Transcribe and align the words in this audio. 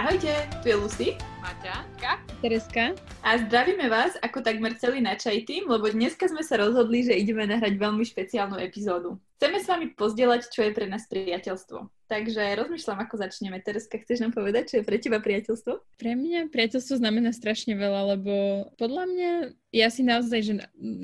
Ahojte, 0.00 0.32
tu 0.64 0.72
je 0.72 0.76
Lucy. 0.80 1.06
Maťa. 1.44 1.84
Tereska. 2.40 2.96
A 3.20 3.36
zdravíme 3.36 3.84
vás 3.92 4.16
ako 4.24 4.40
takmer 4.40 4.72
celý 4.80 5.04
načaj 5.04 5.44
tým, 5.44 5.68
lebo 5.68 5.92
dneska 5.92 6.24
sme 6.24 6.40
sa 6.40 6.56
rozhodli, 6.56 7.04
že 7.04 7.12
ideme 7.12 7.44
nahrať 7.44 7.76
veľmi 7.76 8.00
špeciálnu 8.08 8.56
epizódu. 8.64 9.20
Chceme 9.36 9.60
s 9.60 9.68
vami 9.68 9.92
pozdieľať, 9.92 10.48
čo 10.48 10.64
je 10.64 10.72
pre 10.72 10.88
nás 10.88 11.04
priateľstvo. 11.04 11.92
Takže 12.08 12.40
rozmýšľam, 12.56 12.96
ako 12.96 13.14
začneme. 13.20 13.60
Tereska, 13.60 14.00
chceš 14.00 14.24
nám 14.24 14.32
povedať, 14.32 14.72
čo 14.72 14.74
je 14.80 14.88
pre 14.88 14.96
teba 14.96 15.20
priateľstvo? 15.20 16.00
Pre 16.00 16.12
mňa 16.16 16.48
priateľstvo 16.48 16.96
znamená 16.96 17.36
strašne 17.36 17.76
veľa, 17.76 18.16
lebo 18.16 18.34
podľa 18.80 19.04
mňa 19.04 19.30
ja 19.76 19.88
si 19.92 20.00
naozaj, 20.00 20.40
že 20.40 20.52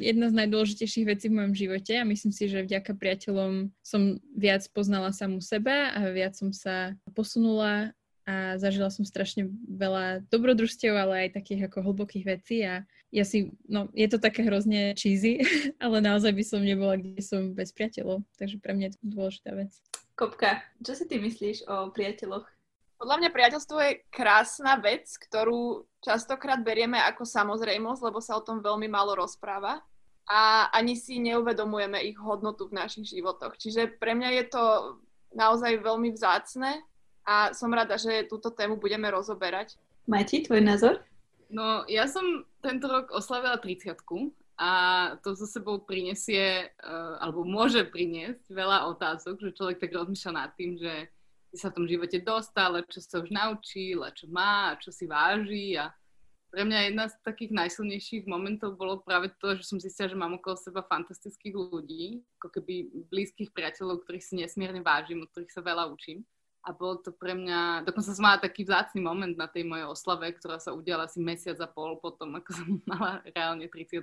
jedna 0.00 0.32
z 0.32 0.40
najdôležitejších 0.40 1.04
vecí 1.04 1.28
v 1.28 1.36
mojom 1.36 1.52
živote 1.52 2.00
a 2.00 2.08
myslím 2.08 2.32
si, 2.32 2.48
že 2.48 2.64
vďaka 2.64 2.96
priateľom 2.96 3.76
som 3.84 4.16
viac 4.32 4.64
poznala 4.72 5.12
samú 5.12 5.44
seba 5.44 5.92
a 5.92 6.00
viac 6.16 6.32
som 6.32 6.48
sa 6.48 6.96
posunula 7.12 7.92
a 8.26 8.58
zažila 8.58 8.90
som 8.90 9.06
strašne 9.06 9.46
veľa 9.70 10.26
dobrodružstiev, 10.34 10.90
ale 10.90 11.30
aj 11.30 11.38
takých 11.38 11.70
ako 11.70 11.86
hlbokých 11.86 12.24
vecí 12.26 12.66
a 12.66 12.82
ja 13.14 13.22
si, 13.22 13.54
no 13.70 13.86
je 13.94 14.10
to 14.10 14.18
také 14.18 14.42
hrozne 14.42 14.98
cheesy, 14.98 15.46
ale 15.84 16.02
naozaj 16.02 16.34
by 16.34 16.44
som 16.44 16.60
nebola, 16.66 16.98
kde 16.98 17.22
som 17.22 17.54
bez 17.54 17.70
priateľov, 17.70 18.26
takže 18.34 18.58
pre 18.58 18.74
mňa 18.74 18.84
je 18.90 18.94
to 18.98 19.00
dôležitá 19.06 19.50
vec. 19.54 19.70
Kopka, 20.18 20.66
čo 20.82 20.98
si 20.98 21.06
ty 21.06 21.22
myslíš 21.22 21.70
o 21.70 21.94
priateľoch? 21.94 22.50
Podľa 22.96 23.16
mňa 23.20 23.30
priateľstvo 23.30 23.76
je 23.78 23.92
krásna 24.08 24.80
vec, 24.80 25.06
ktorú 25.06 25.84
častokrát 26.00 26.64
berieme 26.64 26.96
ako 26.96 27.28
samozrejmosť, 27.28 28.00
lebo 28.00 28.18
sa 28.24 28.40
o 28.40 28.42
tom 28.42 28.64
veľmi 28.64 28.88
málo 28.88 29.14
rozpráva 29.14 29.84
a 30.26 30.72
ani 30.72 30.96
si 30.98 31.20
neuvedomujeme 31.20 32.02
ich 32.02 32.16
hodnotu 32.18 32.66
v 32.66 32.80
našich 32.80 33.12
životoch. 33.12 33.54
Čiže 33.60 34.00
pre 34.00 34.16
mňa 34.16 34.30
je 34.42 34.44
to 34.50 34.64
naozaj 35.36 35.76
veľmi 35.78 36.10
vzácne 36.16 36.80
a 37.26 37.50
som 37.50 37.74
rada, 37.74 37.98
že 37.98 38.30
túto 38.30 38.54
tému 38.54 38.78
budeme 38.78 39.10
rozoberať. 39.10 39.74
Mati, 40.06 40.46
tvoj 40.46 40.62
názor? 40.62 41.02
No, 41.50 41.82
ja 41.90 42.06
som 42.06 42.46
tento 42.62 42.86
rok 42.86 43.10
oslavila 43.10 43.58
30 43.58 43.98
a 44.56 44.70
to 45.20 45.34
so 45.34 45.44
sebou 45.44 45.82
prinesie, 45.82 46.70
uh, 46.80 47.18
alebo 47.20 47.44
môže 47.44 47.84
priniesť 47.90 48.46
veľa 48.54 48.88
otázok, 48.94 49.42
že 49.42 49.56
človek 49.58 49.82
tak 49.82 49.92
rozmýšľa 49.92 50.32
nad 50.32 50.50
tým, 50.56 50.78
že 50.78 51.10
sa 51.52 51.68
v 51.74 51.82
tom 51.82 51.86
živote 51.90 52.22
dostal, 52.22 52.78
čo 52.88 53.00
sa 53.02 53.20
už 53.20 53.28
naučil, 53.34 54.00
a 54.06 54.14
čo 54.14 54.30
má, 54.30 54.72
a 54.72 54.78
čo 54.78 54.94
si 54.94 55.04
váži 55.04 55.76
a 55.76 55.90
pre 56.52 56.62
mňa 56.64 56.88
jedna 56.88 57.04
z 57.10 57.14
takých 57.20 57.52
najsilnejších 57.52 58.24
momentov 58.24 58.80
bolo 58.80 59.02
práve 59.04 59.28
to, 59.42 59.58
že 59.60 59.66
som 59.66 59.82
zistila, 59.82 60.08
že 60.08 60.16
mám 60.16 60.40
okolo 60.40 60.56
seba 60.56 60.80
fantastických 60.84 61.52
ľudí, 61.52 62.24
ako 62.40 62.48
keby 62.48 62.74
blízkych 63.12 63.52
priateľov, 63.52 64.04
ktorých 64.04 64.24
si 64.24 64.34
nesmierne 64.40 64.80
vážim, 64.80 65.20
od 65.20 65.28
ktorých 65.32 65.52
sa 65.52 65.60
veľa 65.60 65.90
učím 65.92 66.24
a 66.66 66.74
bol 66.74 66.98
to 66.98 67.14
pre 67.14 67.30
mňa, 67.30 67.86
dokonca 67.86 68.10
som 68.10 68.26
mala 68.26 68.42
taký 68.42 68.66
vzácný 68.66 68.98
moment 68.98 69.30
na 69.38 69.46
tej 69.46 69.62
mojej 69.62 69.86
oslave, 69.86 70.34
ktorá 70.34 70.58
sa 70.58 70.74
udiala 70.74 71.06
asi 71.06 71.22
mesiac 71.22 71.54
a 71.62 71.70
pol 71.70 71.94
potom, 72.02 72.34
ako 72.34 72.50
som 72.50 72.68
mala 72.90 73.22
reálne 73.30 73.70
30 73.70 74.02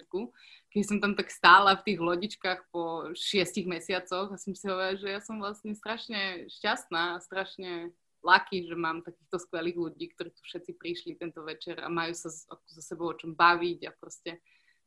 keď 0.71 0.83
som 0.87 0.97
tam 1.03 1.13
tak 1.19 1.27
stála 1.27 1.75
v 1.75 1.85
tých 1.91 1.99
lodičkách 1.99 2.71
po 2.71 3.11
šiestich 3.11 3.67
mesiacoch 3.67 4.31
a 4.31 4.39
som 4.39 4.55
si 4.55 4.63
hovorila, 4.63 4.95
že 4.95 5.11
ja 5.11 5.19
som 5.19 5.43
vlastne 5.43 5.75
strašne 5.75 6.47
šťastná 6.47 7.19
a 7.19 7.21
strašne 7.21 7.91
lucky, 8.23 8.63
že 8.63 8.75
mám 8.79 9.03
takýchto 9.03 9.37
skvelých 9.43 9.77
ľudí, 9.77 10.15
ktorí 10.15 10.31
tu 10.31 10.41
všetci 10.47 10.71
prišli 10.79 11.11
tento 11.19 11.43
večer 11.43 11.83
a 11.83 11.91
majú 11.91 12.15
sa 12.15 12.31
so 12.31 12.81
sebou 12.81 13.11
o 13.11 13.19
čom 13.19 13.35
baviť 13.35 13.79
a 13.85 13.91
proste 13.91 14.39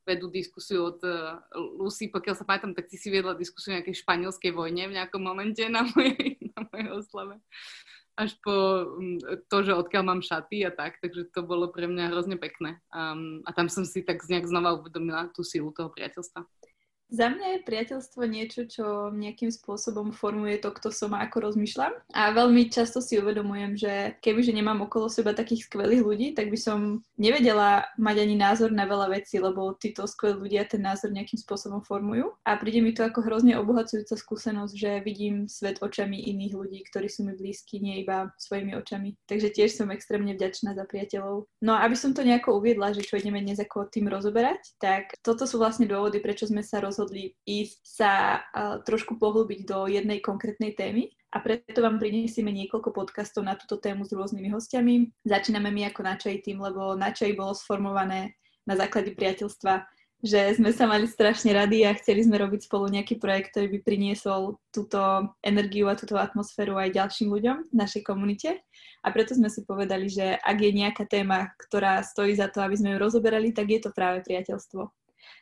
vedú 0.07 0.31
diskusiu 0.31 0.87
od 0.95 1.03
uh, 1.03 1.43
Lucy, 1.77 2.09
pokiaľ 2.09 2.35
sa 2.39 2.47
pamätám, 2.47 2.73
tak 2.73 2.87
ty 2.87 2.97
si 2.97 3.11
viedla 3.11 3.35
diskusiu 3.35 3.75
o 3.75 3.77
nejakej 3.77 4.07
španielskej 4.07 4.55
vojne 4.55 4.87
v 4.87 4.97
nejakom 4.97 5.19
momente 5.19 5.67
na 5.67 5.83
mojej, 5.83 6.39
mojej 6.77 6.93
oslave. 6.93 7.41
Až 8.17 8.37
po 8.41 8.53
um, 8.97 9.21
to, 9.49 9.57
že 9.65 9.77
odkiaľ 9.77 10.03
mám 10.05 10.21
šaty 10.25 10.65
a 10.65 10.73
tak, 10.73 11.01
takže 11.01 11.33
to 11.33 11.41
bolo 11.45 11.73
pre 11.73 11.89
mňa 11.89 12.13
hrozne 12.13 12.37
pekné. 12.37 12.81
Um, 12.93 13.41
a 13.49 13.53
tam 13.57 13.69
som 13.73 13.85
si 13.85 14.05
tak 14.05 14.21
nejak 14.29 14.49
znova 14.49 14.77
uvedomila 14.77 15.33
tú 15.33 15.41
silu 15.41 15.73
toho 15.73 15.89
priateľstva. 15.93 16.45
Za 17.07 17.31
mňa 17.31 17.47
je 17.47 17.67
priateľstvo 17.67 18.23
niečo, 18.27 18.67
čo 18.67 19.15
nejakým 19.15 19.55
spôsobom 19.55 20.11
formuje 20.11 20.59
to, 20.59 20.75
kto 20.75 20.91
som 20.91 21.15
a 21.15 21.23
ako 21.23 21.55
rozmýšľam. 21.55 21.95
A 22.11 22.35
veľmi 22.35 22.67
často 22.67 22.99
si 22.99 23.15
uvedomujem, 23.23 23.79
že 23.79 24.19
kebyže 24.19 24.51
nemám 24.51 24.83
okolo 24.83 25.07
seba 25.07 25.31
takých 25.31 25.71
skvelých 25.71 26.03
ľudí, 26.03 26.29
tak 26.35 26.51
by 26.51 26.59
som 26.59 27.07
nevedela 27.15 27.87
mať 27.95 28.17
ani 28.27 28.35
názor 28.35 28.75
na 28.75 28.91
veľa 28.91 29.15
vecí, 29.23 29.39
lebo 29.39 29.71
títo 29.79 30.03
skvelí 30.11 30.51
ľudia 30.51 30.67
ten 30.67 30.83
názor 30.83 31.15
nejakým 31.15 31.39
spôsobom 31.39 31.79
formujú. 31.87 32.35
A 32.43 32.59
príde 32.59 32.83
mi 32.83 32.91
to 32.91 33.07
ako 33.07 33.23
hrozne 33.23 33.55
obohacujúca 33.55 34.19
skúsenosť, 34.19 34.75
že 34.75 34.91
vidím 35.07 35.47
svet 35.47 35.79
očami 35.79 36.27
iných 36.27 36.59
ľudí, 36.59 36.83
ktorí 36.91 37.07
sú 37.07 37.23
mi 37.23 37.39
blízki, 37.39 37.79
nie 37.79 38.03
iba 38.03 38.35
svojimi 38.35 38.75
očami. 38.83 39.15
Takže 39.31 39.55
tiež 39.55 39.79
som 39.79 39.95
extrémne 39.95 40.35
vďačná 40.35 40.75
za 40.75 40.83
priateľov. 40.83 41.47
No 41.63 41.79
a 41.79 41.87
aby 41.87 41.95
som 41.95 42.11
to 42.11 42.27
nejako 42.27 42.59
uviedla, 42.59 42.91
že 42.91 43.07
čo 43.07 43.15
ideme 43.15 43.39
dnes 43.39 43.63
ako 43.63 43.87
tým 43.87 44.11
rozoberať, 44.11 44.75
tak 44.83 45.15
toto 45.23 45.47
sú 45.47 45.63
vlastne 45.63 45.87
dôvody, 45.87 46.19
prečo 46.19 46.51
sme 46.51 46.67
sa 46.67 46.83
roz 46.83 46.96
rozhodli 46.97 47.37
ísť 47.45 47.81
sa 47.85 48.41
trošku 48.89 49.21
pohlbiť 49.21 49.69
do 49.69 49.85
jednej 49.85 50.25
konkrétnej 50.25 50.73
témy 50.73 51.13
a 51.29 51.45
preto 51.45 51.85
vám 51.85 52.01
prinesieme 52.01 52.49
niekoľko 52.49 52.97
podcastov 52.97 53.45
na 53.45 53.53
túto 53.53 53.77
tému 53.77 54.09
s 54.09 54.17
rôznymi 54.17 54.49
hostiami. 54.49 55.13
Začíname 55.29 55.69
my 55.69 55.93
ako 55.93 56.01
Načaj 56.09 56.41
tým, 56.41 56.65
lebo 56.65 56.97
Načaj 56.97 57.37
bolo 57.37 57.53
sformované 57.53 58.33
na 58.65 58.81
základe 58.81 59.13
priateľstva, 59.13 59.85
že 60.25 60.57
sme 60.57 60.73
sa 60.73 60.89
mali 60.89 61.05
strašne 61.05 61.53
rady 61.53 61.85
a 61.85 61.93
chceli 62.01 62.25
sme 62.25 62.41
robiť 62.41 62.65
spolu 62.65 62.89
nejaký 62.89 63.21
projekt, 63.21 63.53
ktorý 63.53 63.77
by 63.77 63.79
priniesol 63.85 64.57
túto 64.73 65.29
energiu 65.45 65.93
a 65.93 66.01
túto 66.01 66.17
atmosféru 66.17 66.81
aj 66.81 66.97
ďalším 66.97 67.29
ľuďom 67.29 67.57
v 67.69 67.75
našej 67.77 68.09
komunite. 68.09 68.65
A 69.05 69.13
preto 69.13 69.37
sme 69.37 69.53
si 69.53 69.61
povedali, 69.69 70.09
že 70.09 70.41
ak 70.41 70.57
je 70.57 70.73
nejaká 70.73 71.05
téma, 71.05 71.53
ktorá 71.69 72.01
stojí 72.01 72.33
za 72.33 72.49
to, 72.49 72.65
aby 72.65 72.81
sme 72.81 72.97
ju 72.97 73.05
rozoberali, 73.05 73.53
tak 73.53 73.69
je 73.69 73.85
to 73.85 73.93
práve 73.93 74.25
priateľstvo. 74.25 74.89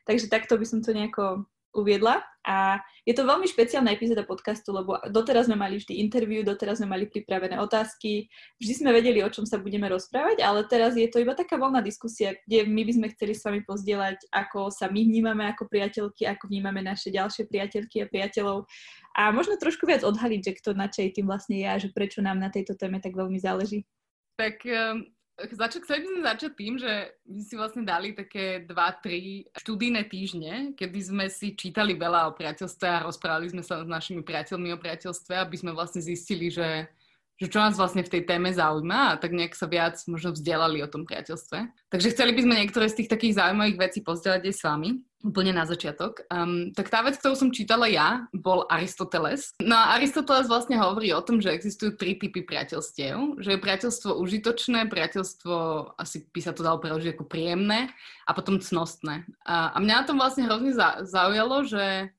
Takže 0.04 0.30
takto 0.30 0.54
by 0.56 0.66
som 0.68 0.80
to 0.80 0.94
nejako 0.94 1.48
uviedla. 1.74 2.22
A 2.46 2.78
je 3.02 3.16
to 3.16 3.26
veľmi 3.26 3.48
špeciálna 3.48 3.90
epizóda 3.90 4.22
podcastu, 4.22 4.70
lebo 4.70 5.00
doteraz 5.08 5.48
sme 5.48 5.56
mali 5.56 5.80
vždy 5.80 5.96
interviu, 5.96 6.44
doteraz 6.44 6.78
sme 6.78 6.92
mali 6.92 7.08
pripravené 7.08 7.56
otázky, 7.56 8.28
vždy 8.60 8.74
sme 8.84 8.90
vedeli, 8.92 9.24
o 9.24 9.32
čom 9.32 9.48
sa 9.48 9.56
budeme 9.56 9.88
rozprávať, 9.88 10.44
ale 10.44 10.68
teraz 10.68 10.92
je 10.94 11.08
to 11.08 11.24
iba 11.24 11.32
taká 11.32 11.56
voľná 11.56 11.80
diskusia, 11.80 12.36
kde 12.44 12.68
my 12.68 12.84
by 12.84 12.92
sme 12.94 13.06
chceli 13.16 13.32
s 13.32 13.44
vami 13.44 13.60
pozdieľať, 13.64 14.28
ako 14.28 14.68
sa 14.68 14.92
my 14.92 15.00
vnímame 15.08 15.44
ako 15.50 15.68
priateľky, 15.72 16.28
ako 16.28 16.52
vnímame 16.52 16.84
naše 16.84 17.08
ďalšie 17.08 17.48
priateľky 17.48 18.04
a 18.04 18.10
priateľov 18.12 18.68
a 19.16 19.32
možno 19.32 19.56
trošku 19.56 19.88
viac 19.88 20.04
odhaliť, 20.04 20.40
že 20.44 20.56
kto 20.60 20.70
na 20.76 20.92
čej 20.92 21.16
tým 21.16 21.24
vlastne 21.28 21.64
je 21.64 21.66
a 21.68 21.80
že 21.80 21.88
prečo 21.96 22.20
nám 22.20 22.36
na 22.36 22.52
tejto 22.52 22.76
téme 22.76 23.00
tak 23.00 23.16
veľmi 23.16 23.40
záleží. 23.40 23.88
Tak 24.36 24.66
um, 24.66 25.06
Začal, 25.34 25.82
chceli 25.82 25.98
by 25.98 26.06
sme 26.06 26.20
začať 26.30 26.52
tým, 26.54 26.74
že 26.78 26.92
my 27.26 27.42
si 27.42 27.54
vlastne 27.58 27.82
dali 27.82 28.14
také 28.14 28.62
dva, 28.70 28.94
tri 28.94 29.42
študijné 29.58 30.06
týždne, 30.06 30.78
kedy 30.78 30.98
sme 31.02 31.26
si 31.26 31.58
čítali 31.58 31.98
veľa 31.98 32.30
o 32.30 32.36
priateľstve 32.38 32.86
a 32.86 33.02
rozprávali 33.02 33.50
sme 33.50 33.66
sa 33.66 33.82
s 33.82 33.88
našimi 33.90 34.22
priateľmi 34.22 34.70
o 34.70 34.78
priateľstve, 34.78 35.34
aby 35.34 35.56
sme 35.58 35.74
vlastne 35.74 35.98
zistili, 35.98 36.54
že 36.54 36.86
že 37.34 37.50
čo 37.50 37.58
nás 37.58 37.74
vlastne 37.74 38.06
v 38.06 38.12
tej 38.14 38.22
téme 38.30 38.54
zaujíma 38.54 39.14
a 39.14 39.18
tak 39.18 39.34
nejak 39.34 39.58
sa 39.58 39.66
viac 39.66 39.98
možno 40.06 40.30
vzdelali 40.30 40.78
o 40.86 40.90
tom 40.90 41.02
priateľstve. 41.02 41.90
Takže 41.90 42.12
chceli 42.14 42.30
by 42.30 42.40
sme 42.46 42.54
niektoré 42.62 42.86
z 42.86 43.02
tých 43.02 43.10
takých 43.10 43.42
zaujímavých 43.42 43.78
vecí 43.90 43.98
pozdieľať 44.06 44.42
aj 44.46 44.54
s 44.54 44.62
vami, 44.62 44.90
úplne 45.24 45.56
na 45.56 45.64
začiatok. 45.64 46.28
Um, 46.28 46.70
tak 46.76 46.92
tá 46.92 47.00
vec, 47.00 47.16
ktorú 47.16 47.34
som 47.34 47.50
čítala 47.50 47.88
ja, 47.88 48.28
bol 48.30 48.68
Aristoteles. 48.68 49.56
No 49.56 49.72
a 49.74 49.96
Aristoteles 49.96 50.46
vlastne 50.46 50.76
hovorí 50.76 51.10
o 51.16 51.24
tom, 51.24 51.40
že 51.40 51.50
existujú 51.50 51.96
tri 51.96 52.20
typy 52.20 52.44
priateľstiev. 52.44 53.40
Že 53.40 53.50
je 53.56 53.64
priateľstvo 53.64 54.10
užitočné, 54.20 54.86
priateľstvo, 54.92 55.54
asi 55.96 56.28
by 56.28 56.40
sa 56.44 56.52
to 56.52 56.60
dalo 56.60 56.76
preložiť 56.76 57.16
ako 57.16 57.24
príjemné 57.24 57.88
a 58.28 58.30
potom 58.36 58.60
cnostné. 58.60 59.24
A, 59.48 59.72
a 59.72 59.76
mňa 59.80 59.94
na 59.96 60.06
tom 60.06 60.20
vlastne 60.20 60.44
hrozne 60.44 60.76
za, 60.76 61.02
zaujalo, 61.08 61.64
že 61.64 62.12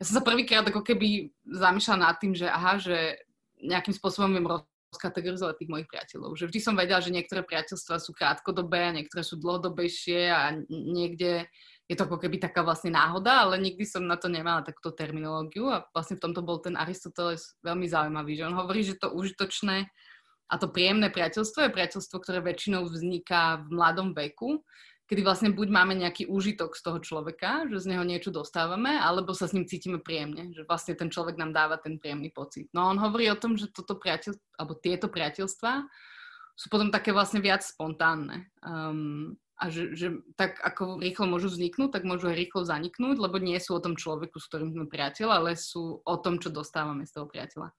ja 0.00 0.04
som 0.04 0.20
sa 0.20 0.24
prvýkrát 0.24 0.64
ako 0.64 0.84
keby 0.84 1.32
zamýšľala 1.48 2.12
nad 2.12 2.16
tým, 2.20 2.32
že 2.36 2.48
aha, 2.48 2.76
že 2.76 3.24
nejakým 3.62 3.94
spôsobom 3.94 4.32
viem 4.32 4.48
rozkategorizovať 4.90 5.54
tých 5.60 5.70
mojich 5.70 5.88
priateľov. 5.88 6.34
Že 6.34 6.50
vždy 6.50 6.60
som 6.60 6.74
vedela, 6.74 6.98
že 6.98 7.14
niektoré 7.14 7.46
priateľstva 7.46 8.02
sú 8.02 8.10
krátkodobé 8.10 8.90
a 8.90 8.96
niektoré 8.96 9.22
sú 9.22 9.38
dlhodobejšie 9.38 10.20
a 10.28 10.58
niekde 10.68 11.46
je 11.90 11.98
to 11.98 12.06
ako 12.06 12.22
keby 12.22 12.38
taká 12.38 12.62
vlastne 12.62 12.94
náhoda, 12.94 13.46
ale 13.46 13.58
nikdy 13.58 13.82
som 13.82 14.06
na 14.06 14.14
to 14.14 14.30
nemala 14.30 14.62
takúto 14.62 14.94
terminológiu 14.94 15.66
a 15.70 15.86
vlastne 15.90 16.18
v 16.18 16.22
tomto 16.22 16.42
bol 16.46 16.62
ten 16.62 16.78
Aristoteles 16.78 17.58
veľmi 17.66 17.86
zaujímavý, 17.90 18.38
že 18.38 18.46
on 18.46 18.54
hovorí, 18.54 18.86
že 18.86 18.98
to 18.98 19.10
užitočné 19.10 19.90
a 20.50 20.54
to 20.58 20.70
príjemné 20.70 21.10
priateľstvo 21.10 21.66
je 21.66 21.74
priateľstvo, 21.74 22.16
ktoré 22.22 22.38
väčšinou 22.42 22.86
vzniká 22.86 23.62
v 23.66 23.74
mladom 23.74 24.14
veku 24.14 24.62
kedy 25.10 25.26
vlastne 25.26 25.50
buď 25.50 25.68
máme 25.74 25.98
nejaký 25.98 26.30
úžitok 26.30 26.78
z 26.78 26.86
toho 26.86 27.02
človeka, 27.02 27.66
že 27.66 27.82
z 27.82 27.90
neho 27.90 28.06
niečo 28.06 28.30
dostávame, 28.30 28.94
alebo 28.94 29.34
sa 29.34 29.50
s 29.50 29.54
ním 29.58 29.66
cítime 29.66 29.98
príjemne, 29.98 30.54
že 30.54 30.62
vlastne 30.62 30.94
ten 30.94 31.10
človek 31.10 31.34
nám 31.34 31.50
dáva 31.50 31.82
ten 31.82 31.98
príjemný 31.98 32.30
pocit. 32.30 32.70
No 32.70 32.86
on 32.86 33.02
hovorí 33.02 33.26
o 33.26 33.34
tom, 33.34 33.58
že 33.58 33.74
toto 33.74 33.98
priateľ, 33.98 34.38
alebo 34.54 34.78
tieto 34.78 35.10
priateľstvá 35.10 35.82
sú 36.54 36.66
potom 36.70 36.94
také 36.94 37.10
vlastne 37.10 37.42
viac 37.42 37.66
spontánne. 37.66 38.54
Um, 38.62 39.34
a 39.60 39.68
že, 39.68 39.92
že 39.92 40.08
tak 40.40 40.56
ako 40.62 41.02
rýchlo 41.02 41.28
môžu 41.28 41.52
vzniknúť, 41.52 41.92
tak 41.92 42.08
môžu 42.08 42.32
aj 42.32 42.38
rýchlo 42.38 42.64
zaniknúť, 42.64 43.20
lebo 43.20 43.36
nie 43.36 43.60
sú 43.60 43.76
o 43.76 43.82
tom 43.82 43.98
človeku, 43.98 44.40
s 44.40 44.48
ktorým 44.48 44.72
sme 44.72 44.86
priateľ, 44.88 45.28
ale 45.28 45.50
sú 45.58 46.00
o 46.00 46.16
tom, 46.22 46.40
čo 46.40 46.48
dostávame 46.48 47.04
z 47.04 47.12
toho 47.18 47.26
priateľa. 47.28 47.74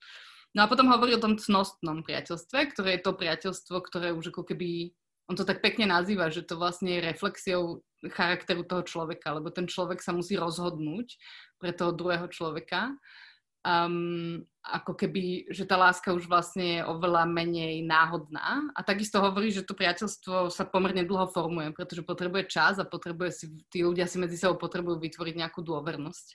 No 0.51 0.67
a 0.67 0.69
potom 0.69 0.91
hovorí 0.91 1.15
o 1.15 1.23
tom 1.23 1.39
cnostnom 1.39 2.03
priateľstve, 2.03 2.75
ktoré 2.75 2.99
je 2.99 3.01
to 3.07 3.15
priateľstvo, 3.15 3.75
ktoré 3.87 4.11
už 4.11 4.35
ako 4.35 4.51
keby, 4.51 4.93
on 5.31 5.39
to 5.39 5.47
tak 5.47 5.63
pekne 5.63 5.87
nazýva, 5.87 6.27
že 6.27 6.43
to 6.43 6.59
vlastne 6.59 6.91
je 6.91 7.07
reflexiou 7.07 7.79
charakteru 8.11 8.67
toho 8.67 8.83
človeka, 8.83 9.31
lebo 9.31 9.47
ten 9.47 9.63
človek 9.63 10.03
sa 10.03 10.11
musí 10.11 10.35
rozhodnúť 10.35 11.15
pre 11.55 11.71
toho 11.71 11.95
druhého 11.95 12.27
človeka. 12.27 12.91
Um, 13.61 14.43
ako 14.65 14.97
keby, 14.97 15.53
že 15.53 15.69
tá 15.69 15.77
láska 15.77 16.11
už 16.11 16.25
vlastne 16.25 16.81
je 16.81 16.81
oveľa 16.83 17.29
menej 17.29 17.85
náhodná. 17.85 18.67
A 18.75 18.81
takisto 18.83 19.21
hovorí, 19.21 19.53
že 19.53 19.63
to 19.63 19.77
priateľstvo 19.77 20.51
sa 20.51 20.67
pomerne 20.67 21.07
dlho 21.07 21.31
formuje, 21.31 21.71
pretože 21.71 22.03
potrebuje 22.03 22.51
čas 22.51 22.81
a 22.81 22.89
potrebuje 22.89 23.31
si, 23.31 23.45
tí 23.71 23.85
ľudia 23.85 24.09
si 24.09 24.19
medzi 24.19 24.35
sebou 24.35 24.59
potrebujú 24.59 24.99
vytvoriť 24.99 25.35
nejakú 25.45 25.63
dôvernosť. 25.63 26.27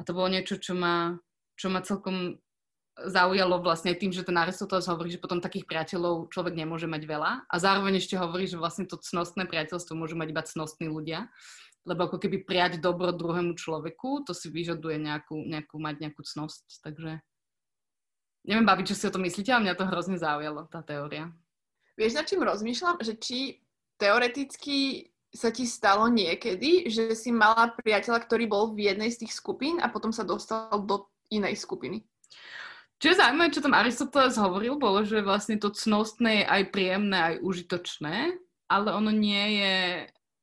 A 0.00 0.08
to 0.08 0.10
bolo 0.16 0.32
niečo, 0.32 0.58
čo 0.58 0.74
ma, 0.74 1.14
čo 1.54 1.70
ma 1.70 1.84
celkom 1.84 2.40
zaujalo 3.06 3.62
vlastne 3.62 3.94
tým, 3.94 4.10
že 4.10 4.26
ten 4.26 4.34
Aristoteles 4.34 4.90
hovorí, 4.90 5.14
že 5.14 5.22
potom 5.22 5.38
takých 5.38 5.70
priateľov 5.70 6.34
človek 6.34 6.58
nemôže 6.58 6.90
mať 6.90 7.02
veľa 7.06 7.46
a 7.46 7.54
zároveň 7.62 8.02
ešte 8.02 8.18
hovorí, 8.18 8.50
že 8.50 8.58
vlastne 8.58 8.90
to 8.90 8.98
cnostné 8.98 9.46
priateľstvo 9.46 9.94
môžu 9.94 10.18
mať 10.18 10.34
iba 10.34 10.42
cnostní 10.42 10.90
ľudia, 10.90 11.30
lebo 11.86 12.10
ako 12.10 12.18
keby 12.18 12.42
prijať 12.42 12.82
dobro 12.82 13.14
druhému 13.14 13.54
človeku, 13.54 14.26
to 14.26 14.34
si 14.34 14.50
vyžaduje 14.50 14.98
nejakú, 14.98 15.38
nejakú 15.46 15.78
mať 15.78 15.94
nejakú 16.02 16.26
cnosť, 16.26 16.82
takže 16.82 17.22
neviem 18.50 18.66
baviť, 18.66 18.84
čo 18.90 18.98
si 18.98 19.04
o 19.06 19.14
tom 19.14 19.22
myslíte, 19.22 19.54
ale 19.54 19.70
mňa 19.70 19.78
to 19.78 19.88
hrozne 19.88 20.18
zaujalo, 20.18 20.66
tá 20.66 20.82
teória. 20.82 21.30
Vieš, 21.94 22.18
na 22.18 22.22
čím 22.26 22.42
rozmýšľam? 22.42 23.02
Že 23.02 23.14
či 23.18 23.38
teoreticky 23.98 25.10
sa 25.34 25.52
ti 25.52 25.68
stalo 25.68 26.08
niekedy, 26.08 26.88
že 26.88 27.12
si 27.12 27.34
mala 27.34 27.74
priateľa, 27.74 28.24
ktorý 28.24 28.48
bol 28.48 28.72
v 28.72 28.90
jednej 28.90 29.10
z 29.12 29.26
tých 29.26 29.36
skupín 29.36 29.76
a 29.82 29.90
potom 29.90 30.14
sa 30.14 30.24
dostal 30.24 30.72
do 30.82 31.10
inej 31.28 31.60
skupiny? 31.60 32.06
Čo 32.98 33.14
je 33.14 33.18
zaujímavé, 33.22 33.54
čo 33.54 33.62
tam 33.62 33.78
Aristoteles 33.78 34.34
hovoril, 34.34 34.74
bolo, 34.74 35.06
že 35.06 35.22
vlastne 35.22 35.54
to 35.54 35.70
cnostné 35.70 36.42
je 36.42 36.44
aj 36.50 36.62
príjemné, 36.74 37.16
aj 37.16 37.34
užitočné, 37.46 38.34
ale 38.66 38.88
ono 38.90 39.14
nie 39.14 39.62
je, 39.62 39.76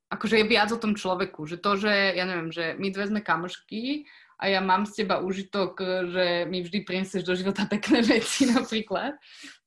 akože 0.07 0.39
je 0.39 0.45
viac 0.47 0.71
o 0.71 0.79
tom 0.79 0.95
človeku, 0.95 1.43
že 1.51 1.59
to, 1.59 1.75
že, 1.75 2.15
ja 2.15 2.23
neviem, 2.23 2.55
že 2.55 2.79
my 2.79 2.87
dve 2.95 3.11
sme 3.11 3.19
kamošky 3.19 4.07
a 4.39 4.47
ja 4.47 4.63
mám 4.63 4.87
z 4.87 5.03
teba 5.03 5.19
užitok, 5.19 5.83
že 6.07 6.47
mi 6.47 6.63
vždy 6.63 6.87
prinesieš 6.87 7.27
do 7.27 7.35
života 7.35 7.67
pekné 7.67 7.99
veci 8.15 8.47
napríklad, 8.47 9.19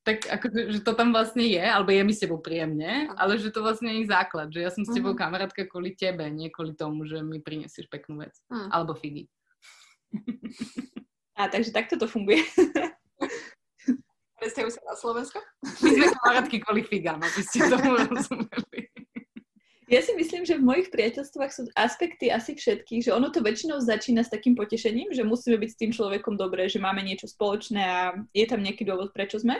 tak 0.08 0.25
akože, 0.25 0.73
že 0.73 0.81
to 0.81 0.96
tam 0.96 1.12
vlastne 1.12 1.44
je, 1.44 1.61
alebo 1.61 1.93
je 1.93 2.00
mi 2.00 2.17
s 2.17 2.25
tebou 2.25 2.40
príjemne, 2.40 3.12
ale 3.20 3.37
že 3.37 3.52
to 3.52 3.61
vlastne 3.61 3.93
je 4.00 4.08
základ, 4.08 4.49
že 4.49 4.64
ja 4.64 4.73
som 4.73 4.81
s 4.81 4.96
tebou 4.96 5.12
uh-huh. 5.12 5.29
kamarátka 5.29 5.69
kvôli 5.69 5.93
tebe, 5.93 6.25
nie 6.32 6.49
kvôli 6.49 6.73
tomu, 6.73 7.05
že 7.05 7.20
mi 7.20 7.44
prinesieš 7.44 7.93
peknú 7.93 8.25
vec. 8.25 8.32
Uh-huh. 8.49 8.73
Alebo 8.73 8.96
figy. 8.96 9.29
A 11.38 11.46
takže 11.46 11.70
takto 11.70 11.94
to 11.94 12.11
funguje. 12.11 12.43
Predstavujú 14.43 14.75
sa 14.75 14.82
na 14.82 14.94
Slovensko? 14.99 15.38
My 15.82 15.90
sme 15.94 16.06
kamarátky 16.19 16.56
kvôli 16.67 16.82
figám, 16.82 17.23
aby 17.23 17.40
ste 17.46 17.70
tomu 17.70 17.94
rozumeli. 17.94 18.90
Ja 19.88 20.05
si 20.05 20.12
myslím, 20.12 20.44
že 20.44 20.61
v 20.61 20.69
mojich 20.69 20.93
priateľstvách 20.93 21.52
sú 21.55 21.62
aspekty 21.73 22.29
asi 22.29 22.52
všetkých, 22.52 23.08
že 23.08 23.14
ono 23.14 23.32
to 23.32 23.40
väčšinou 23.40 23.81
začína 23.81 24.20
s 24.20 24.29
takým 24.29 24.52
potešením, 24.52 25.17
že 25.17 25.25
musíme 25.25 25.56
byť 25.56 25.70
s 25.73 25.81
tým 25.81 25.90
človekom 25.96 26.37
dobré, 26.37 26.69
že 26.69 26.76
máme 26.76 27.00
niečo 27.00 27.25
spoločné 27.25 27.81
a 27.81 28.12
je 28.37 28.44
tam 28.44 28.61
nejaký 28.61 28.85
dôvod, 28.85 29.17
prečo 29.17 29.40
sme, 29.40 29.56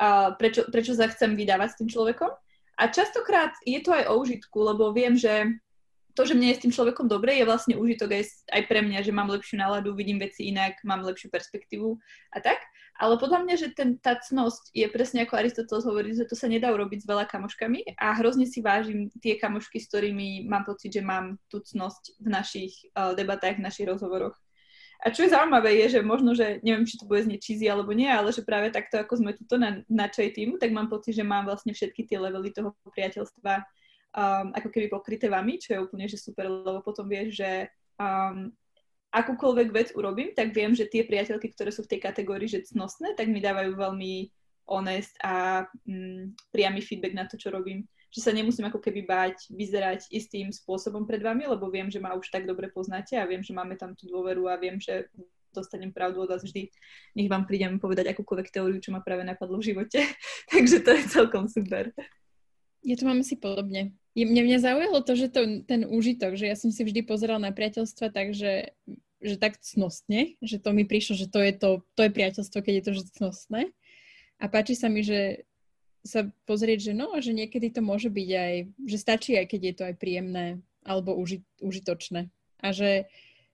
a 0.00 0.32
prečo, 0.32 0.64
prečo 0.72 0.96
sa 0.96 1.12
chcem 1.12 1.36
vydávať 1.36 1.76
s 1.76 1.78
tým 1.84 1.92
človekom. 1.92 2.32
A 2.80 2.82
častokrát 2.88 3.52
je 3.68 3.76
to 3.84 3.92
aj 3.92 4.08
o 4.08 4.16
užitku, 4.16 4.56
lebo 4.56 4.96
viem, 4.96 5.20
že 5.20 5.60
to, 6.14 6.22
že 6.26 6.34
mne 6.34 6.50
je 6.50 6.56
s 6.58 6.62
tým 6.66 6.74
človekom 6.74 7.06
dobre, 7.06 7.38
je 7.38 7.48
vlastne 7.48 7.74
užitok 7.78 8.14
aj, 8.16 8.24
aj 8.50 8.62
pre 8.66 8.80
mňa, 8.82 9.06
že 9.06 9.14
mám 9.14 9.30
lepšiu 9.30 9.58
náladu, 9.58 9.94
vidím 9.94 10.18
veci 10.18 10.50
inak, 10.50 10.82
mám 10.82 11.06
lepšiu 11.06 11.30
perspektívu 11.30 11.98
a 12.34 12.38
tak. 12.38 12.58
Ale 13.00 13.16
podľa 13.16 13.48
mňa, 13.48 13.54
že 13.56 13.68
ten, 13.72 13.96
tá 13.96 14.20
cnosť 14.20 14.76
je 14.76 14.84
presne 14.92 15.24
ako 15.24 15.40
Aristoteles 15.40 15.88
hovorí, 15.88 16.12
že 16.12 16.28
to 16.28 16.36
sa 16.36 16.52
nedá 16.52 16.68
urobiť 16.68 17.00
s 17.00 17.08
veľa 17.08 17.24
kamoškami 17.32 17.96
a 17.96 18.12
hrozne 18.20 18.44
si 18.44 18.60
vážim 18.60 19.08
tie 19.24 19.40
kamošky, 19.40 19.80
s 19.80 19.88
ktorými 19.88 20.44
mám 20.44 20.68
pocit, 20.68 20.92
že 20.92 21.00
mám 21.00 21.40
tú 21.48 21.64
cnosť 21.64 22.20
v 22.20 22.28
našich 22.28 22.76
uh, 22.92 23.16
debatách, 23.16 23.56
v 23.56 23.64
našich 23.64 23.88
rozhovoroch. 23.88 24.36
A 25.00 25.08
čo 25.08 25.24
je 25.24 25.32
zaujímavé 25.32 25.80
je, 25.80 25.96
že 25.96 26.00
možno, 26.04 26.36
že 26.36 26.60
neviem, 26.60 26.84
či 26.84 27.00
to 27.00 27.08
bude 27.08 27.24
znieť 27.24 27.40
cheesy 27.40 27.72
alebo 27.72 27.96
nie, 27.96 28.04
ale 28.04 28.36
že 28.36 28.44
práve 28.44 28.68
takto, 28.68 29.00
ako 29.00 29.16
sme 29.16 29.32
tuto 29.32 29.56
na, 29.56 29.80
na 29.88 30.12
čaj 30.12 30.36
týmu, 30.36 30.60
tak 30.60 30.76
mám 30.76 30.92
pocit, 30.92 31.16
že 31.16 31.24
mám 31.24 31.48
vlastne 31.48 31.72
všetky 31.72 32.04
tie 32.04 32.20
levely 32.20 32.52
toho 32.52 32.76
priateľstva 32.84 33.64
um, 34.14 34.50
ako 34.54 34.68
keby 34.70 34.86
pokryté 34.90 35.30
vami, 35.30 35.58
čo 35.58 35.74
je 35.74 35.82
úplne 35.82 36.06
že 36.10 36.18
super, 36.18 36.48
lebo 36.48 36.82
potom 36.82 37.06
vieš, 37.06 37.42
že 37.42 37.70
um, 37.98 38.50
akúkoľvek 39.10 39.68
vec 39.74 39.88
urobím, 39.98 40.30
tak 40.34 40.54
viem, 40.54 40.74
že 40.74 40.86
tie 40.86 41.02
priateľky, 41.02 41.50
ktoré 41.50 41.70
sú 41.74 41.82
v 41.82 41.96
tej 41.96 42.00
kategórii, 42.02 42.46
že 42.46 42.66
cnostné, 42.66 43.18
tak 43.18 43.26
mi 43.26 43.42
dávajú 43.42 43.74
veľmi 43.74 44.30
honest 44.70 45.18
a 45.22 45.66
um, 45.86 46.30
priamy 46.54 46.78
feedback 46.82 47.14
na 47.14 47.26
to, 47.26 47.34
čo 47.34 47.50
robím. 47.50 47.86
Že 48.10 48.20
sa 48.26 48.32
nemusím 48.34 48.66
ako 48.66 48.82
keby 48.82 49.06
báť 49.06 49.54
vyzerať 49.54 50.10
istým 50.10 50.50
spôsobom 50.50 51.06
pred 51.06 51.22
vami, 51.22 51.46
lebo 51.46 51.70
viem, 51.70 51.86
že 51.90 52.02
ma 52.02 52.14
už 52.18 52.30
tak 52.30 52.42
dobre 52.42 52.66
poznáte 52.70 53.14
a 53.14 53.26
viem, 53.26 53.42
že 53.42 53.54
máme 53.54 53.78
tam 53.78 53.94
tú 53.94 54.10
dôveru 54.10 54.50
a 54.50 54.58
viem, 54.58 54.82
že 54.82 55.06
dostanem 55.54 55.90
pravdu 55.90 56.22
od 56.22 56.30
vás 56.30 56.42
vždy. 56.42 56.70
Nech 57.18 57.30
vám 57.30 57.46
prídem 57.46 57.78
povedať 57.82 58.14
akúkoľvek 58.14 58.48
teóriu, 58.50 58.78
čo 58.78 58.94
ma 58.94 59.02
práve 59.02 59.26
napadlo 59.26 59.58
v 59.58 59.74
živote. 59.74 60.02
Takže 60.50 60.82
to 60.82 60.90
je 60.94 61.02
celkom 61.10 61.50
super. 61.50 61.90
Ja 62.86 62.94
to 62.96 63.04
mám 63.04 63.20
asi 63.20 63.36
podobne. 63.36 63.92
Mne, 64.18 64.42
mňa 64.42 64.58
zaujalo 64.58 64.98
to, 65.06 65.12
že 65.14 65.30
to, 65.30 65.62
ten 65.62 65.86
úžitok, 65.86 66.34
že 66.34 66.50
ja 66.50 66.56
som 66.58 66.74
si 66.74 66.82
vždy 66.82 67.06
pozerala 67.06 67.38
na 67.38 67.52
priateľstva 67.54 68.10
tak, 68.10 68.34
že, 68.34 68.74
tak 69.38 69.62
cnostne, 69.62 70.34
že 70.42 70.58
to 70.58 70.74
mi 70.74 70.82
prišlo, 70.82 71.14
že 71.14 71.30
to 71.30 71.38
je, 71.38 71.52
to, 71.54 71.70
to 71.94 72.00
je 72.06 72.10
priateľstvo, 72.10 72.58
keď 72.58 72.74
je 72.74 72.84
to 72.84 72.92
že 72.98 73.02
cnostné. 73.14 73.70
A 74.42 74.44
páči 74.50 74.74
sa 74.74 74.90
mi, 74.90 75.06
že 75.06 75.46
sa 76.02 76.26
pozrieť, 76.48 76.90
že 76.90 76.92
no, 76.96 77.12
že 77.20 77.36
niekedy 77.36 77.70
to 77.70 77.84
môže 77.84 78.08
byť 78.08 78.30
aj, 78.32 78.54
že 78.88 78.96
stačí 78.96 79.36
aj, 79.36 79.46
keď 79.52 79.60
je 79.62 79.74
to 79.76 79.82
aj 79.84 79.94
príjemné 80.00 80.46
alebo 80.82 81.12
uži, 81.12 81.44
užitočné. 81.60 82.32
A 82.64 82.72
že 82.72 83.04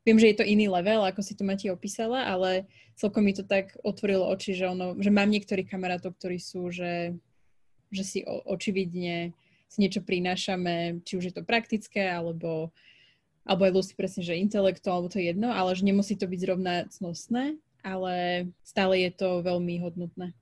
viem, 0.06 0.16
že 0.16 0.30
je 0.30 0.38
to 0.38 0.46
iný 0.46 0.70
level, 0.70 1.02
ako 1.02 1.26
si 1.26 1.34
to 1.34 1.42
Mati 1.42 1.68
opísala, 1.74 2.22
ale 2.22 2.70
celkom 2.94 3.26
mi 3.26 3.34
to 3.34 3.42
tak 3.42 3.74
otvorilo 3.82 4.30
oči, 4.30 4.54
že, 4.54 4.70
ono, 4.70 4.94
že 5.02 5.10
mám 5.10 5.26
niektorých 5.26 5.66
kamarátov, 5.66 6.14
ktorí 6.14 6.38
sú, 6.38 6.70
že 6.70 7.18
že 7.90 8.02
si 8.02 8.18
o, 8.26 8.42
očividne 8.50 9.34
niečo 9.80 10.00
prinášame, 10.04 11.02
či 11.06 11.16
už 11.16 11.24
je 11.30 11.34
to 11.34 11.42
praktické, 11.46 12.08
alebo, 12.08 12.74
alebo 13.44 13.62
aj 13.66 13.72
Lucy 13.72 13.92
presne, 13.94 14.22
že 14.24 14.38
intelektu, 14.38 14.88
alebo 14.88 15.12
to 15.12 15.20
je 15.20 15.32
jedno, 15.32 15.52
ale 15.52 15.76
že 15.76 15.86
nemusí 15.86 16.14
to 16.16 16.28
byť 16.28 16.40
zrovna 16.40 16.84
cnostné, 16.90 17.60
ale 17.86 18.46
stále 18.66 18.98
je 19.06 19.10
to 19.14 19.44
veľmi 19.44 19.80
hodnotné. 19.80 20.34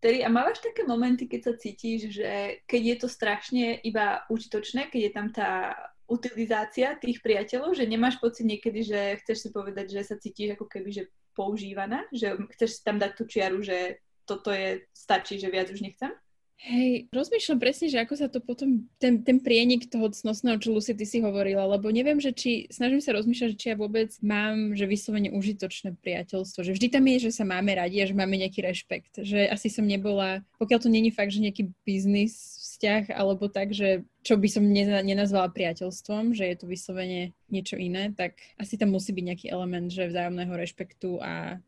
Tedy, 0.00 0.22
a 0.22 0.28
mávaš 0.28 0.60
také 0.60 0.84
momenty, 0.84 1.24
keď 1.24 1.40
sa 1.40 1.52
cítiš, 1.56 2.20
že 2.20 2.62
keď 2.68 2.82
je 2.84 2.96
to 3.00 3.08
strašne 3.08 3.80
iba 3.80 4.22
užitočné, 4.28 4.92
keď 4.92 5.00
je 5.02 5.12
tam 5.12 5.28
tá 5.32 5.72
utilizácia 6.06 6.94
tých 6.94 7.18
priateľov, 7.18 7.74
že 7.74 7.88
nemáš 7.88 8.20
pocit 8.22 8.46
niekedy, 8.46 8.86
že 8.86 9.18
chceš 9.24 9.38
si 9.42 9.48
povedať, 9.50 9.90
že 9.90 10.06
sa 10.06 10.14
cítiš 10.14 10.54
ako 10.54 10.70
keby, 10.70 10.90
že 10.94 11.10
používaná, 11.34 12.06
že 12.14 12.38
chceš 12.54 12.78
si 12.78 12.80
tam 12.86 13.02
dať 13.02 13.12
tú 13.18 13.24
čiaru, 13.26 13.58
že 13.60 13.98
toto 14.22 14.54
je, 14.54 14.86
stačí, 14.94 15.38
že 15.38 15.50
viac 15.50 15.70
už 15.70 15.82
nechcem? 15.82 16.14
Hej, 16.56 17.12
rozmýšľam 17.12 17.60
presne, 17.60 17.92
že 17.92 18.00
ako 18.00 18.14
sa 18.16 18.32
to 18.32 18.40
potom, 18.40 18.88
ten, 18.96 19.20
ten 19.20 19.44
prienik 19.44 19.92
toho 19.92 20.08
cnostného, 20.08 20.56
čo 20.56 20.72
Lucy, 20.72 20.96
ty 20.96 21.04
si 21.04 21.20
hovorila, 21.20 21.68
lebo 21.68 21.92
neviem, 21.92 22.16
že 22.16 22.32
či, 22.32 22.64
snažím 22.72 23.04
sa 23.04 23.12
rozmýšľať, 23.12 23.60
či 23.60 23.66
ja 23.70 23.76
vôbec 23.76 24.08
mám, 24.24 24.72
že 24.72 24.88
vyslovene 24.88 25.36
užitočné 25.36 26.00
priateľstvo, 26.00 26.64
že 26.64 26.72
vždy 26.72 26.88
tam 26.88 27.04
je, 27.12 27.28
že 27.28 27.36
sa 27.36 27.44
máme 27.44 27.76
radi 27.76 28.00
a 28.00 28.08
že 28.08 28.16
máme 28.16 28.40
nejaký 28.40 28.64
rešpekt, 28.64 29.20
že 29.20 29.44
asi 29.44 29.68
som 29.68 29.84
nebola, 29.84 30.40
pokiaľ 30.56 30.80
to 30.80 30.88
není 30.88 31.12
fakt, 31.12 31.36
že 31.36 31.44
nejaký 31.44 31.76
biznis 31.84 32.34
vzťah, 32.72 33.12
alebo 33.12 33.52
tak, 33.52 33.76
že 33.76 34.08
čo 34.24 34.40
by 34.40 34.48
som 34.48 34.64
nenazvala 35.04 35.52
priateľstvom, 35.52 36.32
že 36.32 36.50
je 36.50 36.56
to 36.56 36.66
vyslovene 36.66 37.36
niečo 37.52 37.76
iné, 37.76 38.16
tak 38.16 38.40
asi 38.56 38.80
tam 38.80 38.96
musí 38.96 39.12
byť 39.12 39.24
nejaký 39.28 39.46
element, 39.52 39.92
že 39.92 40.08
vzájomného 40.08 40.56
rešpektu 40.56 41.20
a 41.20 41.60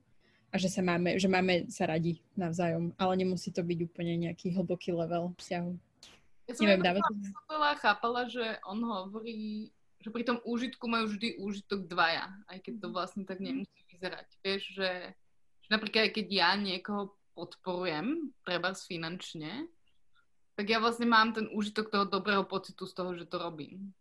a 0.48 0.56
že 0.56 0.68
sa 0.72 0.80
máme, 0.80 1.20
že 1.20 1.28
máme 1.28 1.68
sa 1.68 1.84
radi 1.84 2.24
navzájom, 2.32 2.96
ale 2.96 3.12
nemusí 3.20 3.52
to 3.52 3.60
byť 3.60 3.78
úplne 3.84 4.28
nejaký 4.28 4.56
hlboký 4.56 4.96
level 4.96 5.36
vzťahu. 5.36 5.72
Ja 6.48 6.52
som 6.56 6.64
Neviem, 6.64 6.80
dáva 6.80 7.00
to... 7.04 7.12
chápala, 7.84 8.24
že 8.32 8.56
on 8.64 8.80
hovorí, 8.80 9.68
že 10.00 10.08
pri 10.08 10.24
tom 10.24 10.40
úžitku 10.40 10.88
majú 10.88 11.12
vždy 11.12 11.36
úžitok 11.36 11.84
dvaja, 11.84 12.32
aj 12.48 12.58
keď 12.64 12.74
to 12.80 12.88
mhm. 12.88 12.94
vlastne 12.96 13.22
tak 13.28 13.38
nemusí 13.44 13.80
vyzerať. 13.92 14.28
Vieš, 14.40 14.62
že, 14.72 14.90
že 15.64 15.68
napríklad 15.68 16.08
aj 16.08 16.12
keď 16.16 16.26
ja 16.32 16.50
niekoho 16.56 17.12
podporujem, 17.36 18.32
treba 18.42 18.72
finančne, 18.72 19.68
tak 20.58 20.66
ja 20.66 20.82
vlastne 20.82 21.06
mám 21.06 21.36
ten 21.36 21.46
úžitok 21.54 21.92
toho 21.92 22.04
dobrého 22.08 22.42
pocitu 22.42 22.82
z 22.88 22.96
toho, 22.96 23.14
že 23.14 23.30
to 23.30 23.38
robím 23.38 23.94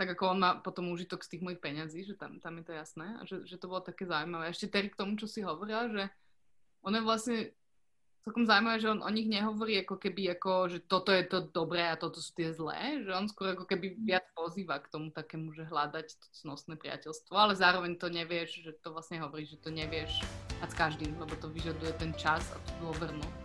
tak 0.00 0.16
ako 0.16 0.32
on 0.32 0.38
má 0.40 0.50
potom 0.56 0.88
užitok 0.96 1.20
z 1.20 1.36
tých 1.36 1.44
mojich 1.44 1.60
peňazí, 1.60 2.08
že 2.08 2.16
tam, 2.16 2.40
tam 2.40 2.56
je 2.56 2.64
to 2.64 2.72
jasné 2.72 3.20
a 3.20 3.28
že, 3.28 3.44
že 3.44 3.60
to 3.60 3.68
bolo 3.68 3.84
také 3.84 4.08
zaujímavé. 4.08 4.48
Ešte 4.48 4.72
tedy 4.72 4.88
k 4.88 4.96
tomu, 4.96 5.20
čo 5.20 5.28
si 5.28 5.44
hovorila, 5.44 5.92
že 5.92 6.08
ono 6.80 6.96
je 6.96 7.04
vlastne 7.04 7.36
celkom 8.24 8.48
zaujímavé, 8.48 8.80
že 8.80 8.88
on 8.88 9.04
o 9.04 9.10
nich 9.12 9.28
nehovorí 9.28 9.84
ako 9.84 10.00
keby, 10.00 10.40
ako, 10.40 10.72
že 10.72 10.78
toto 10.88 11.12
je 11.12 11.20
to 11.28 11.52
dobré 11.52 11.84
a 11.84 12.00
toto 12.00 12.16
sú 12.16 12.32
tie 12.32 12.48
zlé, 12.48 13.04
že 13.04 13.12
on 13.12 13.28
skôr 13.28 13.52
ako 13.52 13.68
keby 13.68 14.00
viac 14.00 14.24
pozýva 14.32 14.80
k 14.80 14.88
tomu 14.88 15.12
takému, 15.12 15.52
že 15.52 15.68
hľadať 15.68 16.16
to 16.16 16.26
cnostné 16.44 16.80
priateľstvo, 16.80 17.36
ale 17.36 17.52
zároveň 17.52 18.00
to 18.00 18.08
nevieš, 18.08 18.64
že 18.64 18.72
to 18.80 18.96
vlastne 18.96 19.20
hovorí, 19.20 19.44
že 19.44 19.60
to 19.60 19.68
nevieš 19.68 20.24
a 20.60 20.68
s 20.68 20.72
každým, 20.76 21.12
lebo 21.20 21.36
to 21.36 21.52
vyžaduje 21.52 21.92
ten 22.00 22.16
čas 22.16 22.44
a 22.52 22.56
tú 22.64 22.88
dôvernosť. 22.88 23.39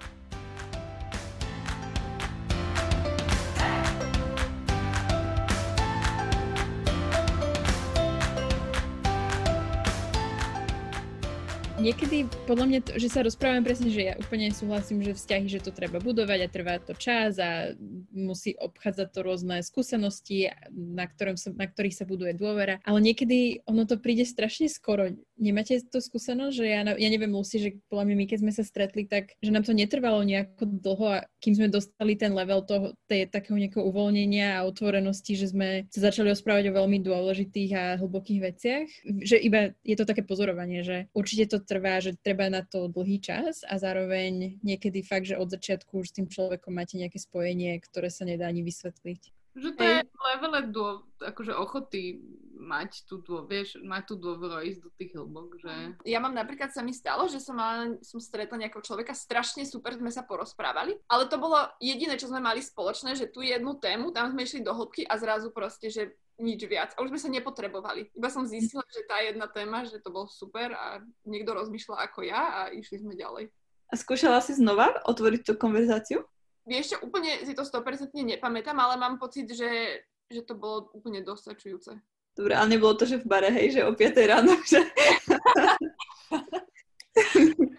Niekedy 11.86 12.26
podľa 12.50 12.66
mňa, 12.66 12.80
to, 12.82 12.92
že 12.98 13.14
sa 13.14 13.22
rozprávame 13.22 13.62
presne, 13.62 13.94
že 13.94 14.02
ja 14.02 14.14
úplne 14.18 14.50
súhlasím, 14.50 15.06
že 15.06 15.14
vzťahy, 15.14 15.46
že 15.46 15.62
to 15.62 15.70
treba 15.70 16.02
budovať 16.02 16.40
a 16.42 16.50
trvá 16.50 16.76
to 16.82 16.98
čas 16.98 17.38
a 17.38 17.78
musí 18.10 18.58
obchádzať 18.58 19.08
to 19.14 19.20
rôzne 19.22 19.62
skúsenosti, 19.62 20.50
na, 20.74 21.06
ktorom 21.06 21.38
sa, 21.38 21.54
na 21.54 21.70
ktorých 21.70 21.94
sa 21.94 22.10
buduje 22.10 22.34
dôvera, 22.34 22.82
ale 22.82 23.00
niekedy 23.06 23.62
ono 23.70 23.86
to 23.86 24.02
príde 24.02 24.26
strašne 24.26 24.66
skoro. 24.66 25.14
Nemáte 25.36 25.76
to 25.92 26.00
skúsenosť, 26.00 26.56
že 26.56 26.66
ja, 26.66 26.82
ja 26.88 27.10
neviem, 27.12 27.36
Lucy, 27.36 27.60
že 27.60 27.70
podľa 27.92 28.08
mňa 28.08 28.16
my, 28.16 28.26
keď 28.32 28.40
sme 28.40 28.54
sa 28.56 28.64
stretli, 28.64 29.04
tak 29.04 29.36
že 29.44 29.52
nám 29.52 29.68
to 29.68 29.76
netrvalo 29.76 30.24
nejako 30.24 30.64
dlho, 30.80 31.28
kým 31.44 31.54
sme 31.60 31.68
dostali 31.68 32.16
ten 32.16 32.32
level 32.32 32.64
toho, 32.64 32.96
tej, 33.12 33.28
takého 33.28 33.60
nejakého 33.60 33.84
uvoľnenia 33.84 34.56
a 34.56 34.66
otvorenosti, 34.66 35.36
že 35.36 35.52
sme 35.52 35.92
sa 35.92 36.08
začali 36.08 36.32
rozprávať 36.32 36.72
o 36.72 36.78
veľmi 36.80 37.04
dôležitých 37.04 37.72
a 37.76 37.84
hlbokých 38.00 38.40
veciach. 38.42 38.88
Že 39.04 39.36
iba 39.44 39.60
je 39.84 39.96
to 40.00 40.08
také 40.08 40.24
pozorovanie, 40.24 40.88
že 40.88 41.12
určite 41.12 41.52
to 41.52 41.58
trvá, 41.60 42.00
že 42.00 42.16
treba 42.16 42.48
na 42.48 42.64
to 42.64 42.88
dlhý 42.88 43.20
čas 43.20 43.68
a 43.68 43.76
zároveň 43.76 44.64
niekedy 44.64 45.04
fakt, 45.04 45.28
že 45.28 45.36
od 45.36 45.52
začiatku 45.52 46.00
už 46.00 46.08
s 46.12 46.16
tým 46.16 46.32
človekom 46.32 46.72
máte 46.72 46.96
nejaké 46.96 47.20
spojenie, 47.20 47.76
ktoré 47.84 48.08
sa 48.08 48.24
nedá 48.24 48.48
ani 48.48 48.64
vysvetliť. 48.64 49.36
Že 49.56 49.70
to 49.80 49.84
je 49.84 50.00
levele 50.04 50.60
dô, 50.68 51.08
akože 51.24 51.56
ochoty 51.56 52.20
mať 52.66 53.06
tú, 53.06 53.22
dô, 53.22 53.46
vieš, 53.46 53.78
mať 53.86 54.10
tú 54.10 54.14
dôveru 54.18 54.66
ísť 54.66 54.82
do 54.82 54.90
tých 54.98 55.14
hĺbok, 55.14 55.62
že... 55.62 55.74
Ja 56.10 56.18
mám 56.18 56.34
napríklad, 56.34 56.74
sa 56.74 56.82
mi 56.82 56.92
stalo, 56.92 57.30
že 57.30 57.38
som, 57.38 57.56
mala, 57.56 57.96
som 58.02 58.18
stretla 58.18 58.58
nejakého 58.58 58.82
človeka, 58.82 59.14
strašne 59.14 59.62
super 59.64 59.94
sme 59.94 60.10
sa 60.10 60.26
porozprávali, 60.26 60.98
ale 61.06 61.30
to 61.30 61.38
bolo 61.38 61.62
jediné, 61.78 62.18
čo 62.18 62.28
sme 62.28 62.42
mali 62.42 62.66
spoločné, 62.66 63.14
že 63.14 63.30
tu 63.30 63.46
jednu 63.46 63.78
tému, 63.78 64.10
tam 64.10 64.34
sme 64.34 64.44
išli 64.44 64.66
do 64.66 64.74
hĺbky 64.74 65.06
a 65.06 65.16
zrazu 65.22 65.54
proste, 65.54 65.94
že 65.94 66.18
nič 66.36 66.60
viac. 66.68 66.92
A 66.96 67.02
už 67.04 67.16
sme 67.16 67.22
sa 67.22 67.30
nepotrebovali. 67.32 68.12
Iba 68.12 68.28
som 68.28 68.44
zistila, 68.44 68.84
že 68.92 69.08
tá 69.08 69.24
jedna 69.24 69.48
téma, 69.48 69.88
že 69.88 70.04
to 70.04 70.12
bol 70.12 70.28
super 70.28 70.76
a 70.76 71.00
niekto 71.24 71.56
rozmýšľa 71.56 71.96
ako 72.12 72.28
ja 72.28 72.42
a 72.42 72.62
išli 72.76 73.00
sme 73.00 73.16
ďalej. 73.16 73.48
A 73.88 73.94
skúšala 73.96 74.42
si 74.42 74.58
znova 74.58 75.00
otvoriť 75.06 75.42
tú 75.46 75.54
konverzáciu? 75.56 76.26
Vieš 76.66 76.98
čo, 76.98 76.98
úplne 77.06 77.46
si 77.46 77.54
to 77.54 77.62
100% 77.62 78.10
nepamätám, 78.18 78.76
ale 78.82 78.98
mám 78.98 79.22
pocit, 79.22 79.46
že, 79.54 80.02
že 80.26 80.42
to 80.42 80.58
bolo 80.58 80.90
úplne 80.98 81.22
dostačujúce. 81.22 81.94
Dobre, 82.36 82.52
ale 82.52 82.76
nebolo 82.76 83.00
to, 83.00 83.08
že 83.08 83.24
v 83.24 83.32
bare, 83.32 83.48
hej, 83.48 83.80
že 83.80 83.88
o 83.88 83.96
5 83.96 84.12
ráno, 84.28 84.60
že... 84.68 84.84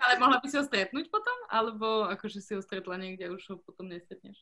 ale 0.01 0.15
mohla 0.17 0.41
by 0.41 0.49
si 0.49 0.57
ho 0.57 0.65
stretnúť 0.65 1.13
potom? 1.13 1.37
Alebo 1.53 2.09
akože 2.09 2.41
si 2.41 2.57
ho 2.57 2.65
stretla 2.65 2.97
niekde 2.97 3.29
a 3.29 3.37
už 3.37 3.45
ho 3.53 3.57
potom 3.61 3.93
nestretneš? 3.93 4.41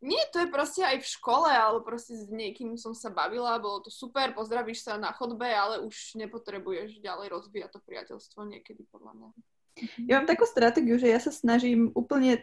Nie, 0.00 0.24
to 0.32 0.40
je 0.40 0.48
proste 0.48 0.80
aj 0.80 1.04
v 1.04 1.10
škole, 1.12 1.52
ale 1.52 1.84
proste 1.84 2.16
s 2.16 2.24
niekým 2.32 2.72
som 2.80 2.96
sa 2.96 3.12
bavila, 3.12 3.60
bolo 3.60 3.84
to 3.84 3.92
super, 3.92 4.32
pozdravíš 4.32 4.88
sa 4.88 4.96
na 4.96 5.12
chodbe, 5.12 5.44
ale 5.44 5.84
už 5.84 6.16
nepotrebuješ 6.16 7.04
ďalej 7.04 7.28
rozvíjať 7.28 7.76
to 7.76 7.84
priateľstvo 7.84 8.48
niekedy, 8.48 8.88
podľa 8.88 9.12
mňa. 9.12 9.28
Ja 10.08 10.20
mám 10.20 10.28
takú 10.28 10.48
stratégiu, 10.48 10.96
že 10.96 11.12
ja 11.12 11.20
sa 11.20 11.28
snažím 11.28 11.92
úplne 11.92 12.40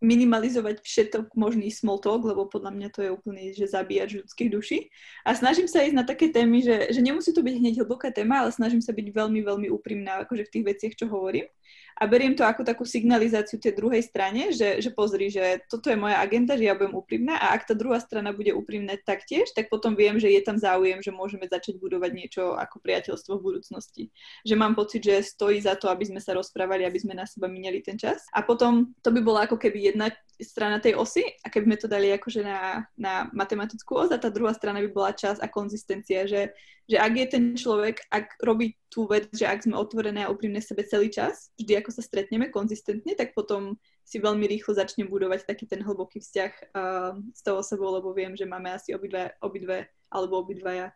minimalizovať 0.00 0.84
všetok 0.84 1.32
možný 1.34 1.72
small 1.72 1.98
talk, 1.98 2.24
lebo 2.24 2.44
podľa 2.46 2.72
mňa 2.72 2.88
to 2.92 3.00
je 3.00 3.10
úplne, 3.10 3.42
že 3.56 3.70
zabíjač 3.70 4.20
ľudských 4.20 4.50
duší. 4.52 4.78
A 5.24 5.32
snažím 5.32 5.66
sa 5.66 5.84
ísť 5.84 5.96
na 5.96 6.04
také 6.04 6.28
témy, 6.28 6.60
že, 6.60 6.92
že 6.92 7.00
nemusí 7.00 7.32
to 7.32 7.40
byť 7.40 7.54
hneď 7.56 7.74
hlboká 7.82 8.12
téma, 8.12 8.44
ale 8.44 8.52
snažím 8.52 8.84
sa 8.84 8.92
byť 8.92 9.06
veľmi, 9.08 9.40
veľmi 9.40 9.68
úprimná 9.72 10.24
akože 10.28 10.44
v 10.46 10.52
tých 10.52 10.64
veciach, 10.68 10.94
čo 10.94 11.06
hovorím 11.08 11.48
a 11.96 12.04
beriem 12.04 12.36
to 12.36 12.44
ako 12.44 12.60
takú 12.60 12.84
signalizáciu 12.84 13.56
tej 13.56 13.72
druhej 13.72 14.04
strane, 14.04 14.52
že, 14.52 14.84
že 14.84 14.92
pozri, 14.92 15.32
že 15.32 15.64
toto 15.64 15.88
je 15.88 15.96
moja 15.96 16.20
agenda, 16.20 16.52
že 16.52 16.68
ja 16.68 16.76
budem 16.76 16.92
úprimná 16.92 17.40
a 17.40 17.56
ak 17.56 17.72
tá 17.72 17.74
druhá 17.74 17.96
strana 18.04 18.36
bude 18.36 18.52
úprimná 18.52 19.00
taktiež, 19.00 19.48
tak 19.56 19.72
potom 19.72 19.96
viem, 19.96 20.20
že 20.20 20.28
je 20.28 20.44
tam 20.44 20.60
záujem, 20.60 21.00
že 21.00 21.08
môžeme 21.08 21.48
začať 21.48 21.80
budovať 21.80 22.10
niečo 22.12 22.52
ako 22.52 22.84
priateľstvo 22.84 23.40
v 23.40 23.44
budúcnosti. 23.48 24.04
Že 24.44 24.54
mám 24.60 24.76
pocit, 24.76 25.08
že 25.08 25.24
stojí 25.24 25.56
za 25.64 25.72
to, 25.80 25.88
aby 25.88 26.04
sme 26.04 26.20
sa 26.20 26.36
rozprávali, 26.36 26.84
aby 26.84 27.00
sme 27.00 27.16
na 27.16 27.24
seba 27.24 27.48
mineli 27.48 27.80
ten 27.80 27.96
čas. 27.96 28.28
A 28.36 28.44
potom 28.44 28.92
to 29.00 29.08
by 29.08 29.24
bola 29.24 29.48
ako 29.48 29.56
keby 29.56 29.85
jedna 29.92 30.10
strana 30.36 30.76
tej 30.76 31.00
osy 31.00 31.24
a 31.40 31.48
keby 31.48 31.64
sme 31.64 31.76
to 31.80 31.88
dali 31.88 32.12
akože 32.12 32.44
na, 32.44 32.84
na 33.00 33.24
matematickú 33.32 33.96
os 33.96 34.12
a 34.12 34.20
tá 34.20 34.28
druhá 34.28 34.52
strana 34.52 34.84
by 34.84 34.90
bola 34.92 35.12
čas 35.16 35.40
a 35.40 35.48
konzistencia, 35.48 36.28
že, 36.28 36.52
že 36.84 37.00
ak 37.00 37.12
je 37.16 37.26
ten 37.32 37.44
človek, 37.56 38.04
ak 38.12 38.36
robí 38.44 38.76
tú 38.92 39.08
vec, 39.08 39.32
že 39.32 39.48
ak 39.48 39.64
sme 39.64 39.80
otvorené 39.80 40.28
a 40.28 40.32
úprimné 40.32 40.60
sebe 40.60 40.84
celý 40.84 41.08
čas, 41.08 41.48
vždy 41.56 41.80
ako 41.80 41.90
sa 41.96 42.02
stretneme 42.04 42.52
konzistentne, 42.52 43.16
tak 43.16 43.32
potom 43.32 43.80
si 44.04 44.20
veľmi 44.20 44.44
rýchlo 44.44 44.76
začne 44.76 45.08
budovať 45.08 45.48
taký 45.48 45.64
ten 45.64 45.80
hlboký 45.80 46.20
vzťah 46.20 46.52
uh, 46.76 47.16
s 47.32 47.40
tou 47.40 47.56
osobou, 47.56 47.96
lebo 47.96 48.12
viem, 48.12 48.36
že 48.36 48.44
máme 48.44 48.70
asi 48.76 48.92
obidve, 48.92 49.32
obidve 49.40 49.88
alebo 50.12 50.44
obidvaja 50.44 50.92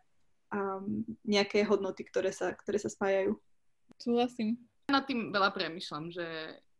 um, 0.53 1.01
nejaké 1.25 1.65
hodnoty, 1.65 2.05
ktoré 2.05 2.29
sa, 2.29 2.53
ktoré 2.53 2.77
sa 2.77 2.93
spájajú. 2.93 3.35
Súhlasím. 3.97 4.61
Nad 4.87 5.09
tým 5.09 5.33
veľa 5.33 5.49
premyšľam, 5.51 6.13
že 6.13 6.25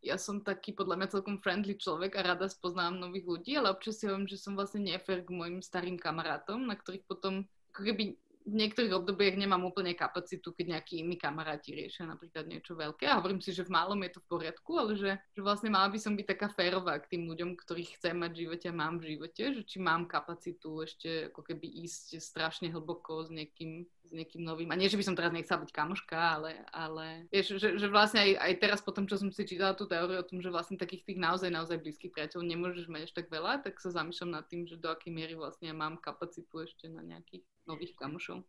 ja 0.01 0.17
som 0.17 0.41
taký 0.41 0.73
podľa 0.73 0.97
mňa 0.97 1.07
celkom 1.13 1.37
friendly 1.37 1.77
človek 1.77 2.17
a 2.17 2.33
rada 2.33 2.49
spoznám 2.49 2.97
nových 2.97 3.25
ľudí, 3.29 3.51
ale 3.53 3.69
občas 3.69 4.01
si 4.01 4.09
hovorím, 4.09 4.25
že 4.25 4.41
som 4.41 4.57
vlastne 4.57 4.81
nefér 4.81 5.21
k 5.21 5.29
mojim 5.29 5.61
starým 5.61 5.95
kamarátom, 5.95 6.65
na 6.65 6.73
ktorých 6.73 7.05
potom 7.05 7.45
ako 7.71 7.81
keby 7.85 8.17
v 8.41 8.53
niektorých 8.57 8.97
obdobiach 8.97 9.37
nemám 9.37 9.69
úplne 9.69 9.93
kapacitu, 9.93 10.49
keď 10.57 10.77
nejakí 10.77 11.05
iní 11.05 11.13
kamaráti 11.13 11.77
riešia 11.77 12.09
napríklad 12.09 12.49
niečo 12.49 12.73
veľké. 12.73 13.05
A 13.05 13.21
hovorím 13.21 13.37
si, 13.37 13.53
že 13.53 13.61
v 13.61 13.73
malom 13.73 14.01
je 14.01 14.17
to 14.17 14.19
v 14.25 14.29
poriadku, 14.33 14.71
ale 14.81 14.97
že, 14.97 15.11
že 15.37 15.41
vlastne 15.45 15.69
mala 15.69 15.93
by 15.93 15.99
som 16.01 16.17
byť 16.17 16.25
taká 16.25 16.47
férová 16.49 16.97
k 16.97 17.17
tým 17.17 17.29
ľuďom, 17.29 17.53
ktorých 17.53 18.01
chcem 18.01 18.17
mať 18.17 18.31
v 18.33 18.41
živote 18.49 18.65
a 18.69 18.73
mám 18.73 18.97
v 18.97 19.07
živote, 19.13 19.43
že 19.53 19.61
či 19.61 19.77
mám 19.77 20.09
kapacitu 20.09 20.81
ešte 20.81 21.29
ako 21.29 21.41
keby 21.45 21.85
ísť 21.85 22.17
strašne 22.17 22.73
hlboko 22.73 23.21
s 23.21 23.29
niekým, 23.29 23.85
niekým 24.11 24.43
novým. 24.43 24.69
A 24.71 24.77
nie, 24.77 24.91
že 24.91 24.99
by 24.99 25.03
som 25.07 25.15
teraz 25.15 25.31
nechcela 25.31 25.63
byť 25.63 25.71
kamoška, 25.71 26.15
ale, 26.15 26.51
ale 26.69 27.25
vieš, 27.31 27.57
že, 27.57 27.79
že 27.79 27.87
vlastne 27.87 28.21
aj, 28.21 28.31
aj 28.37 28.53
teraz 28.59 28.79
potom, 28.83 29.07
čo 29.07 29.15
som 29.17 29.31
si 29.31 29.47
čítala 29.47 29.73
tú 29.73 29.87
teóriu 29.87 30.19
o 30.19 30.27
tom, 30.27 30.43
že 30.43 30.51
vlastne 30.51 30.75
takých 30.75 31.07
tých 31.07 31.19
naozaj, 31.19 31.49
naozaj 31.49 31.79
blízkych 31.79 32.11
priateľov 32.11 32.45
nemôžeš 32.45 32.85
mať 32.91 33.01
až 33.07 33.13
tak 33.15 33.27
veľa, 33.31 33.63
tak 33.63 33.79
sa 33.79 33.89
zamýšľam 33.95 34.37
nad 34.37 34.45
tým, 34.51 34.67
že 34.67 34.77
do 34.77 34.91
akej 34.91 35.11
miery 35.15 35.33
vlastne 35.39 35.71
ja 35.71 35.75
mám 35.75 35.97
kapacitu 35.97 36.67
ešte 36.67 36.91
na 36.91 37.01
nejakých 37.01 37.47
nových 37.65 37.95
kamošov. 37.95 38.43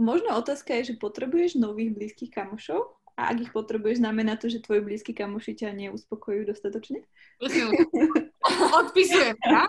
Možno 0.00 0.32
otázka 0.40 0.72
je, 0.80 0.92
že 0.92 1.00
potrebuješ 1.00 1.60
nových 1.60 1.92
blízkych 1.92 2.32
kamošov? 2.32 2.96
A 3.12 3.28
ak 3.28 3.44
ich 3.44 3.52
potrebuješ, 3.52 4.00
znamená 4.00 4.40
to, 4.40 4.48
že 4.48 4.64
tvoji 4.64 4.80
blízki 4.80 5.12
kamoši 5.12 5.52
ťa 5.52 5.76
neuspokojujú 5.76 6.48
dostatočne? 6.48 7.04
Odpisujem, 8.80 9.36
ja? 9.36 9.68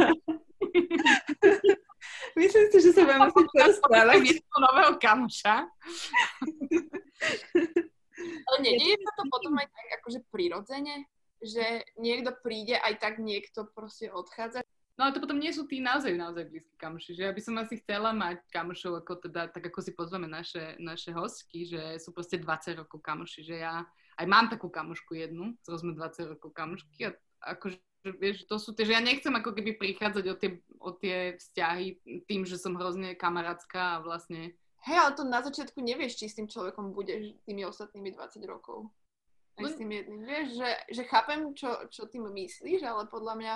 Myslím 2.44 2.66
si, 2.68 2.78
že 2.84 2.92
sa 2.92 3.02
budeme 3.08 3.32
musieť 3.32 3.48
porozprávať. 3.56 4.20
nového 4.68 4.94
kamoša. 5.00 5.56
Ale 8.48 8.58
nie, 8.62 8.78
je 8.78 9.00
to 9.00 9.24
potom 9.32 9.54
aj 9.58 9.68
tak 9.72 9.88
akože 10.00 10.20
prirodzene, 10.30 11.08
že 11.42 11.82
niekto 11.98 12.36
príde, 12.40 12.78
aj 12.78 13.00
tak 13.02 13.18
niekto 13.20 13.68
proste 13.74 14.12
odchádza. 14.12 14.62
No 14.94 15.10
ale 15.10 15.18
to 15.18 15.26
potom 15.26 15.42
nie 15.42 15.50
sú 15.50 15.66
tí 15.66 15.82
naozaj, 15.82 16.14
naozaj 16.14 16.46
blízki 16.54 16.78
kamoši, 16.78 17.18
že 17.18 17.26
ja 17.26 17.34
by 17.34 17.42
som 17.42 17.58
asi 17.58 17.82
chcela 17.82 18.14
mať 18.14 18.46
kamošov, 18.54 19.02
ako 19.02 19.26
teda, 19.26 19.50
tak 19.50 19.74
ako 19.74 19.82
si 19.82 19.92
pozveme 19.98 20.30
naše, 20.30 20.78
naše 20.78 21.10
hostky, 21.10 21.66
že 21.66 21.98
sú 21.98 22.14
proste 22.14 22.38
20 22.38 22.86
rokov 22.86 23.02
kamoši, 23.02 23.42
že 23.42 23.66
ja 23.66 23.82
aj 24.22 24.26
mám 24.30 24.54
takú 24.54 24.70
kamošku 24.70 25.18
jednu, 25.18 25.58
sme 25.66 25.98
20 25.98 26.38
rokov 26.38 26.54
kamošky 26.54 27.10
a 27.10 27.18
akože 27.58 27.82
vieš, 28.12 28.44
to 28.44 28.60
sú 28.60 28.76
tie, 28.76 28.84
že 28.84 28.96
ja 28.96 29.02
nechcem 29.02 29.32
ako 29.32 29.56
keby 29.56 29.80
prichádzať 29.80 30.26
o 30.28 30.36
tie, 30.36 30.50
o 30.84 30.92
tie 30.92 31.18
vzťahy 31.40 31.86
tým, 32.28 32.44
že 32.44 32.60
som 32.60 32.76
hrozne 32.76 33.16
kamarátska 33.16 34.00
a 34.00 34.02
vlastne... 34.04 34.56
Hej, 34.84 34.98
ale 35.00 35.12
to 35.16 35.24
na 35.24 35.40
začiatku 35.40 35.80
nevieš, 35.80 36.20
či 36.20 36.28
s 36.28 36.36
tým 36.36 36.52
človekom 36.52 36.92
budeš 36.92 37.40
tými 37.48 37.64
ostatnými 37.64 38.12
20 38.12 38.44
rokov. 38.44 38.92
Aj 39.56 39.64
s 39.70 39.80
tým 39.80 39.96
jedným. 39.96 40.28
Vieš, 40.28 40.60
že, 40.60 40.70
že 40.92 41.04
chápem, 41.08 41.56
čo, 41.56 41.88
čo 41.88 42.04
tým 42.10 42.28
myslíš, 42.28 42.84
ale 42.84 43.08
podľa 43.08 43.34
mňa 43.40 43.54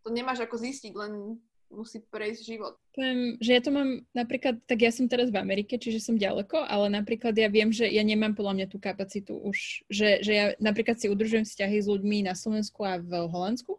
to 0.00 0.08
nemáš 0.08 0.40
ako 0.40 0.56
zistiť, 0.56 0.92
len 0.96 1.36
musí 1.70 2.02
prejsť 2.02 2.40
život. 2.42 2.74
Poviem, 2.96 3.38
že 3.38 3.54
ja 3.54 3.60
to 3.62 3.70
mám 3.70 4.02
napríklad, 4.10 4.58
tak 4.66 4.82
ja 4.82 4.90
som 4.90 5.06
teraz 5.06 5.30
v 5.30 5.38
Amerike, 5.38 5.78
čiže 5.78 6.02
som 6.02 6.18
ďaleko, 6.18 6.66
ale 6.66 6.90
napríklad 6.90 7.36
ja 7.38 7.46
viem, 7.46 7.70
že 7.70 7.86
ja 7.86 8.02
nemám 8.02 8.34
podľa 8.34 8.58
mňa 8.58 8.66
tú 8.66 8.82
kapacitu 8.82 9.38
už, 9.38 9.86
že, 9.86 10.18
že 10.24 10.32
ja 10.34 10.46
napríklad 10.58 10.98
si 10.98 11.06
udržujem 11.06 11.46
vzťahy 11.46 11.78
s 11.78 11.86
ľuďmi 11.86 12.26
na 12.26 12.34
Slovensku 12.34 12.82
a 12.82 12.98
v 12.98 13.28
Holandsku 13.30 13.78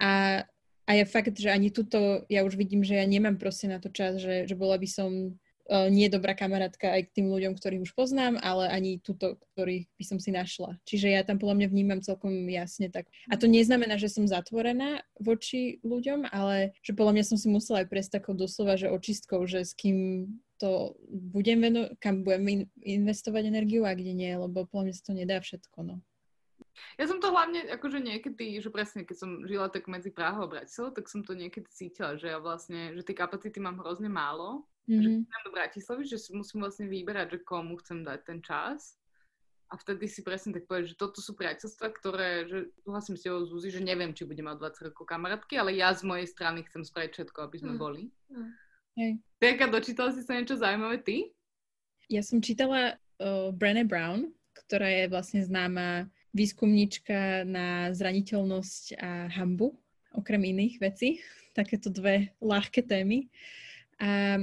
a, 0.00 0.44
a 0.86 0.90
je 0.94 1.04
fakt, 1.04 1.36
že 1.36 1.50
ani 1.50 1.68
tuto 1.68 2.24
ja 2.32 2.46
už 2.46 2.56
vidím, 2.56 2.86
že 2.86 2.96
ja 2.96 3.04
nemám 3.04 3.36
proste 3.36 3.68
na 3.68 3.82
to 3.82 3.92
čas, 3.92 4.22
že, 4.22 4.48
že 4.48 4.54
bola 4.54 4.78
by 4.78 4.88
som 4.88 5.10
uh, 5.68 5.88
nie 5.92 6.08
dobrá 6.08 6.32
kamarátka 6.32 6.88
aj 6.88 7.10
k 7.10 7.14
tým 7.20 7.26
ľuďom, 7.28 7.52
ktorých 7.58 7.84
už 7.84 7.92
poznám, 7.92 8.40
ale 8.40 8.72
ani 8.72 9.02
túto, 9.02 9.36
ktorých 9.54 9.90
by 10.00 10.04
som 10.06 10.18
si 10.18 10.32
našla. 10.32 10.80
Čiže 10.88 11.12
ja 11.12 11.22
tam 11.26 11.36
podľa 11.36 11.60
mňa 11.60 11.68
vnímam 11.68 12.00
celkom 12.00 12.32
jasne 12.48 12.88
tak. 12.88 13.10
A 13.28 13.36
to 13.36 13.50
neznamená, 13.50 14.00
že 14.00 14.08
som 14.08 14.24
zatvorená 14.24 15.04
voči 15.20 15.82
ľuďom, 15.84 16.30
ale 16.32 16.72
že 16.80 16.96
podľa 16.96 17.20
mňa 17.20 17.24
som 17.26 17.36
si 17.36 17.52
musela 17.52 17.84
aj 17.84 17.90
prejsť 17.92 18.22
takou 18.22 18.32
doslova, 18.32 18.80
že 18.80 18.88
očistkou, 18.88 19.44
že 19.44 19.66
s 19.66 19.76
kým 19.76 20.30
to 20.58 20.98
budem 21.08 21.62
veno- 21.62 21.90
kam 22.02 22.26
budem 22.26 22.48
in- 22.48 22.70
investovať 22.82 23.46
energiu 23.46 23.86
a 23.86 23.94
kde 23.94 24.10
nie, 24.10 24.32
lebo 24.34 24.66
podľa 24.66 24.90
mňa 24.90 24.94
sa 24.98 25.04
to 25.06 25.12
nedá 25.14 25.38
všetko, 25.38 25.78
no. 25.86 26.02
Ja 26.98 27.06
som 27.06 27.18
to 27.22 27.30
hlavne, 27.30 27.66
akože 27.70 28.02
niekedy, 28.02 28.58
že 28.58 28.70
presne 28.72 29.06
keď 29.06 29.16
som 29.16 29.30
žila 29.46 29.70
tak 29.70 29.86
medzi 29.86 30.10
Prahou 30.10 30.46
a 30.46 30.52
Bratislavou, 30.52 30.94
tak 30.94 31.06
som 31.06 31.22
to 31.22 31.34
niekedy 31.34 31.66
cítila, 31.70 32.18
že 32.18 32.30
ja 32.32 32.38
vlastne, 32.42 32.94
že 32.94 33.06
tie 33.06 33.14
kapacity 33.14 33.58
mám 33.62 33.78
hrozne 33.82 34.10
málo. 34.10 34.66
Mm-hmm. 34.88 35.02
Že 35.04 35.08
keď 35.28 35.40
do 35.44 35.52
Bratislavy, 35.52 36.02
že 36.08 36.18
si 36.18 36.30
musím 36.32 36.64
vlastne 36.64 36.86
vyberať, 36.88 37.36
že 37.36 37.44
komu 37.44 37.76
chcem 37.84 38.02
dať 38.02 38.18
ten 38.24 38.40
čas. 38.40 38.96
A 39.68 39.76
vtedy 39.76 40.08
si 40.08 40.24
presne 40.24 40.56
tak 40.56 40.64
povedať, 40.64 40.96
že 40.96 41.00
toto 41.00 41.20
sú 41.20 41.36
priateľstva, 41.36 41.92
ktoré, 41.92 42.48
že 42.48 42.72
súhlasím 42.80 43.20
s 43.20 43.24
tebou 43.28 43.44
Zuzi, 43.44 43.68
že 43.68 43.84
neviem, 43.84 44.16
či 44.16 44.24
budem 44.24 44.48
mať 44.48 44.64
20 44.80 44.88
rokov 44.88 45.04
kamarátky, 45.04 45.60
ale 45.60 45.76
ja 45.76 45.92
z 45.92 46.08
mojej 46.08 46.24
strany 46.24 46.64
chcem 46.64 46.88
spraviť 46.88 47.10
všetko, 47.12 47.38
aby 47.44 47.56
sme 47.60 47.72
mm. 47.76 47.78
boli. 47.78 48.08
Mm. 48.32 48.50
Hej. 48.96 49.12
Terka, 49.36 49.68
dočítala 49.68 50.16
si 50.16 50.24
sa 50.24 50.40
niečo 50.40 50.56
zaujímavé 50.56 51.04
ty? 51.04 51.28
Ja 52.08 52.24
som 52.24 52.40
čítala 52.40 52.96
uh, 52.96 53.52
Brené 53.52 53.84
Brown, 53.84 54.32
ktorá 54.66 54.88
je 54.88 55.04
vlastne 55.12 55.44
známa 55.44 56.08
výskumnička 56.32 57.44
na 57.48 57.92
zraniteľnosť 57.96 58.84
a 59.00 59.10
hambu, 59.32 59.76
okrem 60.12 60.42
iných 60.44 60.80
vecí. 60.80 61.20
Takéto 61.56 61.90
dve 61.90 62.32
ľahké 62.38 62.86
témy. 62.86 63.26
A 63.98 64.38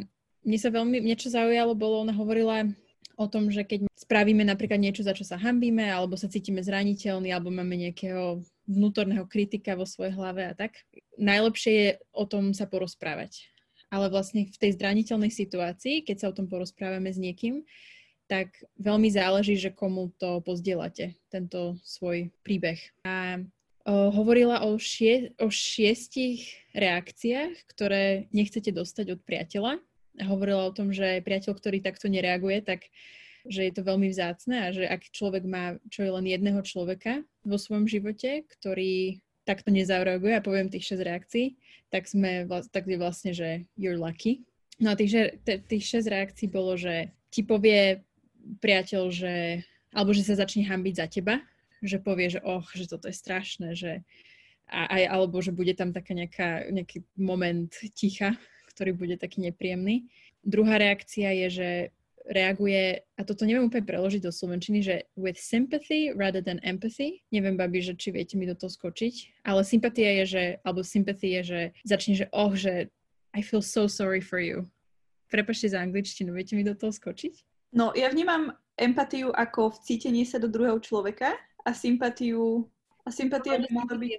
mne 0.45 0.57
sa 0.59 0.69
veľmi, 0.69 0.99
niečo 1.01 1.31
zaujalo, 1.31 1.73
bolo, 1.73 2.03
ona 2.03 2.13
hovorila 2.13 2.67
o 3.15 3.25
tom, 3.31 3.47
že 3.47 3.63
keď 3.63 3.87
spravíme 3.95 4.43
napríklad 4.43 4.77
niečo, 4.77 5.01
za 5.01 5.15
čo 5.15 5.23
sa 5.23 5.39
hambíme, 5.39 5.87
alebo 5.87 6.19
sa 6.19 6.27
cítime 6.27 6.59
zraniteľní, 6.59 7.31
alebo 7.31 7.47
máme 7.49 7.79
nejakého 7.79 8.43
vnútorného 8.67 9.23
kritika 9.25 9.79
vo 9.79 9.87
svojej 9.87 10.13
hlave 10.13 10.51
a 10.51 10.53
tak, 10.53 10.83
najlepšie 11.15 11.71
je 11.71 11.89
o 12.11 12.27
tom 12.27 12.51
sa 12.51 12.67
porozprávať. 12.67 13.47
Ale 13.87 14.11
vlastne 14.11 14.51
v 14.51 14.57
tej 14.59 14.75
zraniteľnej 14.75 15.31
situácii, 15.31 16.03
keď 16.03 16.15
sa 16.19 16.27
o 16.27 16.35
tom 16.35 16.51
porozprávame 16.51 17.13
s 17.13 17.21
niekým, 17.21 17.63
tak 18.25 18.57
veľmi 18.81 19.09
záleží, 19.13 19.57
že 19.57 19.73
komu 19.73 20.09
to 20.17 20.41
pozdielate, 20.41 21.13
tento 21.29 21.77
svoj 21.85 22.33
príbeh. 22.41 22.81
A 23.05 23.41
hovorila 23.85 24.65
o, 24.65 24.81
šie, 24.81 25.37
o 25.37 25.53
šiestich 25.53 26.57
reakciách, 26.73 27.53
ktoré 27.69 28.25
nechcete 28.33 28.73
dostať 28.73 29.17
od 29.17 29.21
priateľa. 29.21 29.77
Hovorila 30.25 30.65
o 30.65 30.75
tom, 30.75 30.89
že 30.89 31.21
priateľ, 31.21 31.53
ktorý 31.53 31.77
takto 31.85 32.09
nereaguje, 32.09 32.65
tak 32.65 32.89
že 33.45 33.69
je 33.69 33.73
to 33.77 33.85
veľmi 33.85 34.09
vzácne 34.09 34.57
a 34.57 34.67
že 34.73 34.89
ak 34.89 35.13
človek 35.13 35.45
má 35.45 35.77
čo 35.93 36.01
je 36.01 36.09
len 36.09 36.25
jedného 36.25 36.65
človeka 36.65 37.21
vo 37.45 37.61
svojom 37.61 37.85
živote, 37.85 38.41
ktorý 38.41 39.21
takto 39.45 39.69
nezareaguje 39.69 40.33
a 40.33 40.41
poviem 40.41 40.73
tých 40.73 40.97
6 40.97 41.05
reakcií, 41.05 41.45
tak, 41.93 42.09
sme, 42.09 42.49
tak 42.73 42.89
je 42.89 42.97
vlastne, 42.97 43.31
že 43.37 43.69
you're 43.77 44.01
lucky. 44.01 44.41
No 44.81 44.91
a 44.91 44.97
tých, 44.97 45.37
tých 45.45 45.85
6 46.01 46.09
reakcií 46.09 46.49
bolo, 46.49 46.73
že 46.73 47.13
ti 47.29 47.45
povie 47.45 48.01
priateľ, 48.61 49.03
že, 49.11 49.65
alebo 49.91 50.13
že 50.13 50.25
sa 50.25 50.37
začne 50.37 50.65
hambiť 50.65 50.93
za 50.95 51.07
teba, 51.09 51.41
že 51.81 52.01
povie, 52.01 52.31
že 52.33 52.41
och, 52.41 52.69
že 52.73 52.89
toto 52.89 53.09
je 53.09 53.15
strašné, 53.15 53.77
že 53.77 54.01
aj, 54.69 55.03
alebo 55.05 55.37
že 55.45 55.53
bude 55.53 55.77
tam 55.77 55.93
taká 55.93 56.17
nejaká, 56.17 56.49
nejaký 56.73 57.05
moment 57.13 57.69
ticha, 57.93 58.33
ktorý 58.73 58.97
bude 58.97 59.15
taký 59.21 59.45
nepríjemný. 59.45 60.09
Druhá 60.41 60.81
reakcia 60.81 61.29
je, 61.45 61.47
že 61.49 61.69
reaguje, 62.25 63.05
a 63.17 63.21
toto 63.21 63.45
neviem 63.45 63.69
úplne 63.69 63.85
preložiť 63.85 64.25
do 64.25 64.33
slovenčiny, 64.33 64.81
že 64.81 64.95
with 65.13 65.37
sympathy 65.37 66.09
rather 66.09 66.41
than 66.41 66.57
empathy. 66.65 67.21
Neviem, 67.29 67.53
babi, 67.53 67.85
že 67.85 67.93
či 67.93 68.09
viete 68.09 68.33
mi 68.33 68.49
do 68.49 68.57
toho 68.57 68.73
skočiť, 68.73 69.45
ale 69.45 69.61
sympatia 69.61 70.09
je, 70.21 70.25
že, 70.25 70.43
alebo 70.65 70.81
sympathy 70.81 71.37
je, 71.37 71.41
že 71.45 71.61
začne, 71.85 72.13
že 72.17 72.25
oh, 72.33 72.57
že 72.57 72.89
I 73.37 73.45
feel 73.45 73.61
so 73.61 73.85
sorry 73.85 74.25
for 74.25 74.41
you. 74.41 74.65
Prepašte 75.29 75.69
za 75.69 75.81
angličtinu, 75.81 76.33
viete 76.33 76.57
mi 76.57 76.65
do 76.65 76.73
toho 76.73 76.89
skočiť? 76.89 77.54
No, 77.75 77.91
ja 77.91 78.07
vnímam 78.07 78.55
empatiu 78.79 79.35
ako 79.35 79.75
vcítenie 79.83 80.23
sa 80.23 80.39
do 80.39 80.47
druhého 80.47 80.79
človeka 80.79 81.35
a 81.67 81.75
sympatiu... 81.75 82.63
A 83.03 83.11
sympatia 83.11 83.59
by 83.59 83.67
mohla 83.69 83.99
byť... 83.99 84.11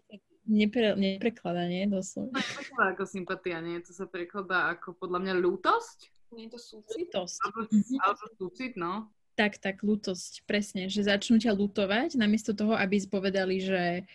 Nepre, 0.47 0.95
neprekladá, 0.95 1.67
nie? 1.67 1.91
Doslova. 1.91 2.39
To 2.39 2.85
ako 2.85 3.03
sympatia, 3.03 3.59
nie? 3.59 3.83
To 3.83 3.91
sa 3.91 4.07
prekladá 4.07 4.71
ako 4.77 4.95
podľa 4.95 5.19
mňa 5.25 5.35
ľútosť? 5.43 5.99
Nie 6.39 6.47
je 6.47 6.51
to 6.55 6.61
súcit? 6.61 7.11
Lútosť. 7.11 7.39
Alebo, 7.43 7.61
alebo 8.05 8.25
súcit, 8.39 8.73
no. 8.79 9.11
Tak, 9.35 9.59
tak, 9.59 9.83
ľútosť, 9.83 10.47
presne. 10.47 10.87
Že 10.87 11.11
začnú 11.11 11.37
ťa 11.43 11.51
lutovať, 11.51 12.15
namiesto 12.15 12.55
toho, 12.55 12.79
aby 12.79 13.03
povedali, 13.11 13.59
že 13.59 14.07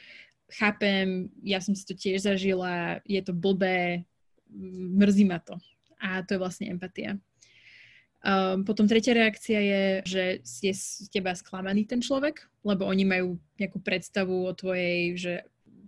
chápem, 0.55 1.27
ja 1.43 1.59
som 1.59 1.75
si 1.75 1.83
to 1.83 1.97
tiež 1.97 2.23
zažila, 2.23 3.03
je 3.03 3.19
to 3.25 3.35
blbé, 3.35 4.07
mrzí 5.01 5.27
ma 5.27 5.43
to. 5.43 5.59
A 5.99 6.23
to 6.23 6.37
je 6.37 6.41
vlastne 6.41 6.71
empatia. 6.71 7.19
Um, 8.21 8.61
potom 8.61 8.85
tretia 8.85 9.17
reakcia 9.17 9.59
je, 9.59 9.83
že 10.05 10.23
je 10.45 10.73
z 10.77 11.09
teba 11.09 11.33
sklamaný 11.33 11.89
ten 11.89 12.05
človek, 12.05 12.45
lebo 12.61 12.85
oni 12.85 13.01
majú 13.01 13.41
nejakú 13.57 13.81
predstavu 13.81 14.45
o 14.45 14.53
tvojej, 14.53 15.17
že 15.17 15.33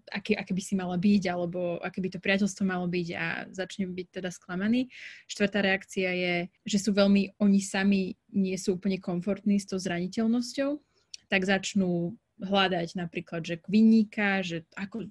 aké, 0.10 0.34
aké 0.34 0.52
by 0.52 0.64
si 0.66 0.74
mala 0.74 0.98
byť, 0.98 1.24
alebo 1.30 1.78
aké 1.80 2.02
by 2.02 2.10
to 2.10 2.20
priateľstvo 2.20 2.64
malo 2.66 2.90
byť 2.90 3.08
a 3.14 3.26
začne 3.54 3.86
byť 3.86 4.08
teda 4.10 4.30
sklamaný. 4.34 4.90
Štvrtá 5.30 5.62
reakcia 5.62 6.10
je, 6.10 6.36
že 6.66 6.78
sú 6.82 6.92
veľmi, 6.92 7.38
oni 7.38 7.60
sami 7.62 8.18
nie 8.34 8.58
sú 8.58 8.82
úplne 8.82 8.98
komfortní 8.98 9.62
s 9.62 9.70
tou 9.70 9.78
zraniteľnosťou, 9.78 10.82
tak 11.30 11.46
začnú 11.46 12.18
hľadať 12.42 12.98
napríklad, 12.98 13.46
že 13.46 13.62
vinníka, 13.70 14.42
že 14.42 14.66
ako, 14.74 15.08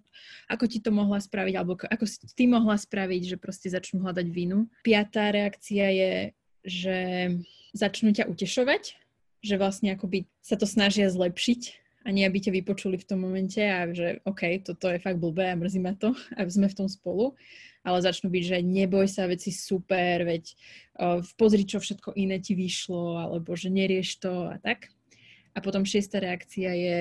ako 0.51 0.65
ti 0.67 0.83
to 0.83 0.91
mohla 0.91 1.23
spraviť, 1.23 1.55
alebo 1.55 1.79
ako 1.79 2.05
si 2.05 2.19
ty 2.35 2.51
mohla 2.51 2.75
spraviť, 2.75 3.35
že 3.35 3.37
proste 3.39 3.71
začnú 3.71 4.03
hľadať 4.03 4.27
vinu. 4.29 4.67
Piatá 4.83 5.31
reakcia 5.31 5.87
je, 5.89 6.13
že 6.63 7.29
začnú 7.75 8.15
ťa 8.15 8.29
utešovať, 8.31 8.95
že 9.43 9.55
vlastne 9.59 9.95
akoby 9.95 10.31
sa 10.39 10.55
to 10.55 10.65
snažia 10.65 11.11
zlepšiť 11.11 11.83
a 12.03 12.09
nie 12.11 12.27
aby 12.27 12.39
ťa 12.43 12.53
vypočuli 12.63 12.99
v 12.99 13.07
tom 13.07 13.23
momente 13.23 13.63
a 13.63 13.87
že 13.91 14.23
OK, 14.27 14.63
toto 14.67 14.91
je 14.91 15.03
fakt 15.03 15.23
blbé 15.23 15.55
a 15.55 15.59
mrzí 15.59 15.81
ma 15.83 15.95
to 15.95 16.15
a 16.39 16.47
sme 16.47 16.67
v 16.71 16.79
tom 16.79 16.89
spolu, 16.91 17.35
ale 17.83 18.03
začnú 18.03 18.31
byť, 18.31 18.45
že 18.47 18.59
neboj 18.63 19.07
sa, 19.07 19.31
veci 19.31 19.51
super, 19.51 20.27
veď 20.27 20.45
uh, 20.99 21.19
pozri, 21.35 21.67
čo 21.67 21.83
všetko 21.83 22.15
iné 22.15 22.39
ti 22.39 22.55
vyšlo, 22.55 23.19
alebo 23.19 23.55
že 23.59 23.71
nerieš 23.71 24.23
to 24.23 24.51
a 24.51 24.59
tak. 24.63 24.91
A 25.53 25.59
potom 25.61 25.85
šiesta 25.85 26.23
reakcia 26.23 26.71
je, 26.73 27.01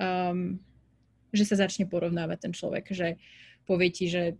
um, 0.00 0.58
že 1.30 1.44
sa 1.46 1.60
začne 1.60 1.86
porovnávať 1.86 2.48
ten 2.48 2.52
človek, 2.52 2.90
že 2.90 3.20
povie 3.68 3.88
ti, 3.94 4.10
že 4.10 4.34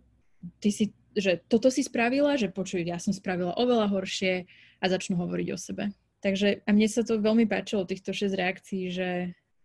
ty 0.59 0.69
si 0.73 0.91
že 1.13 1.41
toto 1.47 1.69
si 1.69 1.85
spravila, 1.85 2.37
že 2.37 2.49
počuj, 2.49 2.83
ja 2.83 2.97
som 2.97 3.13
spravila 3.13 3.55
oveľa 3.55 3.89
horšie 3.89 4.45
a 4.81 4.85
začnú 4.89 5.17
hovoriť 5.17 5.47
o 5.53 5.57
sebe. 5.57 5.83
Takže 6.23 6.63
a 6.63 6.69
mne 6.71 6.87
sa 6.87 7.03
to 7.03 7.19
veľmi 7.19 7.47
páčilo, 7.47 7.83
týchto 7.83 8.15
6 8.15 8.31
reakcií, 8.31 8.83
že 8.89 9.09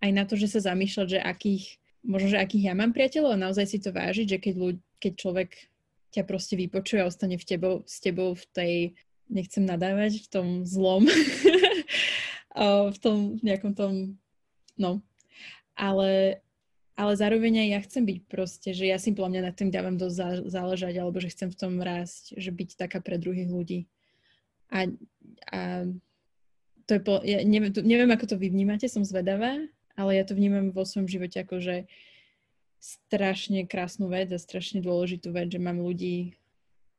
aj 0.02 0.10
na 0.10 0.24
to, 0.26 0.34
že 0.34 0.50
sa 0.50 0.74
zamýšľať, 0.74 1.06
že 1.18 1.20
akých, 1.22 1.64
možno, 2.02 2.34
že 2.34 2.42
akých 2.42 2.70
ja 2.70 2.74
mám 2.74 2.90
priateľov 2.90 3.34
a 3.34 3.42
naozaj 3.46 3.66
si 3.66 3.78
to 3.78 3.94
vážiť, 3.94 4.26
že 4.26 4.38
keď, 4.42 4.54
ľud, 4.58 4.76
keď 4.98 5.12
človek 5.18 5.50
ťa 6.14 6.22
proste 6.26 6.54
vypočuje 6.58 7.02
a 7.02 7.08
ostane 7.08 7.36
v 7.38 7.44
tebou, 7.46 7.74
s 7.86 8.02
tebou 8.02 8.34
v 8.34 8.44
tej, 8.50 8.74
nechcem 9.30 9.62
nadávať, 9.62 10.24
v 10.24 10.28
tom 10.30 10.46
zlom, 10.66 11.06
v 12.94 12.98
tom 12.98 13.38
nejakom 13.44 13.72
tom, 13.76 14.18
no. 14.74 15.04
Ale, 15.78 16.42
ale 16.98 17.14
zároveň 17.14 17.62
aj 17.62 17.68
ja 17.70 17.80
chcem 17.86 18.02
byť 18.02 18.18
proste, 18.26 18.74
že 18.74 18.90
ja 18.90 18.98
si 18.98 19.14
podľa 19.14 19.30
mňa 19.30 19.42
nad 19.46 19.54
tým 19.54 19.70
dávam 19.70 19.94
dosť 19.94 20.50
záležať, 20.50 20.98
alebo 20.98 21.22
že 21.22 21.30
chcem 21.30 21.46
v 21.54 21.58
tom 21.58 21.78
rásť, 21.78 22.34
že 22.34 22.50
byť 22.50 22.74
taká 22.74 22.98
pre 22.98 23.22
druhých 23.22 23.46
ľudí. 23.46 23.86
A, 24.74 24.90
a 25.54 25.86
to 26.90 26.90
je 26.98 27.00
po, 27.00 27.22
ja 27.22 27.46
neviem, 27.46 27.70
neviem, 27.86 28.10
ako 28.10 28.34
to 28.34 28.36
vy 28.36 28.50
vnímate, 28.50 28.90
som 28.90 29.06
zvedavá, 29.06 29.62
ale 29.94 30.10
ja 30.18 30.26
to 30.26 30.34
vnímam 30.34 30.74
vo 30.74 30.82
svojom 30.82 31.06
živote 31.06 31.38
ako, 31.38 31.62
že 31.62 31.76
strašne 32.82 33.62
krásnu 33.70 34.10
vec 34.10 34.34
a 34.34 34.38
strašne 34.42 34.82
dôležitú 34.82 35.30
vec, 35.30 35.54
že 35.54 35.62
mám 35.62 35.78
ľudí, 35.78 36.34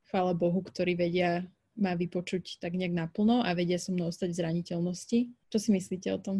chvála 0.08 0.32
Bohu, 0.32 0.64
ktorí 0.64 0.96
vedia 0.96 1.44
ma 1.76 1.92
vypočuť 1.92 2.56
tak 2.56 2.72
nejak 2.72 2.92
naplno 2.92 3.44
a 3.44 3.52
vedia 3.52 3.76
so 3.76 3.92
mnou 3.92 4.08
ostať 4.08 4.32
v 4.32 4.40
zraniteľnosti. 4.40 5.18
Čo 5.52 5.58
si 5.60 5.68
myslíte 5.76 6.08
o 6.12 6.18
tom? 6.20 6.36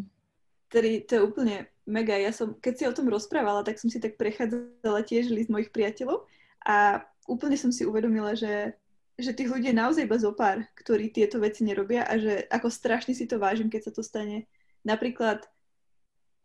Tedy 0.70 1.02
to 1.04 1.18
je 1.18 1.26
úplne 1.26 1.56
mega. 1.84 2.14
Ja 2.14 2.30
som, 2.30 2.54
keď 2.56 2.74
si 2.74 2.84
o 2.86 2.96
tom 2.96 3.10
rozprávala, 3.10 3.66
tak 3.66 3.76
som 3.82 3.90
si 3.90 3.98
tak 3.98 4.14
prechádzala 4.14 5.02
tiež 5.02 5.34
list 5.34 5.50
mojich 5.50 5.74
priateľov 5.74 6.24
a 6.62 7.02
úplne 7.26 7.58
som 7.58 7.74
si 7.74 7.82
uvedomila, 7.82 8.38
že, 8.38 8.78
že 9.18 9.34
tých 9.34 9.50
ľudí 9.50 9.74
je 9.74 9.80
naozaj 9.80 10.06
iba 10.06 10.18
zo 10.18 10.30
pár, 10.30 10.62
ktorí 10.78 11.10
tieto 11.10 11.42
veci 11.42 11.66
nerobia 11.66 12.06
a 12.06 12.14
že 12.16 12.46
ako 12.46 12.70
strašne 12.70 13.12
si 13.12 13.26
to 13.26 13.42
vážim, 13.42 13.66
keď 13.66 13.90
sa 13.90 13.92
to 13.92 14.02
stane. 14.06 14.46
Napríklad, 14.86 15.42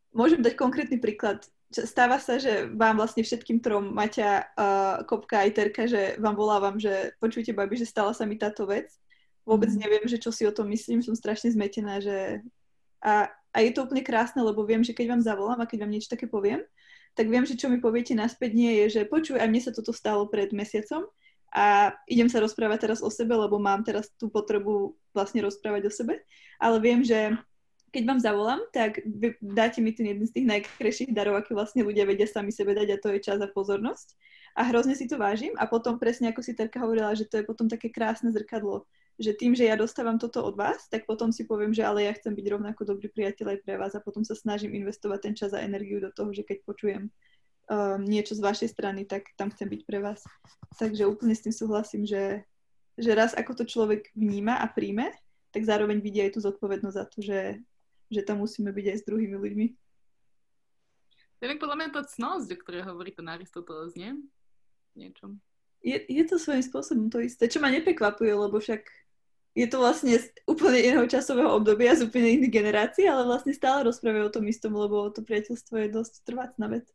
môžem 0.09 0.41
dať 0.41 0.57
konkrétny 0.57 0.97
príklad. 0.97 1.45
Stáva 1.69 2.17
sa, 2.17 2.41
že 2.41 2.69
vám 2.71 2.97
vlastne 2.97 3.21
všetkým 3.21 3.61
trom, 3.61 3.93
Maťa, 3.93 4.57
uh, 4.57 4.95
Kopka 5.05 5.43
aj 5.43 5.51
Terka, 5.53 5.83
že 5.85 6.15
vám 6.17 6.33
volávam, 6.33 6.81
že 6.81 7.13
počujte, 7.21 7.53
babi, 7.53 7.77
že 7.77 7.89
stala 7.89 8.15
sa 8.15 8.25
mi 8.25 8.39
táto 8.39 8.65
vec 8.65 8.89
vôbec 9.45 9.69
neviem, 9.77 10.03
že 10.09 10.17
čo 10.17 10.33
si 10.33 10.43
o 10.43 10.51
tom 10.51 10.73
myslím, 10.73 11.05
som 11.05 11.13
strašne 11.13 11.53
zmetená, 11.53 12.01
že 12.01 12.41
a, 12.99 13.29
a 13.55 13.63
je 13.63 13.71
to 13.71 13.87
úplne 13.87 14.03
krásne, 14.03 14.43
lebo 14.43 14.67
viem, 14.67 14.83
že 14.83 14.91
keď 14.91 15.15
vám 15.15 15.21
zavolám 15.23 15.63
a 15.63 15.69
keď 15.69 15.87
vám 15.87 15.91
niečo 15.95 16.11
také 16.11 16.27
poviem, 16.27 16.59
tak 17.15 17.31
viem, 17.31 17.47
že 17.47 17.55
čo 17.55 17.71
mi 17.71 17.79
poviete 17.79 18.11
naspäť 18.11 18.51
nie 18.51 18.83
je, 18.83 18.99
že 18.99 19.01
počuj, 19.07 19.39
aj 19.39 19.47
mne 19.47 19.63
sa 19.63 19.71
toto 19.71 19.95
stalo 19.95 20.27
pred 20.27 20.51
mesiacom 20.51 21.07
a 21.55 21.95
idem 22.11 22.27
sa 22.27 22.43
rozprávať 22.43 22.91
teraz 22.91 22.99
o 22.99 23.07
sebe, 23.07 23.31
lebo 23.31 23.55
mám 23.55 23.87
teraz 23.87 24.11
tú 24.19 24.27
potrebu 24.27 24.99
vlastne 25.15 25.39
rozprávať 25.39 25.87
o 25.87 25.91
sebe, 25.95 26.19
ale 26.59 26.83
viem, 26.83 26.99
že 26.99 27.31
keď 27.95 28.03
vám 28.03 28.19
zavolám, 28.19 28.61
tak 28.75 28.99
dáte 29.39 29.79
mi 29.79 29.95
ten 29.95 30.11
jeden 30.11 30.27
z 30.27 30.35
tých 30.35 30.47
najkrajších 30.51 31.15
darov, 31.15 31.39
aké 31.39 31.55
vlastne 31.55 31.79
ľudia 31.79 32.03
vedia 32.03 32.27
sami 32.27 32.51
sebe 32.51 32.75
dať 32.75 32.91
a 32.91 32.99
to 32.99 33.07
je 33.15 33.23
čas 33.23 33.39
a 33.39 33.47
pozornosť. 33.47 34.19
A 34.59 34.67
hrozne 34.67 34.99
si 34.99 35.07
to 35.07 35.15
vážim 35.15 35.55
a 35.55 35.63
potom 35.63 35.95
presne 35.95 36.35
ako 36.35 36.43
si 36.43 36.51
Terka 36.51 36.83
hovorila, 36.83 37.15
že 37.15 37.23
to 37.23 37.39
je 37.39 37.47
potom 37.47 37.71
také 37.71 37.87
krásne 37.87 38.35
zrkadlo, 38.35 38.83
že 39.15 39.31
tým, 39.31 39.55
že 39.55 39.67
ja 39.67 39.79
dostávam 39.79 40.19
toto 40.19 40.43
od 40.43 40.59
vás, 40.59 40.91
tak 40.91 41.07
potom 41.07 41.31
si 41.31 41.47
poviem, 41.47 41.71
že 41.71 41.87
ale 41.87 42.03
ja 42.03 42.13
chcem 42.13 42.35
byť 42.35 42.45
rovnako 42.51 42.81
dobrý 42.83 43.07
priateľ 43.07 43.55
aj 43.55 43.59
pre 43.63 43.75
vás 43.79 43.93
a 43.95 44.03
potom 44.03 44.27
sa 44.27 44.35
snažím 44.35 44.75
investovať 44.75 45.19
ten 45.31 45.33
čas 45.33 45.55
a 45.55 45.63
energiu 45.63 46.03
do 46.03 46.11
toho, 46.11 46.35
že 46.35 46.43
keď 46.43 46.67
počujem 46.67 47.07
um, 47.07 48.01
niečo 48.03 48.35
z 48.35 48.43
vašej 48.43 48.69
strany, 48.75 49.07
tak 49.07 49.31
tam 49.39 49.51
chcem 49.55 49.71
byť 49.71 49.81
pre 49.87 50.03
vás. 50.03 50.19
Takže 50.75 51.07
úplne 51.07 51.31
s 51.31 51.47
tým 51.47 51.55
súhlasím, 51.55 52.03
že, 52.03 52.43
že 52.99 53.11
raz 53.15 53.31
ako 53.31 53.63
to 53.63 53.63
človek 53.63 54.11
vníma 54.11 54.59
a 54.59 54.67
príjme, 54.67 55.15
tak 55.55 55.63
zároveň 55.63 56.03
vidí 56.03 56.19
aj 56.19 56.35
tú 56.35 56.43
zodpovednosť 56.43 56.97
za 56.99 57.05
to, 57.07 57.23
že 57.23 57.39
že 58.11 58.21
tam 58.21 58.41
musíme 58.41 58.69
byť 58.69 58.85
aj 58.85 58.97
s 59.01 59.07
druhými 59.07 59.37
ľuďmi. 59.37 59.67
To 61.35 61.41
je 61.43 61.61
podľa 61.61 61.77
mňa 61.77 61.89
tá 61.91 62.01
cnosť, 62.05 62.47
o 62.53 62.57
ktorej 62.61 62.87
hovorí 62.87 63.11
ten 63.11 63.27
Aristoteles, 63.27 63.93
nie? 63.97 64.17
Niečom. 64.95 65.37
Je, 65.85 66.01
je 66.07 66.23
to 66.25 66.41
svojím 66.41 66.65
spôsobom 66.65 67.07
to 67.11 67.21
isté, 67.21 67.45
čo 67.45 67.61
ma 67.61 67.69
neprekvapuje, 67.69 68.33
lebo 68.33 68.57
však 68.57 68.87
je 69.55 69.67
to 69.71 69.79
vlastne 69.79 70.11
z 70.19 70.27
úplne 70.43 70.83
iného 70.83 71.07
časového 71.07 71.47
obdobia, 71.55 71.95
z 71.95 72.11
úplne 72.11 72.35
iných 72.35 72.51
generácií, 72.51 73.07
ale 73.07 73.23
vlastne 73.23 73.55
stále 73.55 73.87
rozprávajú 73.87 74.27
o 74.27 74.35
tom 74.35 74.45
istom, 74.51 74.75
lebo 74.75 75.07
to 75.15 75.23
priateľstvo 75.23 75.79
je 75.79 75.95
dosť 75.95 76.13
trvácna 76.27 76.67
vec. 76.67 76.85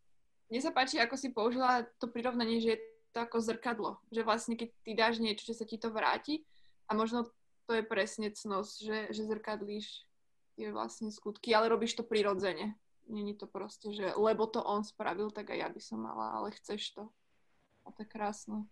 Mne 0.53 0.61
sa 0.61 0.69
páči, 0.69 1.01
ako 1.01 1.17
si 1.17 1.33
použila 1.33 1.89
to 1.97 2.13
prirovnanie, 2.13 2.61
že 2.61 2.77
je 2.77 2.79
to 3.17 3.25
ako 3.25 3.41
zrkadlo. 3.41 3.91
Že 4.13 4.29
vlastne, 4.29 4.55
keď 4.61 4.69
ty 4.85 4.93
dáš 4.93 5.17
niečo, 5.25 5.49
že 5.49 5.57
sa 5.57 5.65
ti 5.65 5.81
to 5.81 5.89
vráti 5.89 6.45
a 6.85 6.93
možno 6.93 7.33
to 7.65 7.81
je 7.81 7.85
presne 7.87 8.29
cnosť, 8.29 8.75
že, 8.83 8.99
že 9.15 9.23
zrkadlíš 9.31 9.87
tie 10.61 10.69
vlastne 10.69 11.09
skutky, 11.09 11.57
ale 11.57 11.73
robíš 11.73 11.97
to 11.97 12.05
prirodzene. 12.05 12.77
Není 13.09 13.41
to 13.41 13.49
proste, 13.49 13.91
že 13.91 14.13
lebo 14.15 14.45
to 14.45 14.61
on 14.61 14.85
spravil, 14.85 15.33
tak 15.33 15.51
aj 15.51 15.59
ja 15.59 15.69
by 15.73 15.81
som 15.81 16.05
mala, 16.05 16.37
ale 16.37 16.53
chceš 16.61 16.93
to. 16.93 17.09
A 17.87 17.95
to 17.95 18.05
je 18.05 18.13
krásne. 18.13 18.69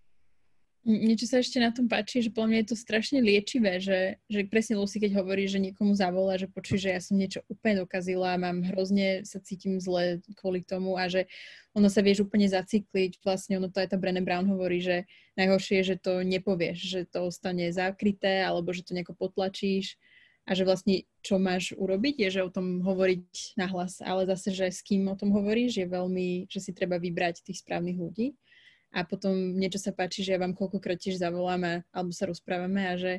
Niečo 0.87 1.27
sa 1.27 1.43
ešte 1.43 1.59
na 1.59 1.75
tom 1.75 1.91
páči, 1.91 2.23
že 2.23 2.31
podľa 2.31 2.49
mňa 2.49 2.59
je 2.63 2.69
to 2.71 2.77
strašne 2.79 3.19
liečivé, 3.19 3.83
že, 3.83 4.23
že 4.31 4.47
presne 4.47 4.79
Lucy, 4.79 5.03
keď 5.03 5.19
hovorí, 5.19 5.51
že 5.51 5.59
niekomu 5.59 5.93
zavolá, 5.99 6.39
že 6.39 6.47
počuj, 6.47 6.79
že 6.79 6.95
ja 6.95 7.01
som 7.03 7.19
niečo 7.19 7.43
úplne 7.51 7.83
dokazila, 7.83 8.39
mám 8.39 8.63
hrozne, 8.63 9.27
sa 9.27 9.43
cítim 9.43 9.83
zle 9.83 10.23
kvôli 10.39 10.63
tomu 10.63 10.95
a 10.95 11.11
že 11.11 11.27
ono 11.75 11.91
sa 11.91 11.99
vieš 11.99 12.25
úplne 12.25 12.47
zacykliť. 12.47 13.21
Vlastne 13.27 13.59
ono 13.59 13.69
to 13.69 13.83
aj 13.83 13.91
tá 13.91 13.97
Brené 13.99 14.23
Brown 14.23 14.47
hovorí, 14.47 14.79
že 14.79 15.05
najhoršie 15.35 15.83
je, 15.83 15.89
že 15.93 15.97
to 15.99 16.23
nepovieš, 16.23 16.79
že 16.79 17.01
to 17.11 17.27
ostane 17.27 17.75
zakryté 17.75 18.47
alebo 18.47 18.71
že 18.71 18.87
to 18.87 18.95
nejako 18.95 19.19
potlačíš 19.19 19.99
a 20.49 20.57
že 20.57 20.65
vlastne 20.65 21.05
čo 21.21 21.37
máš 21.37 21.77
urobiť, 21.77 22.25
je, 22.25 22.41
že 22.41 22.47
o 22.47 22.55
tom 22.55 22.81
hovoriť 22.81 23.61
nahlas, 23.61 24.01
ale 24.01 24.25
zase, 24.25 24.57
že 24.57 24.73
s 24.73 24.81
kým 24.81 25.05
o 25.11 25.19
tom 25.19 25.35
hovoríš, 25.37 25.85
je 25.85 25.87
veľmi, 25.91 26.49
že 26.49 26.65
si 26.65 26.73
treba 26.73 26.97
vybrať 26.97 27.45
tých 27.45 27.61
správnych 27.61 28.01
ľudí 28.01 28.33
a 28.93 29.05
potom 29.05 29.57
niečo 29.57 29.77
sa 29.77 29.93
páči, 29.93 30.25
že 30.25 30.37
ja 30.37 30.41
vám 30.41 30.57
koľkokrát 30.57 30.97
tiež 30.97 31.21
zavoláme 31.21 31.85
alebo 31.93 32.13
sa 32.13 32.25
rozprávame 32.25 32.89
a 32.89 32.95
že 32.97 33.13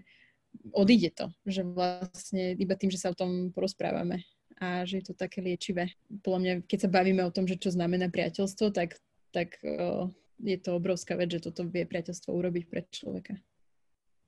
odíde 0.73 1.13
to, 1.13 1.29
že 1.45 1.61
vlastne 1.61 2.57
iba 2.57 2.73
tým, 2.73 2.89
že 2.89 2.97
sa 2.97 3.13
o 3.13 3.17
tom 3.17 3.53
porozprávame 3.53 4.25
a 4.59 4.83
že 4.83 4.99
je 4.99 5.05
to 5.11 5.13
také 5.15 5.39
liečivé. 5.39 5.93
Podľa 6.25 6.39
mňa, 6.41 6.53
keď 6.65 6.79
sa 6.85 6.89
bavíme 6.89 7.21
o 7.23 7.31
tom, 7.31 7.45
že 7.45 7.61
čo 7.61 7.71
znamená 7.71 8.11
priateľstvo, 8.11 8.73
tak, 8.75 8.97
tak 9.31 9.55
uh, 9.63 10.09
je 10.41 10.57
to 10.59 10.75
obrovská 10.75 11.15
vec, 11.15 11.31
že 11.31 11.47
toto 11.47 11.63
vie 11.69 11.87
priateľstvo 11.87 12.33
urobiť 12.33 12.63
pre 12.67 12.81
človeka. 12.89 13.39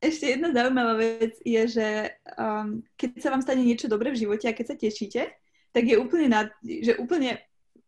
Ešte 0.02 0.34
jedna 0.34 0.50
zaujímavá 0.50 0.98
vec 0.98 1.38
je, 1.46 1.62
že 1.68 1.88
um, 2.34 2.82
keď 2.98 3.22
sa 3.22 3.30
vám 3.30 3.46
stane 3.46 3.62
niečo 3.62 3.86
dobré 3.86 4.10
v 4.10 4.22
živote 4.26 4.50
a 4.50 4.56
keď 4.58 4.66
sa 4.74 4.78
tešíte, 4.78 5.22
tak 5.72 5.84
je 5.86 5.96
úplne, 5.96 6.28
nad, 6.32 6.48
že 6.66 6.98
úplne 6.98 7.38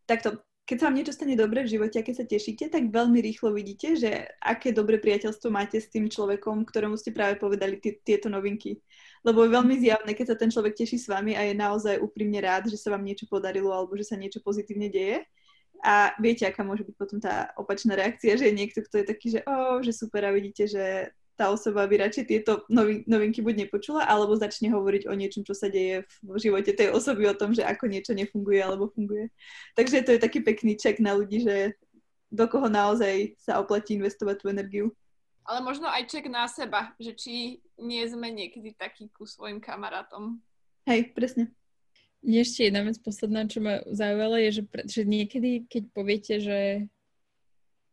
takto, 0.06 0.38
keď 0.64 0.76
sa 0.80 0.86
vám 0.88 0.96
niečo 0.96 1.12
stane 1.12 1.36
dobré 1.36 1.68
v 1.68 1.76
živote 1.76 2.00
keď 2.00 2.16
sa 2.16 2.26
tešíte, 2.26 2.72
tak 2.72 2.88
veľmi 2.88 3.20
rýchlo 3.20 3.52
vidíte, 3.52 4.00
že 4.00 4.32
aké 4.40 4.72
dobré 4.72 4.96
priateľstvo 4.96 5.52
máte 5.52 5.76
s 5.76 5.92
tým 5.92 6.08
človekom, 6.08 6.64
ktorému 6.64 6.96
ste 6.96 7.12
práve 7.12 7.36
povedali 7.36 7.84
t- 7.84 8.00
tieto 8.00 8.32
novinky. 8.32 8.80
Lebo 9.28 9.44
je 9.44 9.56
veľmi 9.56 9.76
zjavné, 9.84 10.16
keď 10.16 10.36
sa 10.36 10.40
ten 10.40 10.48
človek 10.48 10.76
teší 10.80 11.00
s 11.04 11.12
vami 11.12 11.36
a 11.36 11.44
je 11.44 11.56
naozaj 11.56 12.00
úprimne 12.00 12.40
rád, 12.40 12.72
že 12.72 12.80
sa 12.80 12.96
vám 12.96 13.04
niečo 13.04 13.28
podarilo 13.28 13.76
alebo 13.76 14.00
že 14.00 14.08
sa 14.08 14.16
niečo 14.16 14.40
pozitívne 14.40 14.88
deje. 14.88 15.28
A 15.84 16.16
viete, 16.16 16.48
aká 16.48 16.64
môže 16.64 16.88
byť 16.88 16.96
potom 16.96 17.20
tá 17.20 17.52
opačná 17.60 18.00
reakcia, 18.00 18.40
že 18.40 18.48
je 18.48 18.56
niekto, 18.56 18.80
kto 18.88 19.04
je 19.04 19.06
taký, 19.06 19.28
že 19.36 19.40
oh, 19.44 19.84
že 19.84 19.92
super 19.92 20.24
a 20.24 20.32
vidíte, 20.32 20.64
že 20.72 21.12
tá 21.34 21.50
osoba 21.50 21.90
by 21.90 22.06
radšej 22.08 22.26
tieto 22.30 22.62
novin- 22.70 23.02
novinky 23.10 23.42
buď 23.42 23.66
nepočula, 23.66 24.06
alebo 24.06 24.38
začne 24.38 24.70
hovoriť 24.70 25.10
o 25.10 25.14
niečom, 25.18 25.42
čo 25.42 25.58
sa 25.58 25.68
deje 25.68 26.06
v 26.22 26.38
živote 26.38 26.74
tej 26.74 26.94
osoby, 26.94 27.26
o 27.26 27.38
tom, 27.38 27.58
že 27.58 27.66
ako 27.66 27.90
niečo 27.90 28.14
nefunguje 28.14 28.62
alebo 28.62 28.94
funguje. 28.94 29.34
Takže 29.74 30.06
to 30.06 30.14
je 30.14 30.22
taký 30.22 30.46
pekný 30.46 30.78
ček 30.78 31.02
na 31.02 31.18
ľudí, 31.18 31.42
že 31.42 31.74
do 32.34 32.46
koho 32.50 32.70
naozaj 32.70 33.38
sa 33.38 33.62
oplatí 33.62 33.98
investovať 33.98 34.36
tú 34.42 34.46
energiu. 34.50 34.90
Ale 35.44 35.60
možno 35.60 35.92
aj 35.92 36.08
ček 36.08 36.32
na 36.32 36.48
seba, 36.48 36.96
že 36.98 37.14
či 37.14 37.60
nie 37.78 38.04
sme 38.08 38.32
niekedy 38.32 38.74
takí 38.74 39.12
ku 39.12 39.28
svojim 39.28 39.60
kamarátom. 39.60 40.40
Hej, 40.88 41.12
presne. 41.12 41.52
Ešte 42.24 42.72
jedna 42.72 42.88
vec 42.88 42.96
posledná, 43.04 43.44
čo 43.52 43.60
ma 43.60 43.84
zaujala, 43.92 44.40
je, 44.48 44.64
že, 44.64 44.64
že 44.88 45.02
niekedy, 45.04 45.68
keď 45.68 45.84
poviete, 45.92 46.34
že 46.40 46.88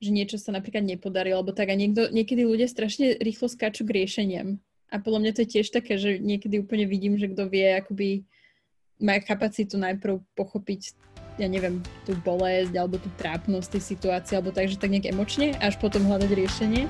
že 0.00 0.10
niečo 0.10 0.40
sa 0.40 0.50
napríklad 0.56 0.82
nepodarí, 0.82 1.30
alebo 1.30 1.52
tak 1.52 1.68
a 1.68 1.76
niekto, 1.76 2.08
niekedy 2.08 2.48
ľudia 2.48 2.66
strašne 2.66 3.20
rýchlo 3.20 3.52
skáču 3.52 3.84
k 3.84 4.02
riešeniam. 4.02 4.56
A 4.90 4.98
podľa 4.98 5.20
mňa 5.22 5.32
to 5.36 5.42
je 5.46 5.52
tiež 5.60 5.70
také, 5.70 6.00
že 6.00 6.18
niekedy 6.18 6.58
úplne 6.58 6.88
vidím, 6.88 7.14
že 7.20 7.30
kto 7.30 7.46
vie, 7.46 7.78
akoby 7.78 8.08
má 8.98 9.20
kapacitu 9.22 9.78
najprv 9.78 10.18
pochopiť 10.34 10.98
ja 11.40 11.48
neviem, 11.48 11.80
tú 12.04 12.12
bolesť 12.20 12.76
alebo 12.76 13.00
tú 13.00 13.08
trápnosť 13.16 13.78
tej 13.78 13.82
situácie 13.96 14.36
alebo 14.36 14.52
tak, 14.52 14.68
že 14.68 14.76
tak 14.76 14.92
nejak 14.92 15.08
emočne, 15.08 15.56
až 15.56 15.80
potom 15.80 16.04
hľadať 16.04 16.36
riešenie. 16.36 16.84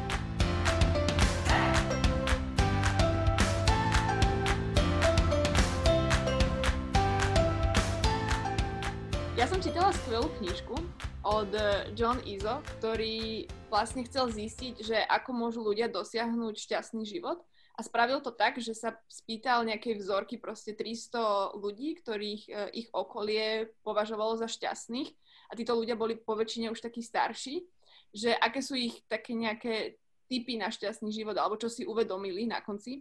Od 11.40 11.56
John 11.96 12.20
Izo, 12.28 12.60
ktorý 12.76 13.48
vlastne 13.72 14.04
chcel 14.04 14.28
zistiť, 14.28 14.84
že 14.84 14.98
ako 15.08 15.32
môžu 15.32 15.64
ľudia 15.64 15.88
dosiahnuť 15.88 16.52
šťastný 16.52 17.08
život 17.08 17.40
a 17.72 17.80
spravil 17.80 18.20
to 18.20 18.28
tak, 18.28 18.60
že 18.60 18.76
sa 18.76 19.00
spýtal 19.08 19.64
nejakej 19.64 20.04
vzorky 20.04 20.36
proste 20.36 20.76
300 20.76 21.56
ľudí, 21.56 21.96
ktorých 21.96 22.42
e, 22.44 22.52
ich 22.84 22.88
okolie 22.92 23.72
považovalo 23.80 24.36
za 24.36 24.52
šťastných 24.52 25.08
a 25.48 25.56
títo 25.56 25.72
ľudia 25.80 25.96
boli 25.96 26.20
po 26.20 26.36
väčšine 26.36 26.68
už 26.68 26.84
takí 26.84 27.00
starší, 27.00 27.64
že 28.12 28.36
aké 28.36 28.60
sú 28.60 28.76
ich 28.76 29.00
také 29.08 29.32
nejaké 29.32 29.96
typy 30.28 30.60
na 30.60 30.68
šťastný 30.68 31.08
život 31.08 31.40
alebo 31.40 31.56
čo 31.56 31.72
si 31.72 31.88
uvedomili 31.88 32.44
na 32.44 32.60
konci. 32.60 33.00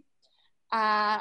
A 0.72 1.20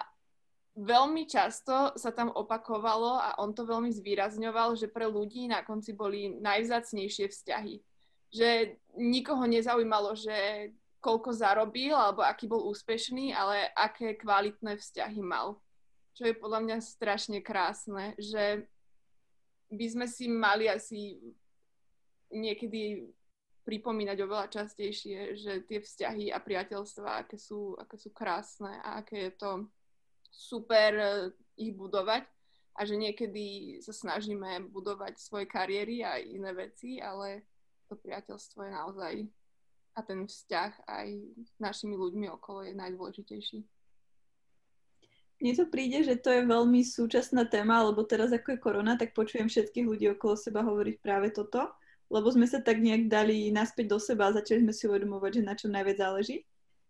veľmi 0.80 1.28
často 1.28 1.92
sa 2.00 2.16
tam 2.16 2.32
opakovalo 2.32 3.20
a 3.20 3.30
on 3.44 3.52
to 3.52 3.68
veľmi 3.68 3.92
zvýrazňoval, 3.92 4.80
že 4.80 4.88
pre 4.88 5.04
ľudí 5.04 5.52
na 5.52 5.60
konci 5.68 5.92
boli 5.92 6.40
najvzácnejšie 6.40 7.28
vzťahy. 7.28 7.84
Že 8.32 8.80
nikoho 8.96 9.44
nezaujímalo, 9.44 10.16
že 10.16 10.70
koľko 11.04 11.36
zarobil 11.36 11.96
alebo 11.96 12.24
aký 12.24 12.48
bol 12.48 12.64
úspešný, 12.72 13.36
ale 13.36 13.72
aké 13.76 14.16
kvalitné 14.16 14.80
vzťahy 14.80 15.20
mal. 15.20 15.60
Čo 16.16 16.32
je 16.32 16.36
podľa 16.36 16.60
mňa 16.64 16.78
strašne 16.84 17.40
krásne, 17.40 18.16
že 18.20 18.68
by 19.72 19.86
sme 19.88 20.08
si 20.08 20.28
mali 20.28 20.68
asi 20.68 21.20
niekedy 22.32 23.08
pripomínať 23.64 24.18
oveľa 24.26 24.48
častejšie, 24.50 25.38
že 25.38 25.62
tie 25.70 25.80
vzťahy 25.80 26.34
a 26.34 26.42
priateľstva, 26.42 27.26
aké 27.26 27.38
sú, 27.38 27.78
aké 27.78 27.96
sú 28.02 28.10
krásne 28.10 28.82
a 28.82 29.04
aké 29.04 29.30
je 29.30 29.34
to 29.38 29.52
super 30.32 30.92
e, 30.96 31.10
ich 31.60 31.76
budovať 31.76 32.24
a 32.80 32.88
že 32.88 32.96
niekedy 32.96 33.78
sa 33.84 33.92
snažíme 33.92 34.72
budovať 34.72 35.20
svoje 35.20 35.46
kariéry 35.50 36.06
a 36.06 36.16
iné 36.16 36.56
veci, 36.56 37.04
ale 37.04 37.44
to 37.92 38.00
priateľstvo 38.00 38.64
je 38.64 38.72
naozaj 38.72 39.14
a 39.98 40.00
ten 40.06 40.24
vzťah 40.24 40.72
aj 40.88 41.08
s 41.44 41.54
našimi 41.60 42.00
ľuďmi 42.00 42.32
okolo 42.40 42.64
je 42.64 42.74
najdôležitejší. 42.78 43.60
Mne 45.40 45.54
to 45.56 45.66
príde, 45.72 46.04
že 46.04 46.20
to 46.20 46.36
je 46.36 46.44
veľmi 46.44 46.84
súčasná 46.84 47.48
téma, 47.48 47.84
lebo 47.88 48.04
teraz 48.04 48.32
ako 48.36 48.56
je 48.56 48.60
korona, 48.60 49.00
tak 49.00 49.16
počujem 49.16 49.48
všetkých 49.48 49.88
ľudí 49.88 50.06
okolo 50.12 50.36
seba 50.36 50.64
hovoriť 50.64 51.00
práve 51.00 51.32
toto, 51.32 51.72
lebo 52.12 52.28
sme 52.28 52.44
sa 52.44 52.60
tak 52.60 52.84
nejak 52.84 53.08
dali 53.08 53.48
naspäť 53.48 53.88
do 53.88 54.00
seba 54.04 54.28
a 54.28 54.36
začali 54.36 54.68
sme 54.68 54.76
si 54.76 54.84
uvedomovať, 54.88 55.40
že 55.40 55.48
na 55.48 55.56
čo 55.56 55.72
najviac 55.72 55.98
záleží. 56.00 56.44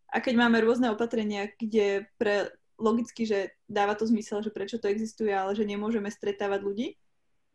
A 0.09 0.17
keď 0.17 0.41
máme 0.41 0.57
rôzne 0.65 0.89
opatrenia, 0.89 1.53
kde 1.53 2.09
pre 2.17 2.49
logicky, 2.79 3.27
že 3.27 3.53
dáva 3.67 3.93
to 3.93 4.07
zmysel, 4.07 4.41
že 4.41 4.49
prečo 4.49 4.79
to 4.79 4.87
existuje, 4.87 5.29
ale 5.29 5.53
že 5.53 5.67
nemôžeme 5.67 6.07
stretávať 6.07 6.63
ľudí 6.63 6.87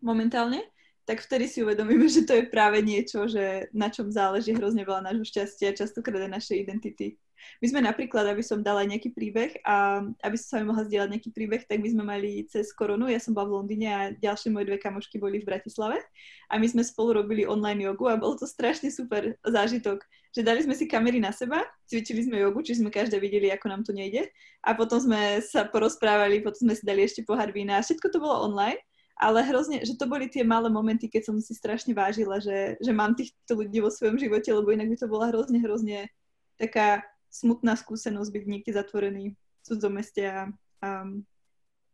momentálne, 0.05 0.61
tak 1.05 1.21
vtedy 1.21 1.49
si 1.49 1.65
uvedomíme, 1.65 2.09
že 2.09 2.25
to 2.29 2.37
je 2.37 2.45
práve 2.49 2.81
niečo, 2.85 3.29
že 3.29 3.69
na 3.73 3.89
čom 3.89 4.13
záleží 4.13 4.53
hrozne 4.53 4.85
veľa 4.85 5.13
nášho 5.13 5.25
šťastia, 5.25 5.77
častokrát 5.77 6.29
aj 6.29 6.33
našej 6.41 6.57
identity. 6.61 7.17
My 7.63 7.67
sme 7.71 7.81
napríklad, 7.85 8.29
aby 8.29 8.43
som 8.45 8.65
dala 8.65 8.85
nejaký 8.85 9.15
príbeh 9.15 9.61
a 9.65 10.05
aby 10.25 10.37
som 10.37 10.47
sa 10.47 10.57
mi 10.61 10.69
mohla 10.69 10.85
zdieľať 10.85 11.09
nejaký 11.11 11.31
príbeh, 11.33 11.63
tak 11.65 11.81
my 11.81 11.89
sme 11.91 12.05
mali 12.05 12.45
cez 12.51 12.71
koronu, 12.71 13.07
ja 13.09 13.19
som 13.19 13.33
bola 13.33 13.51
v 13.51 13.57
Londýne 13.63 13.89
a 13.91 14.01
ďalšie 14.13 14.53
moje 14.53 14.69
dve 14.69 14.79
kamošky 14.79 15.17
boli 15.17 15.41
v 15.41 15.49
Bratislave 15.49 16.03
a 16.51 16.55
my 16.61 16.67
sme 16.69 16.83
spolu 16.85 17.25
robili 17.25 17.49
online 17.49 17.85
jogu 17.85 18.11
a 18.11 18.21
bol 18.21 18.35
to 18.35 18.45
strašne 18.45 18.93
super 18.93 19.37
zážitok, 19.45 20.03
že 20.35 20.43
dali 20.43 20.61
sme 20.65 20.75
si 20.75 20.85
kamery 20.91 21.23
na 21.23 21.31
seba, 21.31 21.63
cvičili 21.87 22.27
sme 22.27 22.43
jogu, 22.43 22.61
či 22.63 22.79
sme 22.79 22.93
každé 22.93 23.17
videli, 23.23 23.49
ako 23.55 23.67
nám 23.71 23.83
to 23.87 23.95
nejde 23.95 24.29
a 24.65 24.71
potom 24.75 24.99
sme 24.99 25.41
sa 25.41 25.65
porozprávali, 25.69 26.43
potom 26.45 26.69
sme 26.71 26.75
si 26.75 26.85
dali 26.85 27.07
ešte 27.07 27.23
pohár 27.23 27.55
vína 27.55 27.79
a 27.79 27.85
všetko 27.85 28.07
to 28.11 28.19
bolo 28.19 28.45
online 28.47 28.79
ale 29.15 29.47
hrozne, 29.47 29.79
že 29.87 29.95
to 29.95 30.11
boli 30.11 30.27
tie 30.27 30.43
malé 30.43 30.67
momenty, 30.67 31.07
keď 31.07 31.31
som 31.31 31.37
si 31.39 31.55
strašne 31.55 31.95
vážila, 31.95 32.43
že, 32.43 32.75
že 32.83 32.91
mám 32.91 33.15
týchto 33.15 33.55
ľudí 33.55 33.79
vo 33.79 33.91
svojom 33.91 34.19
živote, 34.19 34.51
lebo 34.51 34.75
inak 34.75 34.91
by 34.91 34.97
to 34.99 35.07
bola 35.07 35.31
hrozne, 35.31 35.63
hrozne 35.63 36.11
taká 36.59 37.07
smutná 37.35 37.75
skúsenosť 37.75 38.31
byť 38.31 38.45
niekde 38.47 38.73
zatvorený 38.79 39.35
v 39.35 39.61
cudzom 39.67 39.99
meste 39.99 40.23
a, 40.23 40.47
a, 40.79 40.89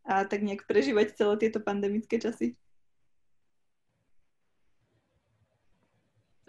a 0.05 0.15
tak 0.29 0.45
nejak 0.45 0.69
prežívať 0.69 1.17
celé 1.17 1.35
tieto 1.41 1.65
pandemické 1.65 2.21
časy. 2.21 2.61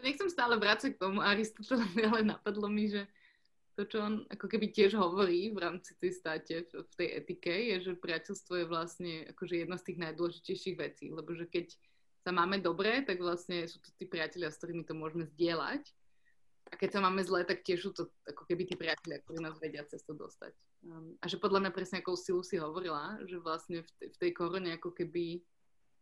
Nechcem 0.01 0.33
stále 0.33 0.57
vrácať 0.57 0.97
k 0.97 1.01
tomu 1.01 1.23
Aristotelovi, 1.23 2.01
ale 2.09 2.21
napadlo 2.27 2.67
mi, 2.67 2.91
že 2.91 3.07
to, 3.79 3.87
čo 3.87 4.03
on 4.03 4.27
ako 4.27 4.51
keby 4.51 4.67
tiež 4.73 4.99
hovorí 4.99 5.47
v 5.55 5.61
rámci 5.63 5.95
tej 5.95 6.11
státe, 6.11 6.67
v 6.67 6.93
tej 6.99 7.07
etike, 7.15 7.53
je, 7.53 7.75
že 7.87 8.01
priateľstvo 8.01 8.53
je 8.59 8.65
vlastne 8.67 9.13
akože 9.31 9.63
jedna 9.63 9.79
z 9.79 9.85
tých 9.87 10.01
najdôležitejších 10.03 10.75
vecí, 10.75 11.07
lebo 11.07 11.31
že 11.31 11.47
keď 11.47 11.71
sa 12.21 12.35
máme 12.35 12.59
dobre, 12.59 13.01
tak 13.07 13.23
vlastne 13.23 13.63
sú 13.65 13.79
to 13.79 13.89
tí 13.95 14.03
priatelia, 14.05 14.51
s 14.51 14.59
ktorými 14.59 14.83
to 14.83 14.93
môžeme 14.93 15.23
zdieľať. 15.23 15.87
A 16.71 16.79
keď 16.79 16.97
sa 16.97 17.03
máme 17.03 17.19
zle, 17.19 17.43
tak 17.43 17.67
tiež 17.67 17.83
sú 17.83 17.91
to 17.91 18.07
ako 18.23 18.47
keby 18.47 18.63
tí 18.63 18.79
priatelia, 18.79 19.19
ktorí 19.19 19.43
nás 19.43 19.59
vedia 19.59 19.83
cez 19.83 20.07
to 20.07 20.15
dostať. 20.15 20.55
Um, 20.87 21.19
a 21.19 21.27
že 21.27 21.35
podľa 21.35 21.67
mňa 21.67 21.71
presne 21.75 21.99
ako 21.99 22.15
si 22.15 22.31
Lucy 22.31 22.55
hovorila, 22.55 23.19
že 23.27 23.37
vlastne 23.43 23.83
v, 23.83 23.89
tej, 23.99 24.07
v 24.15 24.17
tej 24.17 24.31
korone 24.31 24.71
ako 24.79 24.95
keby 24.95 25.43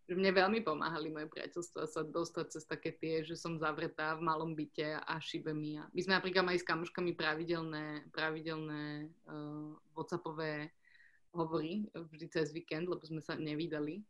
že 0.09 0.17
mne 0.17 0.33
veľmi 0.33 0.65
pomáhali 0.65 1.13
moje 1.13 1.29
priateľstva 1.29 1.85
sa 1.85 2.01
dostať 2.01 2.45
cez 2.49 2.65
také 2.65 2.97
tie, 2.97 3.21
že 3.21 3.37
som 3.37 3.61
zavretá 3.61 4.17
v 4.17 4.25
malom 4.25 4.57
byte 4.57 4.97
a 5.05 5.13
šibe 5.21 5.53
mi. 5.53 5.77
My 5.77 6.01
sme 6.01 6.17
napríklad 6.17 6.49
mali 6.49 6.57
s 6.57 6.65
kamoškami 6.65 7.13
pravidelné, 7.13 8.09
pravidelné 8.09 9.05
uh, 9.29 9.69
whatsappové 9.93 10.73
hovory 11.29 11.85
vždy 11.93 12.25
cez 12.25 12.49
víkend, 12.49 12.89
lebo 12.89 13.05
sme 13.05 13.21
sa 13.21 13.37
nevydali. 13.37 14.01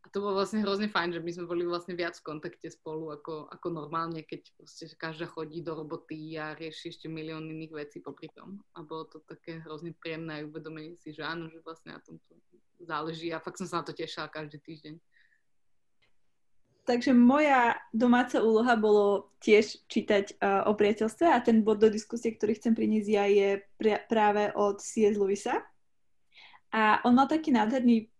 A 0.00 0.08
to 0.08 0.24
bolo 0.24 0.40
vlastne 0.40 0.64
hrozne 0.64 0.88
fajn, 0.88 1.20
že 1.20 1.20
my 1.20 1.30
sme 1.30 1.44
boli 1.44 1.68
vlastne 1.68 1.92
viac 1.92 2.16
v 2.16 2.24
kontakte 2.32 2.72
spolu 2.72 3.12
ako, 3.12 3.52
ako 3.52 3.66
normálne, 3.68 4.24
keď 4.24 4.48
proste 4.56 4.88
každá 4.96 5.28
chodí 5.28 5.60
do 5.60 5.76
roboty 5.76 6.40
a 6.40 6.56
rieši 6.56 6.96
ešte 6.96 7.06
milión 7.06 7.44
iných 7.44 7.72
vecí 7.76 7.98
popri 8.00 8.32
tom. 8.32 8.64
A 8.72 8.80
bolo 8.80 9.04
to 9.12 9.20
také 9.28 9.60
hrozne 9.60 9.92
príjemné 10.00 10.48
uvedomenie 10.48 10.96
si, 10.96 11.12
že 11.12 11.20
áno, 11.20 11.52
že 11.52 11.60
vlastne 11.60 11.92
na 11.92 12.00
tom 12.00 12.16
to 12.24 12.32
záleží 12.80 13.28
a 13.28 13.44
fakt 13.44 13.60
som 13.60 13.68
sa 13.68 13.84
na 13.84 13.86
to 13.86 13.92
tešila 13.92 14.32
každý 14.32 14.56
týždeň. 14.64 14.96
Takže 16.88 17.12
moja 17.12 17.76
domáca 17.92 18.40
úloha 18.40 18.74
bolo 18.74 19.30
tiež 19.38 19.84
čítať 19.86 20.40
uh, 20.40 20.66
o 20.66 20.74
priateľstve 20.74 21.28
a 21.28 21.38
ten 21.38 21.60
bod 21.60 21.78
do 21.78 21.92
diskusie, 21.92 22.34
ktorý 22.34 22.56
chcem 22.56 22.74
priniesť 22.74 23.08
ja, 23.12 23.24
je 23.28 23.48
pr- 23.78 24.02
práve 24.08 24.50
od 24.56 24.80
C.S. 24.80 25.14
Lewisa. 25.14 25.60
A 26.72 26.98
on 27.06 27.14
mal 27.14 27.30
taký 27.30 27.54
nádherný 27.54 28.10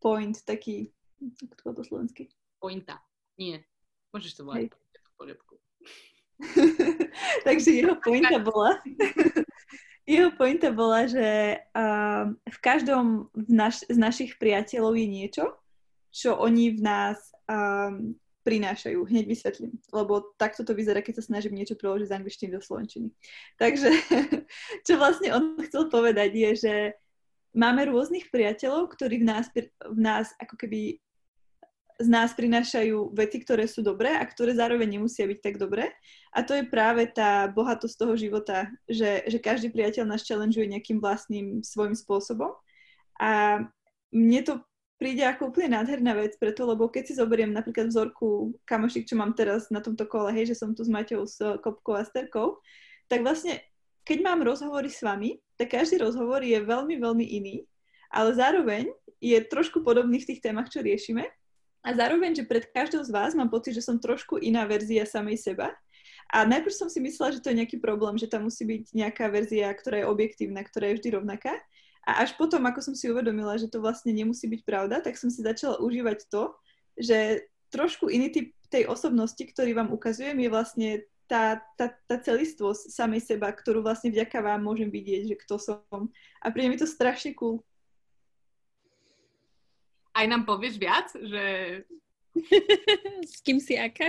point, 0.00 0.32
taký, 0.48 0.95
ako 1.22 1.62
to 1.62 1.72
po 1.72 1.82
slovensky? 1.84 2.22
Pointa. 2.60 3.00
Nie. 3.36 3.64
Môžeš 4.12 4.40
to 4.40 4.42
volať 4.48 4.72
v 4.72 5.10
poriadku. 5.16 5.54
Takže 7.46 7.70
jeho 7.72 7.96
pointa 7.96 8.36
bola, 8.36 8.76
jeho 10.08 10.30
pointa 10.36 10.68
bola, 10.68 11.08
že 11.08 11.60
uh, 11.72 12.28
v 12.32 12.58
každom 12.60 13.32
z, 13.32 13.52
naš- 13.52 13.86
z 13.88 13.96
našich 13.96 14.36
priateľov 14.36 14.96
je 14.96 15.06
niečo, 15.08 15.44
čo 16.12 16.36
oni 16.36 16.76
v 16.76 16.80
nás 16.84 17.32
um, 17.48 18.16
prinášajú. 18.46 19.02
Hneď 19.08 19.24
vysvetlím, 19.26 19.74
lebo 19.90 20.32
takto 20.38 20.62
to 20.62 20.76
vyzerá, 20.76 21.00
keď 21.00 21.20
sa 21.20 21.28
snažím 21.32 21.58
niečo 21.58 21.74
preložiť 21.74 22.08
z 22.08 22.16
angličtiny 22.16 22.50
do 22.52 22.60
slovenčiny. 22.60 23.08
Takže, 23.58 23.90
čo 24.86 24.92
vlastne 25.00 25.32
on 25.34 25.56
chcel 25.64 25.88
povedať 25.88 26.30
je, 26.36 26.50
že 26.54 26.74
máme 27.56 27.88
rôznych 27.88 28.28
priateľov, 28.28 28.92
ktorí 28.92 29.24
v 29.24 29.26
nás, 29.26 29.48
v 29.50 29.98
nás 30.00 30.30
ako 30.36 30.54
keby 30.60 31.00
z 31.96 32.08
nás 32.12 32.36
prinášajú 32.36 33.16
veci, 33.16 33.40
ktoré 33.40 33.64
sú 33.64 33.80
dobré 33.80 34.12
a 34.12 34.24
ktoré 34.24 34.52
zároveň 34.52 35.00
nemusia 35.00 35.24
byť 35.24 35.38
tak 35.40 35.56
dobré. 35.56 35.96
A 36.36 36.44
to 36.44 36.52
je 36.52 36.68
práve 36.68 37.08
tá 37.08 37.48
bohatosť 37.48 37.96
toho 37.96 38.14
života, 38.20 38.68
že, 38.84 39.24
že 39.24 39.40
každý 39.40 39.72
priateľ 39.72 40.04
nás 40.04 40.20
challengeuje 40.20 40.68
nejakým 40.68 41.00
vlastným 41.00 41.64
svojim 41.64 41.96
spôsobom. 41.96 42.52
A 43.16 43.64
mne 44.12 44.40
to 44.44 44.60
príde 45.00 45.24
ako 45.24 45.52
úplne 45.52 45.76
nádherná 45.80 46.12
vec 46.16 46.36
preto, 46.36 46.68
lebo 46.68 46.88
keď 46.88 47.04
si 47.08 47.14
zoberiem 47.16 47.52
napríklad 47.52 47.88
vzorku 47.88 48.56
kamošik, 48.68 49.08
čo 49.08 49.16
mám 49.16 49.32
teraz 49.32 49.68
na 49.72 49.80
tomto 49.80 50.04
kole, 50.04 50.32
hej, 50.32 50.52
že 50.52 50.58
som 50.60 50.76
tu 50.76 50.84
s 50.84 50.92
Maťou, 50.92 51.24
s 51.24 51.40
Kopkou 51.64 51.96
a 51.96 52.04
Sterkou, 52.04 52.60
tak 53.08 53.24
vlastne, 53.24 53.60
keď 54.04 54.18
mám 54.24 54.44
rozhovory 54.44 54.92
s 54.92 55.00
vami, 55.00 55.40
tak 55.56 55.72
každý 55.72 56.00
rozhovor 56.00 56.44
je 56.44 56.60
veľmi, 56.60 56.96
veľmi 57.00 57.24
iný, 57.24 57.64
ale 58.12 58.36
zároveň 58.36 58.88
je 59.20 59.36
trošku 59.48 59.80
podobný 59.80 60.20
v 60.20 60.28
tých 60.32 60.44
témach, 60.44 60.68
čo 60.68 60.84
riešime. 60.84 61.24
A 61.86 61.94
zároveň, 61.94 62.34
že 62.34 62.42
pred 62.42 62.66
každou 62.66 63.06
z 63.06 63.14
vás 63.14 63.30
mám 63.38 63.46
pocit, 63.46 63.70
že 63.70 63.86
som 63.86 64.02
trošku 64.02 64.42
iná 64.42 64.66
verzia 64.66 65.06
samej 65.06 65.38
seba. 65.38 65.70
A 66.34 66.42
najprv 66.42 66.74
som 66.74 66.90
si 66.90 66.98
myslela, 66.98 67.38
že 67.38 67.42
to 67.42 67.54
je 67.54 67.62
nejaký 67.62 67.78
problém, 67.78 68.18
že 68.18 68.26
tam 68.26 68.50
musí 68.50 68.66
byť 68.66 68.90
nejaká 68.90 69.30
verzia, 69.30 69.70
ktorá 69.70 70.02
je 70.02 70.10
objektívna, 70.10 70.66
ktorá 70.66 70.90
je 70.90 70.98
vždy 70.98 71.08
rovnaká. 71.14 71.54
A 72.02 72.26
až 72.26 72.34
potom, 72.34 72.66
ako 72.66 72.82
som 72.82 72.94
si 72.98 73.06
uvedomila, 73.06 73.54
že 73.54 73.70
to 73.70 73.78
vlastne 73.78 74.10
nemusí 74.10 74.50
byť 74.50 74.66
pravda, 74.66 74.98
tak 74.98 75.14
som 75.14 75.30
si 75.30 75.46
začala 75.46 75.78
užívať 75.78 76.26
to, 76.26 76.50
že 76.98 77.46
trošku 77.70 78.10
iný 78.10 78.34
typ 78.34 78.50
tej 78.66 78.90
osobnosti, 78.90 79.38
ktorý 79.38 79.78
vám 79.78 79.94
ukazujem, 79.94 80.34
je 80.42 80.50
vlastne 80.50 80.90
tá, 81.30 81.62
tá, 81.78 81.94
tá 82.06 82.16
celistvosť 82.18 82.90
samej 82.90 83.22
seba, 83.22 83.50
ktorú 83.50 83.82
vlastne 83.82 84.10
vďaka 84.10 84.38
vám 84.42 84.62
môžem 84.62 84.90
vidieť, 84.90 85.34
že 85.34 85.36
kto 85.46 85.54
som. 85.58 86.10
A 86.42 86.46
príde 86.50 86.70
mi 86.70 86.78
to 86.78 86.86
strašne 86.86 87.34
cool. 87.38 87.62
Aj 90.16 90.24
nám 90.24 90.48
povieš 90.48 90.80
viac, 90.80 91.12
že... 91.12 91.44
S 93.28 93.44
kým 93.44 93.60
si 93.60 93.76
aká? 93.76 94.08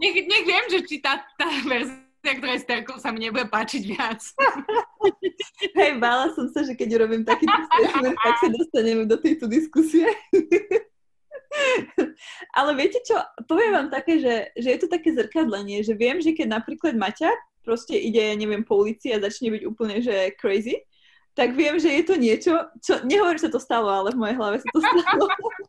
nech, 0.00 0.16
nech 0.28 0.44
viem, 0.44 0.66
že 0.68 0.84
či 0.84 1.00
tá, 1.00 1.24
tá 1.40 1.48
verzia 1.64 2.04
ktoré 2.26 2.58
s 2.58 2.66
Terkou 2.66 2.98
sa 2.98 3.14
mi 3.14 3.22
nebude 3.22 3.46
páčiť 3.46 3.86
viac. 3.86 4.18
Hej, 5.78 6.02
bála 6.02 6.34
som 6.34 6.50
sa, 6.50 6.66
že 6.66 6.74
keď 6.74 6.98
urobím 6.98 7.22
takýto 7.22 7.54
statement, 7.70 8.18
tak 8.18 8.34
sa 8.42 8.48
dostaneme 8.50 9.06
do 9.06 9.14
tejto 9.14 9.46
diskusie. 9.46 10.10
Ale 12.58 12.74
viete 12.74 12.98
čo, 13.06 13.14
poviem 13.46 13.78
vám 13.78 13.88
také, 13.94 14.18
že, 14.18 14.50
že 14.58 14.74
je 14.74 14.78
to 14.82 14.90
také 14.90 15.14
zrkadlenie, 15.14 15.86
že 15.86 15.94
viem, 15.94 16.18
že 16.18 16.34
keď 16.34 16.58
napríklad 16.58 16.98
Maťa 16.98 17.30
proste 17.62 17.94
ide, 17.94 18.18
ja 18.18 18.34
neviem, 18.34 18.66
po 18.66 18.82
ulici 18.82 19.14
a 19.14 19.22
začne 19.22 19.54
byť 19.54 19.62
úplne, 19.62 20.02
že 20.02 20.34
crazy, 20.38 20.82
tak 21.36 21.52
viem, 21.52 21.76
že 21.76 21.92
je 21.92 22.02
to 22.02 22.14
niečo, 22.16 22.52
čo, 22.80 23.04
nehovorím, 23.04 23.36
že 23.36 23.52
to 23.52 23.60
stalo, 23.60 23.92
ale 23.92 24.16
v 24.16 24.20
mojej 24.24 24.36
hlave 24.40 24.56
sa 24.64 24.68
to 24.72 24.80
stalo. 24.80 25.28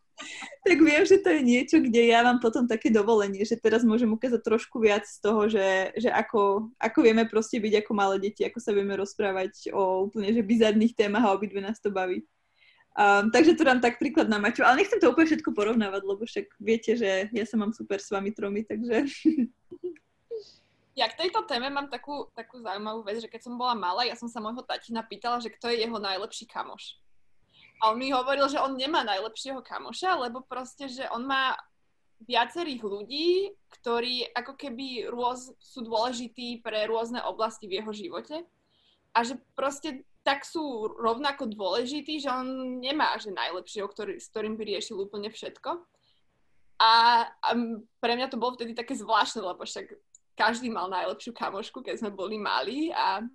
tak 0.67 0.79
viem, 0.79 1.03
že 1.03 1.19
to 1.19 1.29
je 1.35 1.41
niečo, 1.43 1.77
kde 1.83 2.07
ja 2.07 2.23
mám 2.23 2.39
potom 2.39 2.63
také 2.63 2.87
dovolenie, 2.87 3.43
že 3.43 3.59
teraz 3.59 3.83
môžem 3.83 4.07
ukázať 4.07 4.39
trošku 4.47 4.79
viac 4.79 5.03
z 5.03 5.19
toho, 5.19 5.51
že, 5.51 5.91
že 5.99 6.07
ako, 6.07 6.71
ako 6.79 6.97
vieme 7.03 7.27
proste 7.27 7.59
byť 7.59 7.83
ako 7.83 7.91
malé 7.91 8.15
deti, 8.23 8.47
ako 8.47 8.63
sa 8.63 8.71
vieme 8.71 8.95
rozprávať 8.95 9.75
o 9.75 10.07
úplne 10.07 10.31
že 10.31 10.39
bizarných 10.39 10.95
témach 10.95 11.27
a 11.27 11.35
obidve 11.35 11.59
nás 11.59 11.83
to 11.83 11.91
baví. 11.91 12.23
Um, 12.97 13.29
takže 13.29 13.53
to 13.53 13.67
dám 13.67 13.77
tak 13.77 14.01
príklad 14.01 14.25
na 14.25 14.41
Maťu, 14.41 14.65
ale 14.65 14.81
nechcem 14.81 14.97
to 14.97 15.13
úplne 15.13 15.29
všetko 15.29 15.53
porovnávať, 15.53 16.01
lebo 16.01 16.23
však 16.25 16.49
viete, 16.57 16.97
že 16.97 17.29
ja 17.29 17.45
sa 17.45 17.59
mám 17.59 17.75
super 17.75 17.99
s 17.99 18.09
vami 18.09 18.31
tromi, 18.31 18.63
takže... 18.63 19.03
Ja 20.97 21.05
k 21.05 21.29
tejto 21.29 21.45
téme 21.45 21.69
mám 21.69 21.93
takú, 21.93 22.25
takú 22.33 22.57
zaujímavú 22.57 23.05
vec, 23.05 23.21
že 23.21 23.29
keď 23.29 23.45
som 23.45 23.53
bola 23.53 23.77
malá, 23.77 24.01
ja 24.01 24.17
som 24.17 24.25
sa 24.25 24.41
môjho 24.41 24.65
tatina 24.65 25.05
pýtala, 25.05 25.37
že 25.37 25.53
kto 25.53 25.69
je 25.69 25.85
jeho 25.85 25.93
najlepší 26.01 26.49
kamoš. 26.49 26.97
A 27.77 27.93
on 27.93 28.01
mi 28.01 28.09
hovoril, 28.09 28.49
že 28.49 28.57
on 28.57 28.73
nemá 28.73 29.05
najlepšieho 29.05 29.61
kamoša, 29.61 30.17
lebo 30.25 30.41
proste, 30.41 30.89
že 30.89 31.05
on 31.13 31.29
má 31.29 31.53
viacerých 32.25 32.81
ľudí, 32.81 33.53
ktorí 33.69 34.33
ako 34.33 34.57
keby 34.57 35.05
rôz, 35.13 35.53
sú 35.61 35.85
dôležití 35.85 36.65
pre 36.65 36.89
rôzne 36.89 37.21
oblasti 37.21 37.69
v 37.69 37.77
jeho 37.77 37.93
živote. 37.93 38.41
A 39.13 39.21
že 39.21 39.37
proste 39.53 40.01
tak 40.25 40.49
sú 40.49 40.89
rovnako 40.97 41.45
dôležití, 41.45 42.17
že 42.17 42.33
on 42.33 42.81
nemá 42.81 43.13
že 43.21 43.29
najlepšieho, 43.29 43.85
ktorý, 43.85 44.17
s 44.17 44.33
ktorým 44.33 44.57
by 44.57 44.63
riešil 44.65 44.97
úplne 44.97 45.29
všetko. 45.29 45.77
A, 46.81 46.93
a 47.29 47.49
pre 48.01 48.13
mňa 48.17 48.33
to 48.33 48.41
bolo 48.41 48.57
vtedy 48.57 48.73
také 48.73 48.97
zvláštne, 48.97 49.45
lebo 49.45 49.61
však 49.61 49.93
každý 50.37 50.69
mal 50.69 50.85
najlepšiu 50.87 51.33
kamošku, 51.33 51.81
keď 51.81 52.05
sme 52.05 52.11
boli 52.13 52.37
malí 52.37 52.93
a 52.93 53.25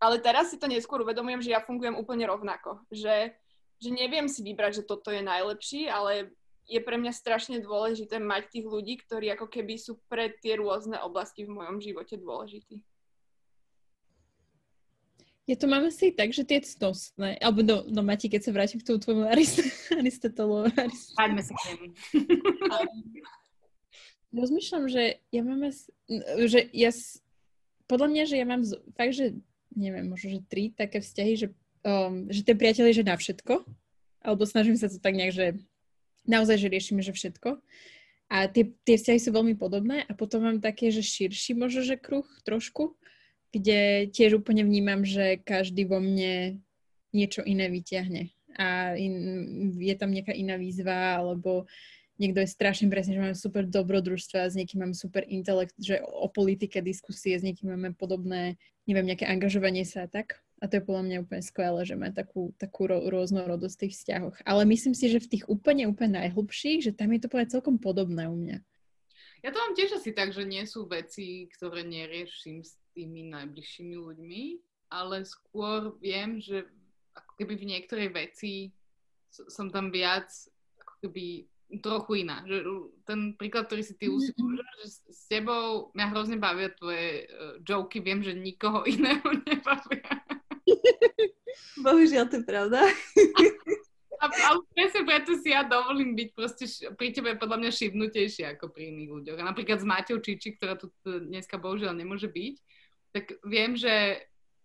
ale 0.00 0.16
teraz 0.16 0.48
si 0.50 0.56
to 0.56 0.64
neskôr 0.64 1.04
uvedomujem, 1.04 1.44
že 1.44 1.52
ja 1.52 1.60
fungujem 1.60 1.92
úplne 1.92 2.24
rovnako. 2.24 2.80
Že, 2.88 3.36
že 3.76 3.90
neviem 3.92 4.26
si 4.32 4.40
vybrať, 4.40 4.80
že 4.80 4.88
toto 4.88 5.12
je 5.12 5.20
najlepší, 5.20 5.92
ale 5.92 6.32
je 6.64 6.80
pre 6.80 6.96
mňa 6.96 7.12
strašne 7.12 7.60
dôležité 7.60 8.16
mať 8.16 8.48
tých 8.48 8.66
ľudí, 8.66 8.96
ktorí 8.96 9.28
ako 9.36 9.52
keby 9.52 9.76
sú 9.76 10.00
pre 10.08 10.32
tie 10.40 10.56
rôzne 10.56 10.96
oblasti 11.04 11.44
v 11.44 11.52
mojom 11.52 11.84
živote 11.84 12.16
dôležití. 12.16 12.80
Ja 15.44 15.58
to 15.58 15.66
mám 15.66 15.84
asi 15.84 16.14
tak, 16.14 16.30
že 16.30 16.46
tie 16.46 16.62
cnostné, 16.62 17.36
alebo 17.42 17.60
no, 17.66 17.82
no 17.90 18.00
Mati, 18.06 18.30
keď 18.30 18.40
sa 18.48 18.54
vrátim 18.54 18.78
k 18.80 18.86
tomu 18.86 19.02
tvojmu 19.02 19.24
Aristotelu. 20.00 20.70
Poďme 21.18 21.42
sa 21.44 21.52
k 21.58 21.62
nemu. 21.76 21.86
Rozmýšľam, 24.30 24.86
že 24.86 25.18
ja 25.34 25.42
mám 25.42 25.66
asi, 25.66 25.90
že 26.46 26.70
ja, 26.70 26.90
podľa 27.90 28.08
mňa, 28.14 28.22
že 28.30 28.36
ja 28.38 28.46
mám 28.46 28.62
fakt, 28.94 29.14
že 29.18 29.34
neviem, 29.74 30.06
možno, 30.06 30.38
že 30.38 30.46
tri 30.46 30.70
také 30.70 31.02
vzťahy, 31.02 31.32
že, 31.34 31.46
um, 31.82 32.30
že 32.30 32.46
ten 32.46 32.54
priateľ 32.54 32.94
že 32.94 33.06
na 33.06 33.18
všetko, 33.18 33.66
alebo 34.22 34.42
snažím 34.46 34.78
sa 34.78 34.86
to 34.86 35.02
tak 35.02 35.18
nejak, 35.18 35.34
že 35.34 35.46
naozaj, 36.30 36.62
že 36.62 36.70
riešime, 36.70 37.02
že 37.02 37.10
všetko. 37.10 37.58
A 38.30 38.46
tie, 38.46 38.70
tie 38.86 38.94
vzťahy 38.94 39.18
sú 39.18 39.34
veľmi 39.34 39.58
podobné 39.58 40.06
a 40.06 40.12
potom 40.14 40.46
mám 40.46 40.62
také, 40.62 40.94
že 40.94 41.02
širší 41.02 41.58
možno, 41.58 41.82
že 41.82 41.98
kruh 41.98 42.26
trošku, 42.46 42.94
kde 43.50 44.06
tiež 44.14 44.38
úplne 44.38 44.62
vnímam, 44.62 45.02
že 45.02 45.42
každý 45.42 45.90
vo 45.90 45.98
mne 45.98 46.62
niečo 47.10 47.42
iné 47.42 47.66
vyťahne 47.66 48.30
a 48.60 48.94
in, 48.98 49.14
je 49.78 49.94
tam 49.94 50.10
nejaká 50.10 50.34
iná 50.34 50.60
výzva, 50.60 51.16
alebo 51.16 51.64
niekto 52.20 52.44
je 52.44 52.52
strašne 52.52 52.92
presne, 52.92 53.16
že 53.16 53.22
máme 53.24 53.36
super 53.36 53.64
dobrodružstva, 53.64 54.52
s 54.52 54.58
niekým 54.58 54.84
máme 54.84 54.92
super 54.92 55.24
intelekt, 55.24 55.72
že 55.80 56.04
o 56.04 56.28
politike 56.28 56.84
diskusie, 56.84 57.40
s 57.40 57.42
niekým 57.42 57.72
máme 57.72 57.96
podobné, 57.96 58.60
neviem, 58.84 59.08
nejaké 59.08 59.24
angažovanie 59.24 59.88
sa 59.88 60.04
a 60.04 60.08
tak. 60.12 60.44
A 60.60 60.68
to 60.68 60.76
je 60.76 60.84
podľa 60.84 61.04
mňa 61.08 61.16
úplne 61.24 61.40
skvelé, 61.40 61.80
že 61.88 61.96
má 61.96 62.12
takú, 62.12 62.52
takú 62.60 62.84
ro- 62.84 63.08
rôznorodosť 63.08 63.74
v 63.74 63.82
tých 63.88 63.94
vzťahoch. 63.96 64.36
Ale 64.44 64.68
myslím 64.68 64.92
si, 64.92 65.08
že 65.08 65.24
v 65.24 65.30
tých 65.32 65.44
úplne, 65.48 65.88
úplne 65.88 66.20
najhlbších, 66.20 66.84
že 66.84 66.92
tam 66.92 67.16
je 67.16 67.24
to 67.24 67.32
povedať 67.32 67.56
celkom 67.56 67.80
podobné 67.80 68.28
u 68.28 68.36
mňa. 68.36 68.60
Ja 69.40 69.56
to 69.56 69.58
mám 69.64 69.72
tiež 69.72 69.96
asi 69.96 70.12
tak, 70.12 70.36
že 70.36 70.44
nie 70.44 70.68
sú 70.68 70.84
veci, 70.84 71.48
ktoré 71.56 71.80
neriešim 71.80 72.60
s 72.60 72.76
tými 72.92 73.32
najbližšími 73.32 73.96
ľuďmi, 73.96 74.42
ale 74.92 75.24
skôr 75.24 75.96
viem, 75.96 76.36
že 76.36 76.68
ako 77.16 77.32
keby 77.40 77.54
v 77.56 77.68
niektorej 77.72 78.08
veci 78.12 78.76
som 79.32 79.72
tam 79.72 79.88
viac 79.88 80.28
ako 80.76 80.94
keby 81.08 81.48
trochu 81.78 82.26
iná. 82.26 82.42
Že 82.42 82.56
ten 83.06 83.20
príklad, 83.38 83.70
ktorý 83.70 83.82
si 83.86 83.94
ty 83.94 84.10
usúžil, 84.10 84.66
že 84.82 84.86
s 85.14 85.30
tebou 85.30 85.94
mňa 85.94 86.06
hrozne 86.10 86.36
bavia 86.42 86.74
tvoje 86.74 87.30
uh, 87.30 87.62
joky, 87.62 88.02
viem, 88.02 88.26
že 88.26 88.34
nikoho 88.34 88.82
iného 88.90 89.22
nebavia. 89.46 90.10
Bohužiaľ, 91.78 92.26
to 92.26 92.42
je 92.42 92.44
pravda. 92.46 92.80
A, 94.20 94.24
ale 94.28 94.60
presne 94.76 95.00
preto 95.08 95.32
si 95.40 95.48
ja 95.48 95.64
dovolím 95.64 96.12
byť 96.12 96.28
proste 96.36 96.64
pri 96.92 97.08
tebe 97.08 97.40
podľa 97.40 97.56
mňa 97.56 97.70
šibnutejšie 97.72 98.44
ako 98.52 98.68
pri 98.68 98.92
iných 98.92 99.10
ľuďoch. 99.16 99.38
A 99.40 99.48
napríklad 99.48 99.80
s 99.80 99.88
Maťou 99.88 100.20
Čiči, 100.20 100.60
ktorá 100.60 100.76
tu 100.76 100.92
dneska 101.06 101.56
bohužiaľ 101.56 101.96
nemôže 101.96 102.28
byť, 102.28 102.54
tak 103.16 103.40
viem, 103.48 103.80
že 103.80 104.20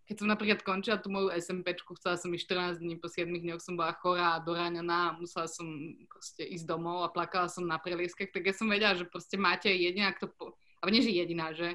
keď 0.06 0.16
som 0.22 0.30
napríklad 0.30 0.62
končila 0.62 1.02
tú 1.02 1.10
moju 1.10 1.34
SMPčku, 1.34 1.98
chcela 1.98 2.14
som 2.14 2.30
ísť 2.30 2.78
14 2.78 2.78
dní, 2.78 2.94
po 2.94 3.10
7 3.10 3.26
dňoch 3.26 3.58
som 3.58 3.74
bola 3.74 3.90
chorá 3.98 4.38
a 4.38 4.42
doráňaná 4.42 5.10
a 5.10 5.16
musela 5.18 5.50
som 5.50 5.66
proste 6.06 6.46
ísť 6.46 6.62
domov 6.62 7.02
a 7.02 7.10
plakala 7.10 7.50
som 7.50 7.66
na 7.66 7.82
prelieskach, 7.82 8.30
tak 8.30 8.46
ja 8.46 8.54
som 8.54 8.70
vedela, 8.70 8.94
že 8.94 9.10
proste 9.10 9.34
máte 9.34 9.66
jediná, 9.66 10.14
kto, 10.14 10.30
po... 10.30 10.54
ale 10.78 10.94
nie, 10.94 11.02
že 11.02 11.10
jediná, 11.10 11.50
že 11.50 11.74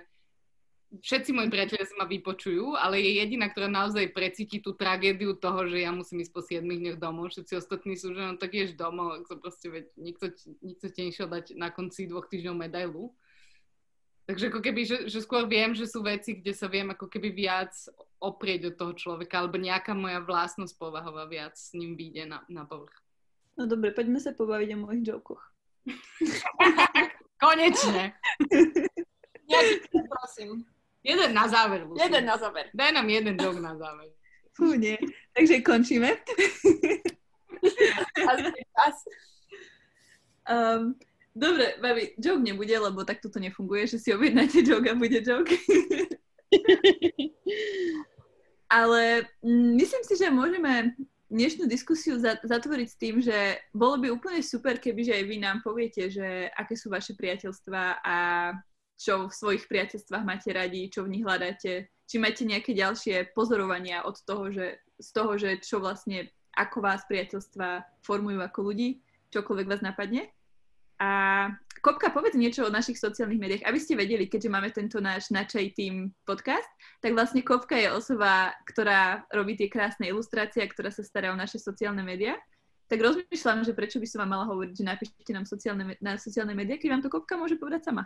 všetci 1.00 1.36
moji 1.36 1.52
priatelia 1.52 1.88
sa 1.88 1.96
ma 2.00 2.08
vypočujú, 2.08 2.76
ale 2.76 3.00
je 3.04 3.20
jediná, 3.20 3.52
ktorá 3.52 3.68
naozaj 3.72 4.12
precíti 4.16 4.64
tú 4.64 4.76
tragédiu 4.76 5.36
toho, 5.36 5.68
že 5.68 5.84
ja 5.84 5.92
musím 5.92 6.24
ísť 6.24 6.32
po 6.32 6.44
7 6.44 6.64
dňoch 6.64 7.00
domov. 7.00 7.32
Všetci 7.32 7.54
ostatní 7.56 7.96
sú, 7.96 8.12
že 8.12 8.24
no 8.24 8.36
tak 8.36 8.52
ješ 8.56 8.76
domov, 8.76 9.20
ak 9.20 9.28
sa 9.28 9.36
proste, 9.40 9.72
veď, 9.72 9.86
nikto, 9.96 10.36
nikto 10.60 10.88
ti 10.92 11.00
nešiel 11.08 11.32
dať 11.32 11.56
na 11.56 11.72
konci 11.72 12.12
dvoch 12.12 12.28
týždňov 12.28 12.56
medailu. 12.60 13.16
Takže 14.28 14.52
ako 14.52 14.60
keby, 14.60 14.82
že, 14.84 14.98
že 15.08 15.24
skôr 15.24 15.48
viem, 15.48 15.72
že 15.76 15.88
sú 15.88 16.04
veci, 16.04 16.40
kde 16.40 16.52
sa 16.56 16.68
viem 16.68 16.92
ako 16.92 17.08
keby 17.08 17.36
viac 17.36 17.72
oprieť 18.22 18.72
od 18.72 18.76
toho 18.78 18.94
človeka, 18.94 19.42
alebo 19.42 19.58
nejaká 19.58 19.98
moja 19.98 20.22
vlastnosť 20.22 20.78
povahová 20.78 21.26
viac 21.26 21.58
s 21.58 21.74
ním 21.74 21.98
vyjde 21.98 22.30
na, 22.30 22.46
na 22.48 22.70
povrch. 22.70 22.94
No 23.58 23.66
dobre, 23.66 23.92
poďme 23.92 24.22
sa 24.22 24.32
pobaviť 24.32 24.70
o 24.78 24.82
mojich 24.86 25.04
jokoch. 25.10 25.42
Konečne. 27.42 28.14
prosím. 29.90 30.62
Jeden 31.02 31.34
na 31.34 31.50
záver. 31.50 31.86
Musím. 31.90 32.02
Jeden 32.06 32.24
na 32.26 32.38
záver. 32.38 32.70
Daj 32.74 32.94
nám 32.94 33.10
jeden 33.10 33.36
joke 33.42 33.60
na 33.60 33.74
záver. 33.74 34.14
Fú, 34.54 34.78
nie. 34.78 34.98
Takže 35.34 35.66
končíme. 35.66 36.14
um, 40.46 40.94
dobre, 41.34 41.74
babi, 41.82 42.14
joke 42.22 42.46
nebude, 42.46 42.78
lebo 42.78 43.02
tak 43.02 43.18
toto 43.18 43.42
nefunguje, 43.42 43.88
že 43.90 43.98
si 43.98 44.14
objednáte 44.14 44.62
joke 44.62 44.94
a 44.94 44.96
bude 44.96 45.26
joke. 45.26 45.58
Ale 48.72 49.28
myslím 49.44 50.04
si, 50.08 50.16
že 50.16 50.32
môžeme 50.32 50.96
dnešnú 51.28 51.68
diskusiu 51.68 52.16
zatvoriť 52.24 52.88
s 52.88 53.00
tým, 53.00 53.16
že 53.20 53.60
bolo 53.76 54.00
by 54.00 54.08
úplne 54.12 54.40
super, 54.40 54.80
keby 54.80 55.08
že 55.08 55.16
aj 55.20 55.24
vy 55.28 55.38
nám 55.44 55.60
poviete, 55.60 56.08
že 56.08 56.48
aké 56.56 56.80
sú 56.80 56.88
vaše 56.88 57.16
priateľstva 57.16 58.04
a 58.04 58.18
čo 58.96 59.28
v 59.28 59.34
svojich 59.34 59.66
priateľstvách 59.66 60.24
máte 60.24 60.52
radi, 60.56 60.88
čo 60.88 61.04
v 61.04 61.18
nich 61.18 61.26
hľadáte, 61.26 61.90
či 62.06 62.16
máte 62.20 62.44
nejaké 62.48 62.76
ďalšie 62.76 63.36
pozorovania 63.36 64.08
od 64.08 64.20
toho, 64.24 64.52
že, 64.52 64.80
z 65.00 65.10
toho, 65.16 65.40
že 65.40 65.60
čo 65.64 65.80
vlastne, 65.84 66.30
ako 66.54 66.84
vás 66.84 67.02
priateľstva 67.08 68.00
formujú 68.06 68.40
ako 68.44 68.60
ľudí, 68.72 69.02
čokoľvek 69.32 69.68
vás 69.68 69.82
napadne. 69.82 70.30
A 71.02 71.10
Kopka, 71.82 72.14
povedz 72.14 72.38
niečo 72.38 72.70
o 72.70 72.70
našich 72.70 73.02
sociálnych 73.02 73.42
médiách, 73.42 73.66
aby 73.66 73.80
ste 73.82 73.98
vedeli, 73.98 74.30
keďže 74.30 74.54
máme 74.54 74.70
tento 74.70 75.02
náš 75.02 75.34
Načaj 75.34 75.74
Team 75.74 76.14
podcast, 76.30 76.70
tak 77.02 77.18
vlastne 77.18 77.42
Kopka 77.42 77.74
je 77.74 77.90
osoba, 77.90 78.54
ktorá 78.70 79.26
robí 79.34 79.58
tie 79.58 79.66
krásne 79.66 80.06
ilustrácie, 80.06 80.62
ktorá 80.70 80.94
sa 80.94 81.02
stará 81.02 81.34
o 81.34 81.38
naše 81.42 81.58
sociálne 81.58 82.06
médiá. 82.06 82.38
Tak 82.86 83.02
rozmýšľam, 83.02 83.66
že 83.66 83.74
prečo 83.74 83.98
by 83.98 84.06
som 84.06 84.22
vám 84.22 84.38
mala 84.38 84.46
hovoriť, 84.54 84.78
že 84.78 84.86
napíšte 84.86 85.34
nám 85.34 85.50
sociálne, 85.50 85.98
na 85.98 86.22
sociálne 86.22 86.54
médiá, 86.54 86.78
keď 86.78 86.90
vám 86.94 87.02
to 87.02 87.10
Kopka 87.10 87.34
môže 87.34 87.58
povedať 87.58 87.90
sama. 87.90 88.06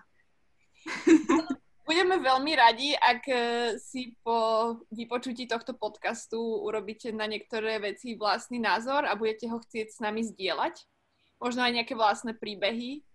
Budeme 1.85 2.17
veľmi 2.17 2.53
radi, 2.55 2.95
ak 2.95 3.21
e, 3.27 3.37
si 3.77 4.15
po 4.23 4.73
vypočutí 4.89 5.45
tohto 5.51 5.75
podcastu 5.77 6.39
urobíte 6.39 7.13
na 7.13 7.27
niektoré 7.27 7.77
veci 7.77 8.15
vlastný 8.15 8.57
názor 8.57 9.03
a 9.05 9.13
budete 9.13 9.51
ho 9.51 9.59
chcieť 9.61 9.87
s 9.93 9.99
nami 10.01 10.25
zdieľať. 10.25 10.81
Možno 11.43 11.61
aj 11.61 11.75
nejaké 11.75 11.93
vlastné 11.93 12.33
príbehy. 12.39 13.05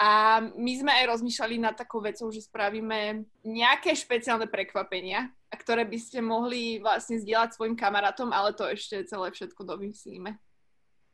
A 0.00 0.40
my 0.56 0.72
sme 0.80 0.88
aj 0.96 1.12
rozmýšľali 1.12 1.60
nad 1.60 1.76
takou 1.76 2.00
vecou, 2.00 2.32
že 2.32 2.40
spravíme 2.48 3.28
nejaké 3.44 3.92
špeciálne 3.92 4.48
prekvapenia, 4.48 5.28
ktoré 5.52 5.84
by 5.84 5.98
ste 6.00 6.24
mohli 6.24 6.80
vlastne 6.80 7.20
zdieľať 7.20 7.52
svojim 7.52 7.76
kamarátom, 7.76 8.32
ale 8.32 8.56
to 8.56 8.64
ešte 8.64 9.04
celé 9.04 9.28
všetko 9.28 9.60
domyslíme. 9.60 10.40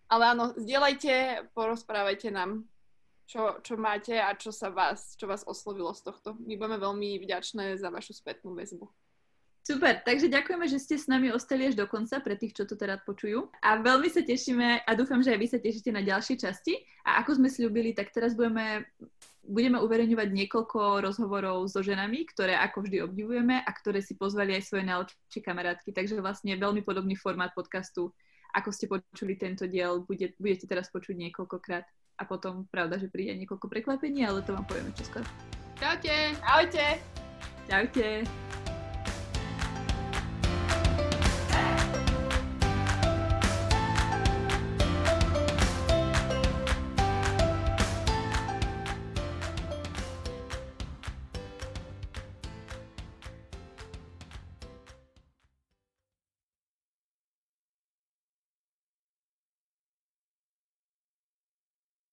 Ale 0.07 0.23
áno, 0.31 0.55
zdieľajte, 0.55 1.51
porozprávajte 1.51 2.31
nám 2.31 2.63
čo, 3.27 3.59
čo 3.59 3.75
máte 3.75 4.15
a 4.23 4.31
čo 4.39 4.55
sa 4.55 4.71
vás, 4.71 5.19
čo 5.19 5.27
vás 5.27 5.43
oslovilo 5.43 5.91
z 5.91 6.07
tohto. 6.07 6.39
My 6.39 6.55
budeme 6.55 6.79
veľmi 6.79 7.19
vďačné 7.27 7.75
za 7.75 7.91
vašu 7.91 8.15
spätnú 8.15 8.55
väzbu. 8.55 8.87
Super, 9.67 9.99
takže 9.99 10.31
ďakujeme, 10.31 10.71
že 10.71 10.79
ste 10.79 10.95
s 10.95 11.11
nami 11.11 11.35
ostali 11.35 11.67
až 11.67 11.75
do 11.75 11.91
konca 11.91 12.23
pre 12.23 12.39
tých, 12.39 12.55
čo 12.55 12.71
to 12.71 12.79
teda 12.79 13.03
počujú. 13.03 13.51
A 13.67 13.83
veľmi 13.83 14.07
sa 14.07 14.23
tešíme 14.23 14.87
a 14.87 14.91
dúfam, 14.95 15.19
že 15.27 15.35
aj 15.35 15.41
vy 15.43 15.49
sa 15.51 15.59
tešíte 15.59 15.91
na 15.91 16.07
ďalšie 16.07 16.39
časti. 16.39 16.79
A 17.03 17.19
ako 17.19 17.43
sme 17.43 17.51
slúbili, 17.51 17.91
tak 17.91 18.15
teraz 18.15 18.39
budeme, 18.39 18.87
budeme 19.43 19.83
uverejňovať 19.83 20.29
niekoľko 20.31 21.03
rozhovorov 21.03 21.67
so 21.67 21.83
ženami, 21.83 22.31
ktoré 22.31 22.55
ako 22.55 22.87
vždy 22.87 23.11
obdivujeme 23.11 23.59
a 23.59 23.71
ktoré 23.75 23.99
si 24.07 24.15
pozvali 24.15 24.55
aj 24.55 24.71
svoje 24.71 24.87
najlepšie 24.87 25.43
kamarátky. 25.43 25.91
Takže 25.91 26.23
vlastne 26.23 26.55
veľmi 26.55 26.87
podobný 26.87 27.19
formát 27.19 27.51
podcastu, 27.51 28.15
ako 28.55 28.71
ste 28.71 28.87
počuli 28.87 29.35
tento 29.35 29.67
diel, 29.67 30.07
bude, 30.07 30.31
budete 30.39 30.71
teraz 30.71 30.95
počuť 30.95 31.19
niekoľkokrát 31.19 31.83
a 32.17 32.23
potom 32.23 32.71
pravda, 32.71 33.03
že 33.03 33.11
príde 33.11 33.35
niekoľko 33.35 33.67
prekvapení, 33.67 34.23
ale 34.31 34.47
to 34.47 34.55
vám 34.55 34.63
povieme 34.63 34.95
čoskoro. 34.95 35.27
Čaute! 35.75 36.39
Ahojte! 36.47 37.03
Čaute! 37.67 38.46